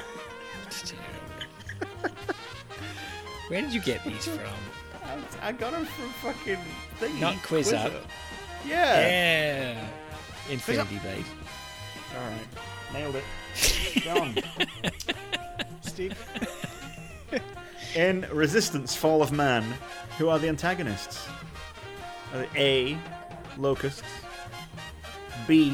[3.48, 4.40] Where did you get these from?
[5.04, 6.58] I, I got them from fucking
[7.00, 7.20] thingy.
[7.20, 7.92] Not Quiz Up.
[8.66, 9.00] Yeah.
[9.00, 9.88] Yeah.
[10.50, 11.26] Infinity Blade.
[12.16, 12.48] All right.
[12.94, 13.24] Nailed it.
[14.02, 14.36] John.
[15.82, 16.18] Steve.
[17.96, 19.64] In Resistance: Fall of Man,
[20.18, 21.28] who are the antagonists?
[22.34, 22.98] Are they A.
[23.58, 24.04] Locusts.
[25.48, 25.70] B.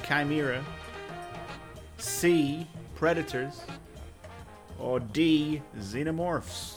[0.00, 0.64] The Chimera.
[1.98, 2.66] C.
[2.94, 3.62] Predators.
[4.78, 5.62] Or D.
[5.78, 6.76] Xenomorphs.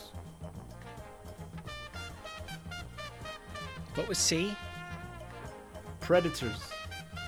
[3.95, 4.55] What was C?
[6.01, 6.59] Predators.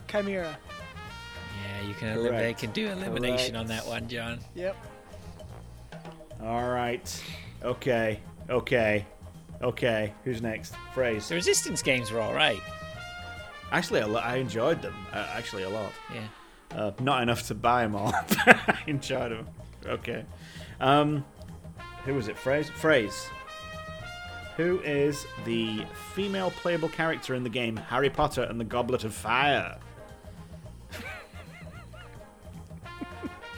[0.07, 0.57] Chimera.
[1.63, 4.39] Yeah, you can elim- they can do elimination on that one, John.
[4.55, 4.75] Yep.
[6.43, 7.23] All right.
[7.63, 8.19] Okay.
[8.49, 9.05] Okay.
[9.61, 10.13] Okay.
[10.23, 10.75] Who's next?
[10.93, 11.29] Fraser.
[11.29, 12.61] The Resistance games were all right.
[13.71, 14.95] Actually, I enjoyed them.
[15.13, 15.91] Uh, actually, a lot.
[16.13, 16.27] Yeah.
[16.77, 18.11] Uh, not enough to buy them all.
[18.45, 19.47] but I enjoyed them.
[19.85, 20.25] Okay.
[20.79, 21.25] Um,
[22.05, 22.37] who was it?
[22.37, 22.71] Fraser.
[22.73, 23.29] Fraser.
[24.57, 29.13] Who is the female playable character in the game Harry Potter and the Goblet of
[29.13, 29.77] Fire?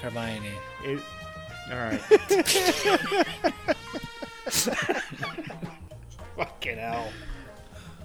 [0.02, 0.52] Hermione.
[0.84, 0.99] It,
[1.72, 2.02] all right.
[6.36, 7.11] Fucking hell.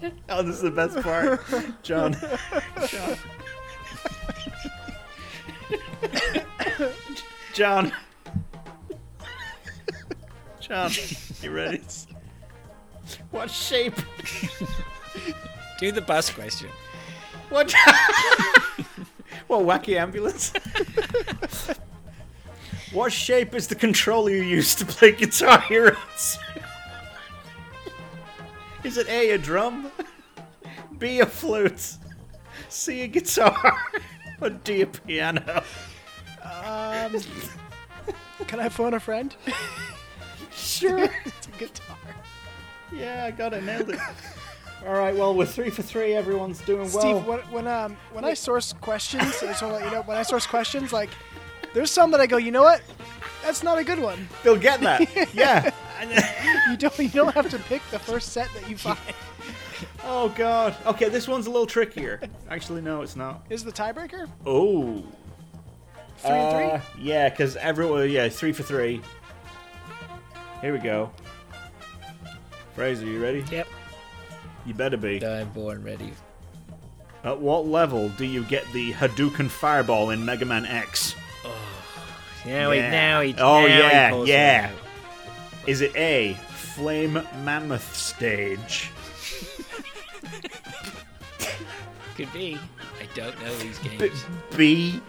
[0.28, 1.40] Oh, this is the best part.
[1.82, 2.16] John.
[2.89, 3.16] John.
[7.52, 7.93] John.
[10.60, 10.90] John,
[11.43, 11.81] you ready?
[13.31, 13.94] What shape?
[15.78, 16.68] Do the bus question.
[17.51, 17.72] What?
[19.47, 20.52] what wacky ambulance?
[22.93, 26.39] what shape is the controller you use to play Guitar Heroes?
[28.85, 29.90] Is it A, a drum?
[30.98, 31.97] B, a flute?
[32.69, 33.78] C, a guitar?
[34.40, 35.62] or D, a piano?
[36.43, 37.16] Um,
[38.47, 39.35] can I phone a friend?
[40.56, 41.11] Sure.
[41.24, 41.97] it's a guitar.
[42.93, 43.65] Yeah, I got it.
[43.65, 43.98] Nailed it.
[44.86, 46.15] All right, well, we're three for three.
[46.15, 47.01] Everyone's doing well.
[47.01, 50.02] Steve, when, when um when I source questions, I just want to let you know
[50.02, 51.11] when I source questions, like
[51.74, 52.82] there's some that I go, you know what?
[53.43, 54.28] That's not a good one.
[54.44, 55.35] They'll get that.
[55.35, 55.70] yeah.
[56.70, 58.98] You don't you don't have to pick the first set that you find.
[60.06, 60.76] Oh God.
[60.86, 62.20] Okay, this one's a little trickier.
[62.51, 63.44] Actually, no, it's not.
[63.51, 65.02] Is the tiebreaker Oh.
[66.18, 66.64] three and three?
[66.64, 68.09] Uh, yeah, because everyone.
[68.10, 69.01] Yeah, three for three.
[70.60, 71.10] Here we go.
[72.74, 73.44] Fraser, you ready?
[73.51, 73.66] Yep.
[74.66, 75.24] You better be.
[75.24, 76.12] I'm born ready.
[77.24, 81.14] At what level do you get the Hadouken Fireball in Mega Man X?
[81.44, 81.55] Oh,
[82.47, 84.70] now he, now he, Oh, now he yeah, pulls it yeah.
[84.72, 84.84] out.
[85.66, 88.91] Is it A, Flame Mammoth Stage?
[92.16, 92.59] Could be.
[93.01, 94.24] I don't know these B, games.
[94.57, 95.01] B,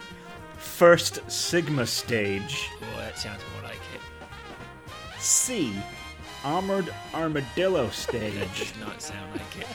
[0.56, 2.68] First Sigma Stage?
[2.82, 5.20] Oh, that sounds more like it.
[5.20, 5.72] C,
[6.42, 8.58] Armored Armadillo Stage?
[8.58, 9.66] Does not sound like it.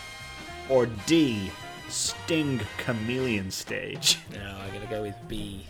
[0.69, 1.51] or D,
[1.89, 4.17] Sting Chameleon Stage?
[4.33, 5.65] No, I'm gonna go with B.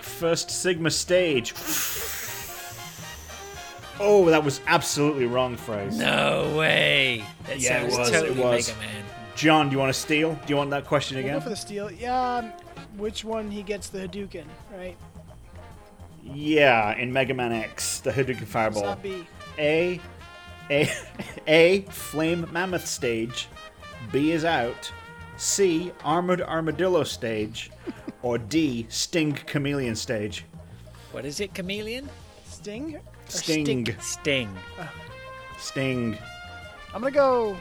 [0.00, 1.52] First Sigma Stage.
[3.98, 5.98] Oh, that was absolutely wrong Fraser.
[6.04, 7.24] No way.
[7.46, 8.68] That Yeah, it sounds was, it totally was.
[8.68, 9.04] Mega Man.
[9.36, 10.34] John, do you want to steal?
[10.34, 11.40] Do you want that question We'll go again?
[11.42, 11.90] for the steal.
[11.90, 12.52] Yeah, um,
[12.96, 14.44] which one he gets the Hadouken,
[14.76, 14.96] right?
[16.22, 18.82] Yeah, in Mega Man X, the Hadouken It's Fireball.
[18.82, 19.26] not B.
[19.58, 20.00] A,
[20.70, 20.90] A,
[21.46, 23.48] A, Flame Mammoth Stage.
[24.12, 24.90] B is out.
[25.36, 27.70] C, Armored Armadillo Stage.
[28.22, 30.44] Or D, Sting Chameleon Stage.
[31.12, 32.08] What is it, Chameleon?
[32.46, 32.98] Sting?
[33.26, 33.64] Or Sting.
[33.64, 33.96] Stink?
[34.00, 34.56] Sting.
[35.58, 36.18] Sting.
[36.94, 37.56] I'm gonna go.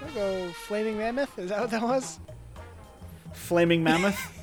[0.00, 1.38] I'm gonna go Flaming Mammoth.
[1.38, 2.18] Is that what that was?
[3.32, 4.38] Flaming Mammoth?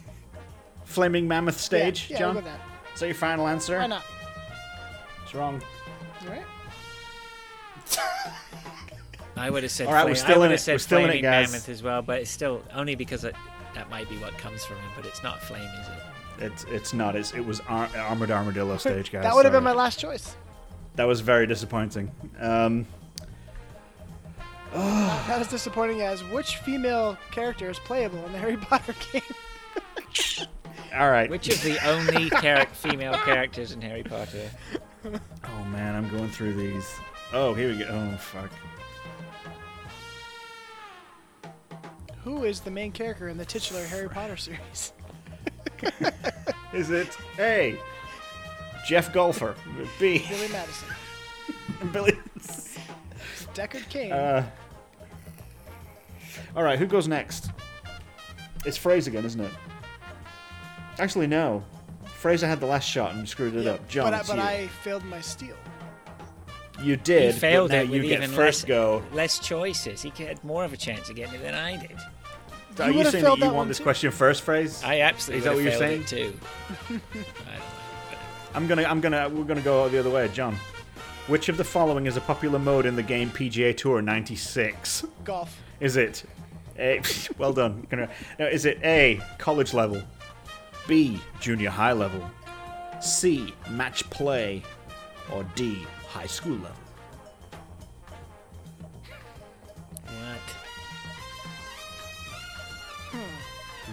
[0.85, 2.27] Flaming Mammoth Stage, Yeah, yeah John?
[2.27, 2.59] I'll go with that.
[2.95, 3.77] Is that your final answer?
[3.77, 4.03] Why not?
[5.23, 5.61] It's wrong.
[6.21, 6.45] All right.
[9.37, 9.87] I would have said.
[9.87, 10.63] All right, we're still in it.
[10.67, 11.51] We're still in it, Flaming guys.
[11.51, 13.35] Mammoth as well, but it's still only because it,
[13.75, 14.89] that might be what comes from him.
[14.95, 16.08] But it's not flame, is it?
[16.39, 17.15] It's it's not.
[17.15, 19.23] It's, it was Ar- Armored Armadillo Stage, guys.
[19.23, 20.35] that would have been my last choice.
[20.95, 22.11] That was very disappointing.
[22.39, 22.85] Um,
[24.73, 29.21] Not as disappointing as which female character is playable in the Harry Potter game.
[30.95, 31.29] all right.
[31.29, 34.49] Which is the only char- female characters in Harry Potter?
[35.05, 36.87] Oh man, I'm going through these.
[37.33, 37.85] Oh, here we go.
[37.89, 38.49] Oh fuck.
[42.23, 44.93] Who is the main character in the titular Harry Potter series?
[46.73, 47.77] Is it A?
[48.85, 49.55] Jeff Golfer.
[49.99, 50.25] B.
[50.29, 50.87] Billy Madison.
[51.91, 52.13] Billy.
[53.53, 54.11] Deckard Cain.
[54.11, 54.45] Uh,
[56.55, 57.51] all right, who goes next?
[58.65, 59.51] It's Fraser again, isn't it?
[60.97, 61.63] Actually, no.
[62.05, 63.87] Fraser had the last shot and screwed it up.
[63.87, 64.43] John, but I, it's but you.
[64.43, 65.55] I failed my steal.
[66.81, 67.33] You did.
[67.33, 69.03] he failed but now it you with get even first less, go.
[69.13, 70.01] less choices.
[70.01, 71.97] He had more of a chance of getting it than I did.
[72.79, 73.83] Are you saying that you that want this too.
[73.83, 74.85] question first, Fraser?
[74.85, 76.33] I absolutely Is that what you're saying too.
[76.89, 77.25] I don't know.
[78.55, 80.55] I'm gonna, I'm gonna, we're gonna go the other way, John.
[81.27, 85.05] Which of the following is a popular mode in the game PGA Tour '96?
[85.23, 85.55] Golf.
[85.79, 86.23] Is it
[86.77, 87.01] A?
[87.37, 87.85] Well done.
[87.89, 89.21] Gonna- no, Is it A.
[89.37, 90.01] College level,
[90.87, 91.21] B.
[91.39, 92.27] Junior high level,
[92.99, 93.53] C.
[93.69, 94.63] Match play,
[95.31, 95.85] or D.
[96.07, 96.71] High school level?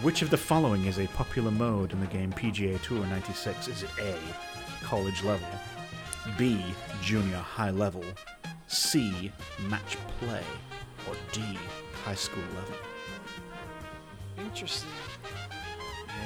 [0.03, 3.69] Which of the following is a popular mode in the game PGA Tour 96?
[3.69, 4.15] Is it A,
[4.85, 5.49] college level,
[6.37, 6.63] B,
[7.01, 8.05] junior high level,
[8.69, 9.33] C,
[9.69, 10.43] match play,
[11.09, 11.41] or D,
[12.05, 12.77] high school level?
[14.39, 14.91] Interesting.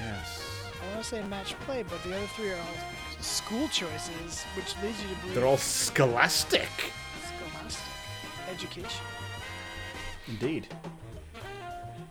[0.03, 0.43] Yes.
[0.83, 4.75] I want to say match play, but the other three are all school choices, which
[4.83, 6.69] leads you to believe They're all scholastic.
[7.25, 7.85] scholastic
[8.51, 9.05] education.
[10.27, 10.69] Indeed.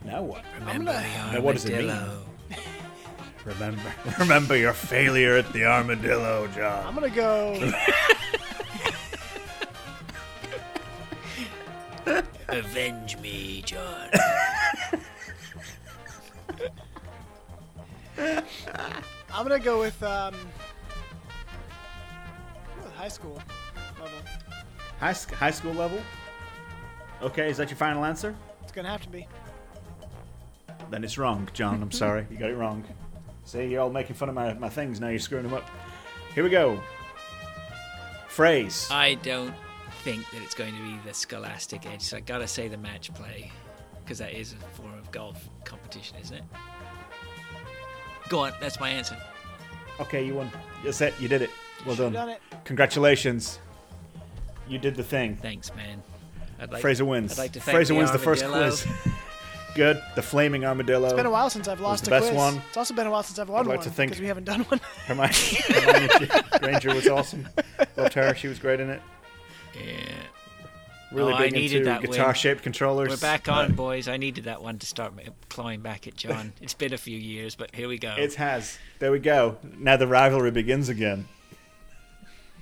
[0.09, 0.43] Now what?
[0.59, 1.89] Remember gonna- Now what does it mean?
[1.91, 2.25] armadillo.
[3.45, 6.85] Remember, remember your failure at the armadillo, job.
[6.87, 7.71] I'm gonna go.
[12.49, 14.09] Avenge me, John.
[18.17, 18.43] I'm
[19.47, 20.33] gonna go with um.
[22.97, 23.39] high school
[23.99, 24.17] level.
[24.99, 26.01] High, high school level?
[27.21, 28.35] Okay, is that your final answer?
[28.63, 29.27] It's gonna have to be.
[30.89, 31.81] Then it's wrong, John.
[31.81, 32.25] I'm sorry.
[32.29, 32.83] You got it wrong.
[33.45, 34.99] See, you're all making fun of my, my things.
[34.99, 35.69] Now you're screwing them up.
[36.35, 36.79] Here we go.
[38.27, 38.93] Fraser.
[38.93, 39.53] I don't
[40.03, 43.13] think that it's going to be the scholastic edge, so I gotta say the match
[43.13, 43.51] play,
[44.03, 46.43] because that is a form of golf competition, isn't it?
[48.29, 49.17] Go on, that's my answer.
[49.99, 50.49] Okay, you won.
[50.83, 51.13] That's it.
[51.19, 51.49] You did it.
[51.85, 52.27] Well Should've done.
[52.27, 52.41] done it.
[52.63, 53.59] Congratulations.
[54.67, 55.35] You did the thing.
[55.35, 56.03] Thanks, man.
[56.59, 57.33] I'd like, Fraser wins.
[57.33, 58.85] I'd like to thank Fraser the wins the first quiz.
[59.79, 60.03] Good.
[60.15, 61.05] The flaming armadillo.
[61.07, 62.37] It's been a while since I've lost the a best quiz.
[62.37, 62.61] one.
[62.67, 64.43] It's also been a while since I've won like one to think- because we haven't
[64.43, 64.79] done one.
[65.05, 65.33] Hermione,
[65.69, 66.27] Hermione
[66.59, 67.47] Granger was awesome.
[67.95, 68.35] Loved her.
[68.35, 69.01] She was great in it.
[69.75, 69.93] Yeah.
[71.13, 73.09] Really Oh, I big needed into that guitar-shaped controllers.
[73.09, 74.07] We're back on, Uh, boys.
[74.09, 76.51] I needed that one to start ma- clawing back at John.
[76.61, 78.13] It's been a few years, but here we go.
[78.17, 78.77] It has.
[78.99, 79.57] There we go.
[79.77, 81.27] Now the rivalry begins again.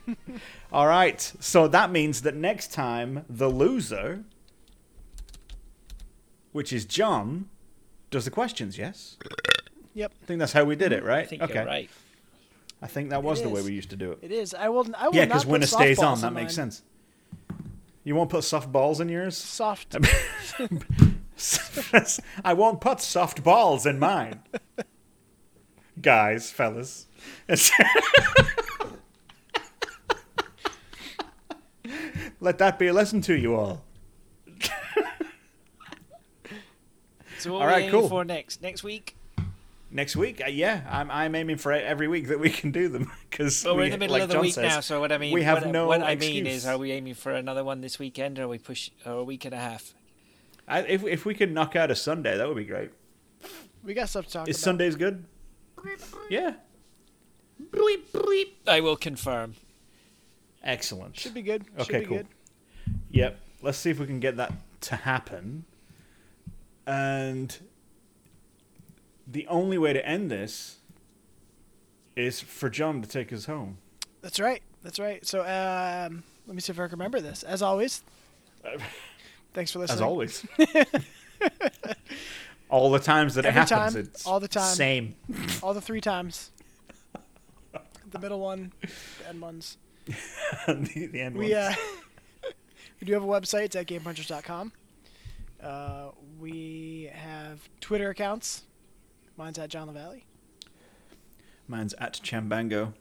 [0.71, 1.19] All right.
[1.39, 4.23] So that means that next time the loser,
[6.57, 7.49] which is John,
[8.09, 8.79] does the questions.
[8.79, 9.17] Yes.
[9.93, 11.23] yep, I think that's how we did it, right?
[11.23, 11.53] I think okay.
[11.53, 11.87] you're right.
[12.81, 14.19] I think that was the way we used to do it.
[14.23, 14.55] it is.
[14.55, 14.87] I will.
[14.95, 16.19] I will Yeah, not because put winner stays on.
[16.21, 16.81] That makes sense.
[18.03, 19.37] You won't put soft balls in yours.
[19.37, 19.97] Soft.
[22.43, 24.41] I won't put soft balls in mine.
[26.01, 27.05] Guys, fellas.
[32.39, 33.83] Let that be a lesson to you all.
[37.39, 38.09] So what All are right, we aiming cool.
[38.09, 38.61] for next?
[38.61, 39.15] Next week?
[39.89, 43.09] Next week, uh, yeah, I'm, I'm aiming for every week that we can do them
[43.29, 45.13] because Well, we're in the middle like of the John week says, now, so what
[45.13, 46.33] I mean, we have what, no what I excuse.
[46.33, 49.13] mean is, are we aiming for another one this weekend, or are we push, or
[49.13, 49.93] a week and a half?
[50.67, 52.91] I, if if we could knock out a Sunday, that would be great.
[53.81, 54.63] we got stuff to talk Is about.
[54.65, 55.23] Sundays good?
[56.29, 56.55] Yeah,
[57.71, 58.49] Bleep bleep.
[58.67, 59.55] I will confirm.
[60.63, 61.17] excellent.
[61.17, 61.63] Should be good.
[61.77, 62.17] Should Okay, be cool.
[62.17, 62.27] good.
[63.11, 63.39] Yep.
[63.61, 64.51] Let's see if we can get that
[64.81, 65.63] to happen.
[66.87, 67.55] And
[69.27, 70.77] the only way to end this
[72.15, 73.77] is for John to take us home.
[74.21, 74.61] That's right.
[74.83, 75.25] That's right.
[75.25, 77.43] So um, let me see if I can remember this.
[77.43, 78.01] As always,
[79.53, 79.97] thanks for listening.
[79.97, 80.45] As always.
[82.69, 84.73] all the times that Every it happens, time, it's all the time.
[84.75, 85.15] same.
[85.61, 86.51] all the three times.
[88.11, 89.77] the middle one, the end ones.
[90.67, 91.75] the, the end We ones.
[92.43, 92.49] uh,
[93.01, 93.65] we do have a website.
[93.65, 94.71] It's at GamePunchers.com.
[95.61, 98.63] Uh, we have Twitter accounts.
[99.37, 100.25] Mine's at John LaValle.
[101.67, 102.93] Mine's at Chambango.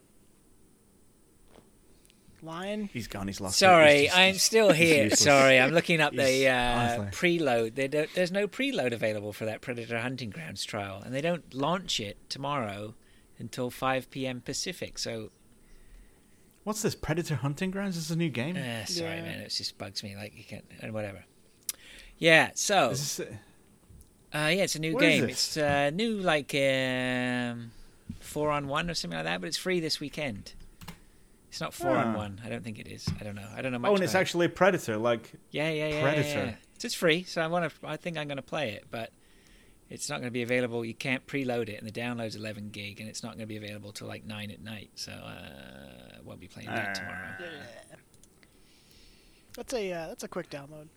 [2.42, 2.90] Lion.
[2.92, 3.26] He's gone.
[3.26, 3.58] He's lost.
[3.58, 5.10] Sorry, He's just- I'm still here.
[5.10, 7.74] Sorry, I'm looking up the uh, preload.
[7.74, 11.52] They don't, there's no preload available for that Predator Hunting Grounds trial, and they don't
[11.54, 12.94] launch it tomorrow
[13.38, 14.40] until 5 p.m.
[14.42, 14.98] Pacific.
[14.98, 15.30] So,
[16.64, 16.94] What's this?
[16.94, 17.94] Predator Hunting Grounds?
[17.96, 18.56] This is a new game.
[18.56, 19.22] uh, sorry, Yeah.
[19.22, 20.14] man, it just bugs me.
[20.16, 21.24] Like you can't, and whatever.
[22.18, 22.50] Yeah.
[22.54, 23.24] So, Is uh,
[24.32, 25.28] yeah, it's a new What is game.
[25.30, 27.70] It's uh, new, like um,
[28.20, 30.54] four on one or something like that, but it's free this weekend.
[31.48, 32.40] It's not four on one.
[32.44, 33.08] I don't think it is.
[33.18, 33.48] I don't know.
[33.56, 33.90] I don't know much.
[33.90, 34.22] oh, and it's about it.
[34.22, 34.98] actually a Predator.
[34.98, 36.02] Like, Yeah, yeah, yeah.
[36.02, 36.28] Predator.
[36.28, 36.54] Yeah, yeah.
[36.74, 37.88] It's just free, so I want to.
[37.88, 39.10] I think I'm going to play it, but
[39.88, 40.84] It's not going to be available.
[40.84, 43.56] You can't preload it, and the download's 11 gig, and it's not going to be
[43.56, 44.90] available till like nine at night.
[44.96, 47.36] So uh, won't be playing that tomorrow.
[47.40, 47.96] Yeah.
[49.56, 50.88] That's a uh, that's a quick download.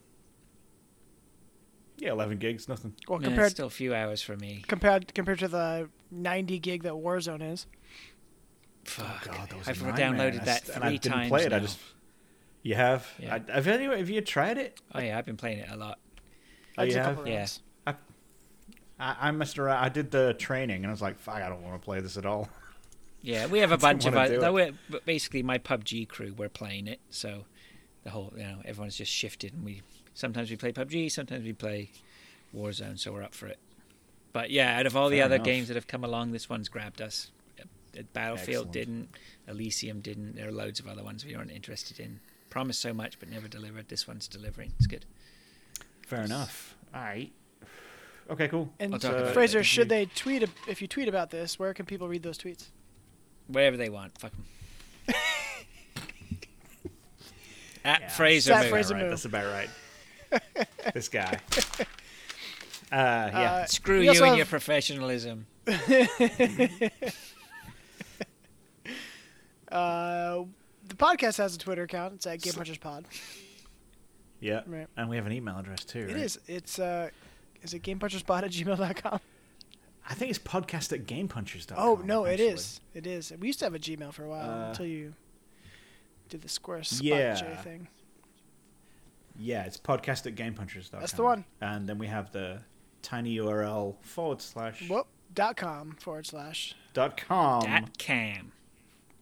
[1.99, 2.95] Yeah, 11 gigs, nothing.
[3.07, 4.63] Well, Nah, compared it's still a few hours for me.
[4.67, 7.65] compared compared to the 90 gig that Warzone is.
[8.85, 9.27] Fuck.
[9.29, 11.29] Oh, God, that was a I've nightmare, downloaded that st- and I three didn't times
[11.29, 11.53] play it.
[11.53, 11.79] I just
[12.63, 13.07] you have.
[13.19, 13.39] Yeah.
[13.47, 14.79] I, have you have you tried it?
[14.93, 15.99] Oh yeah, I've been playing it a lot.
[16.77, 17.15] Oh, I did you a have?
[17.17, 17.37] couple Yeah.
[17.39, 17.61] rounds.
[19.01, 19.77] I, I messed around.
[19.83, 22.17] I did the training, and I was like, "Fuck, I don't want to play this
[22.17, 22.49] at all."
[23.21, 24.51] Yeah, we have a bunch of wanna us.
[24.53, 24.73] we're-
[25.05, 27.45] basically, my PUBG crew we're playing it, so
[28.03, 29.81] the whole you know everyone's just shifted, and we
[30.19, 31.89] sometimes we play PUBG, sometimes we play
[32.55, 33.57] Warzone, so we're up for it.
[34.33, 35.45] But yeah, out of all the other enough.
[35.45, 37.31] games that have come along, this one's grabbed us.
[37.59, 38.71] Uh, Battlefield Excellent.
[38.73, 39.09] didn't,
[39.47, 40.35] Elysium didn't.
[40.35, 42.19] There are loads of other ones we aren't interested in.
[42.49, 43.87] Promised so much but never delivered.
[43.89, 44.73] This one's delivering.
[44.77, 45.05] It's good.
[46.05, 46.75] Fair enough.
[46.93, 47.31] All right.
[48.29, 48.69] Okay, cool.
[48.79, 49.63] And I'll talk about Fraser, later.
[49.63, 51.57] should they tweet a, if you tweet about this?
[51.57, 52.65] Where can people read those tweets?
[53.47, 54.17] Wherever they want.
[54.19, 54.45] Fuck 'em.
[57.85, 58.53] At Yeah, Fraser.
[58.53, 59.09] At Fraser right.
[59.09, 59.69] That's about right.
[60.93, 61.39] this guy.
[61.79, 61.83] Uh,
[62.91, 63.53] yeah.
[63.53, 65.45] Uh, Screw you also and have- your professionalism.
[69.71, 70.45] Uh,
[70.87, 72.15] the podcast has a Twitter account.
[72.15, 73.05] It's at Game Punchers Pod.
[74.39, 74.61] yeah.
[74.65, 74.87] Right.
[74.97, 75.99] And we have an email address too.
[75.99, 76.15] It right?
[76.17, 76.39] is.
[76.47, 77.09] It's uh,
[77.61, 79.19] is it GamePunchersPod at gmail.com?
[80.09, 81.77] I think it's podcast at gamepunchers.com.
[81.77, 82.47] Oh no, it actually.
[82.47, 82.81] is.
[82.95, 83.31] It is.
[83.39, 85.13] We used to have a Gmail for a while Uh, until you
[86.29, 87.35] did the Square Spot yeah.
[87.35, 87.87] J thing.
[89.39, 90.99] Yeah, it's podcast at gamepunchers.com.
[90.99, 91.45] That's the one.
[91.61, 92.59] And then we have the
[93.01, 95.07] tiny URL forward slash Whoop.
[95.33, 96.75] Dot com forward slash.
[96.93, 97.61] dot com.
[97.63, 98.51] That cam.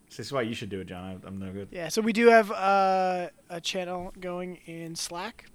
[0.10, 1.22] This is why you should do it, John.
[1.24, 1.68] I- I'm no good.
[1.72, 5.46] Yeah, so we do have uh, a channel going in Slack.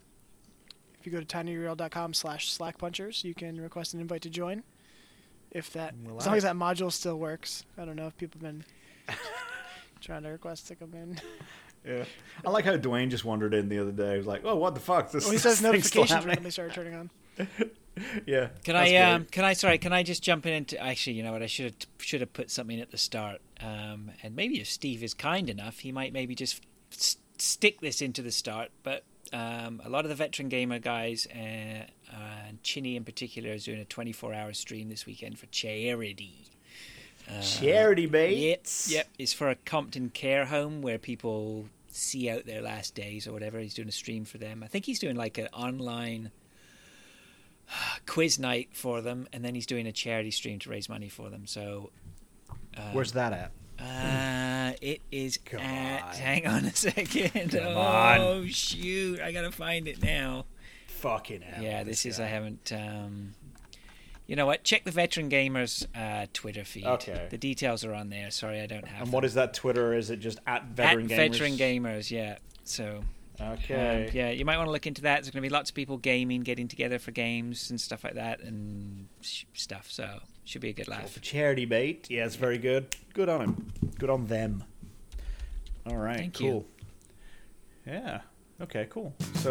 [1.00, 4.62] If you go to tinyurl.com slash slackpunchers, you can request an invite to join.
[5.50, 7.64] If that, Well, as long as that module still works.
[7.76, 8.64] I don't know if people have been
[10.00, 11.20] trying to request to come in.
[11.86, 12.04] Yeah.
[12.46, 14.12] I like how Dwayne just wandered in the other day.
[14.12, 15.10] He was like, "Oh, what the fuck?
[15.10, 17.10] This, Well, he says this thing's notifications happening." randomly started turning on.
[18.26, 18.48] Yeah.
[18.64, 18.96] Can I great.
[19.02, 21.46] um can I sorry can I just jump in into actually you know what I
[21.46, 25.12] should have should have put something at the start um and maybe if Steve is
[25.12, 29.04] kind enough he might maybe just s- stick this into the start but
[29.34, 31.38] um a lot of the veteran gamer guys uh,
[32.10, 36.46] uh, and Chinny in particular is doing a 24 hour stream this weekend for charity.
[37.42, 38.90] Charity Yep, baits?
[38.90, 39.08] yep.
[39.18, 43.58] It's for a Compton care home where people see out their last days or whatever.
[43.58, 44.62] He's doing a stream for them.
[44.62, 46.30] I think he's doing like an online
[48.06, 51.30] quiz night for them, and then he's doing a charity stream to raise money for
[51.30, 51.46] them.
[51.46, 51.90] So,
[52.76, 53.52] um, Where's that at?
[53.80, 56.02] uh, it is Come at.
[56.04, 56.14] on.
[56.14, 57.50] Hang on a second.
[57.52, 58.48] Come oh on.
[58.48, 59.20] shoot!
[59.20, 60.44] I gotta find it now.
[60.86, 61.62] Fucking hell.
[61.64, 62.18] yeah, this is.
[62.18, 62.24] guy.
[62.24, 62.72] I haven't.
[62.72, 63.34] Um,
[64.26, 64.64] you know what?
[64.64, 66.84] Check the Veteran Gamers uh, Twitter feed.
[66.86, 67.26] Okay.
[67.30, 68.30] The details are on there.
[68.30, 68.98] Sorry, I don't have.
[69.00, 69.12] And them.
[69.12, 69.94] what is that Twitter?
[69.94, 71.16] Is it just at veteran at gamers?
[71.16, 72.38] Veteran Gamers, yeah.
[72.64, 73.02] So,
[73.40, 74.04] Okay.
[74.06, 75.16] um, yeah, you might want to look into that.
[75.22, 78.14] There's going to be lots of people gaming, getting together for games and stuff like
[78.14, 79.88] that, and sh- stuff.
[79.90, 81.10] So, should be a good laugh.
[81.10, 82.06] for charity bait.
[82.08, 82.94] Yeah, it's very good.
[83.14, 83.72] Good on him.
[83.98, 84.64] Good on them.
[85.86, 86.16] All right.
[86.16, 86.50] Thank you.
[86.52, 86.66] cool.
[87.86, 88.20] Yeah.
[88.60, 88.86] Okay.
[88.88, 89.12] Cool.
[89.34, 89.50] So,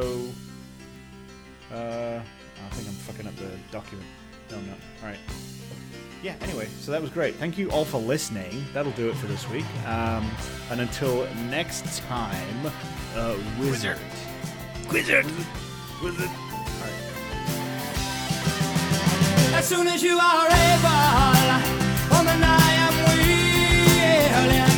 [1.74, 4.08] uh, I think I'm fucking up the document.
[4.52, 4.78] No, I'm not.
[5.02, 5.20] All right.
[6.22, 7.36] Yeah, anyway, so that was great.
[7.36, 8.64] Thank you all for listening.
[8.74, 9.66] That'll do it for this week.
[9.88, 10.30] Um,
[10.70, 12.72] and until next time,
[13.16, 13.98] uh, Wizard.
[14.92, 15.26] Wizard!
[16.04, 16.30] Wizard!
[19.54, 24.71] As soon as you are able, on the night I'm wheeling.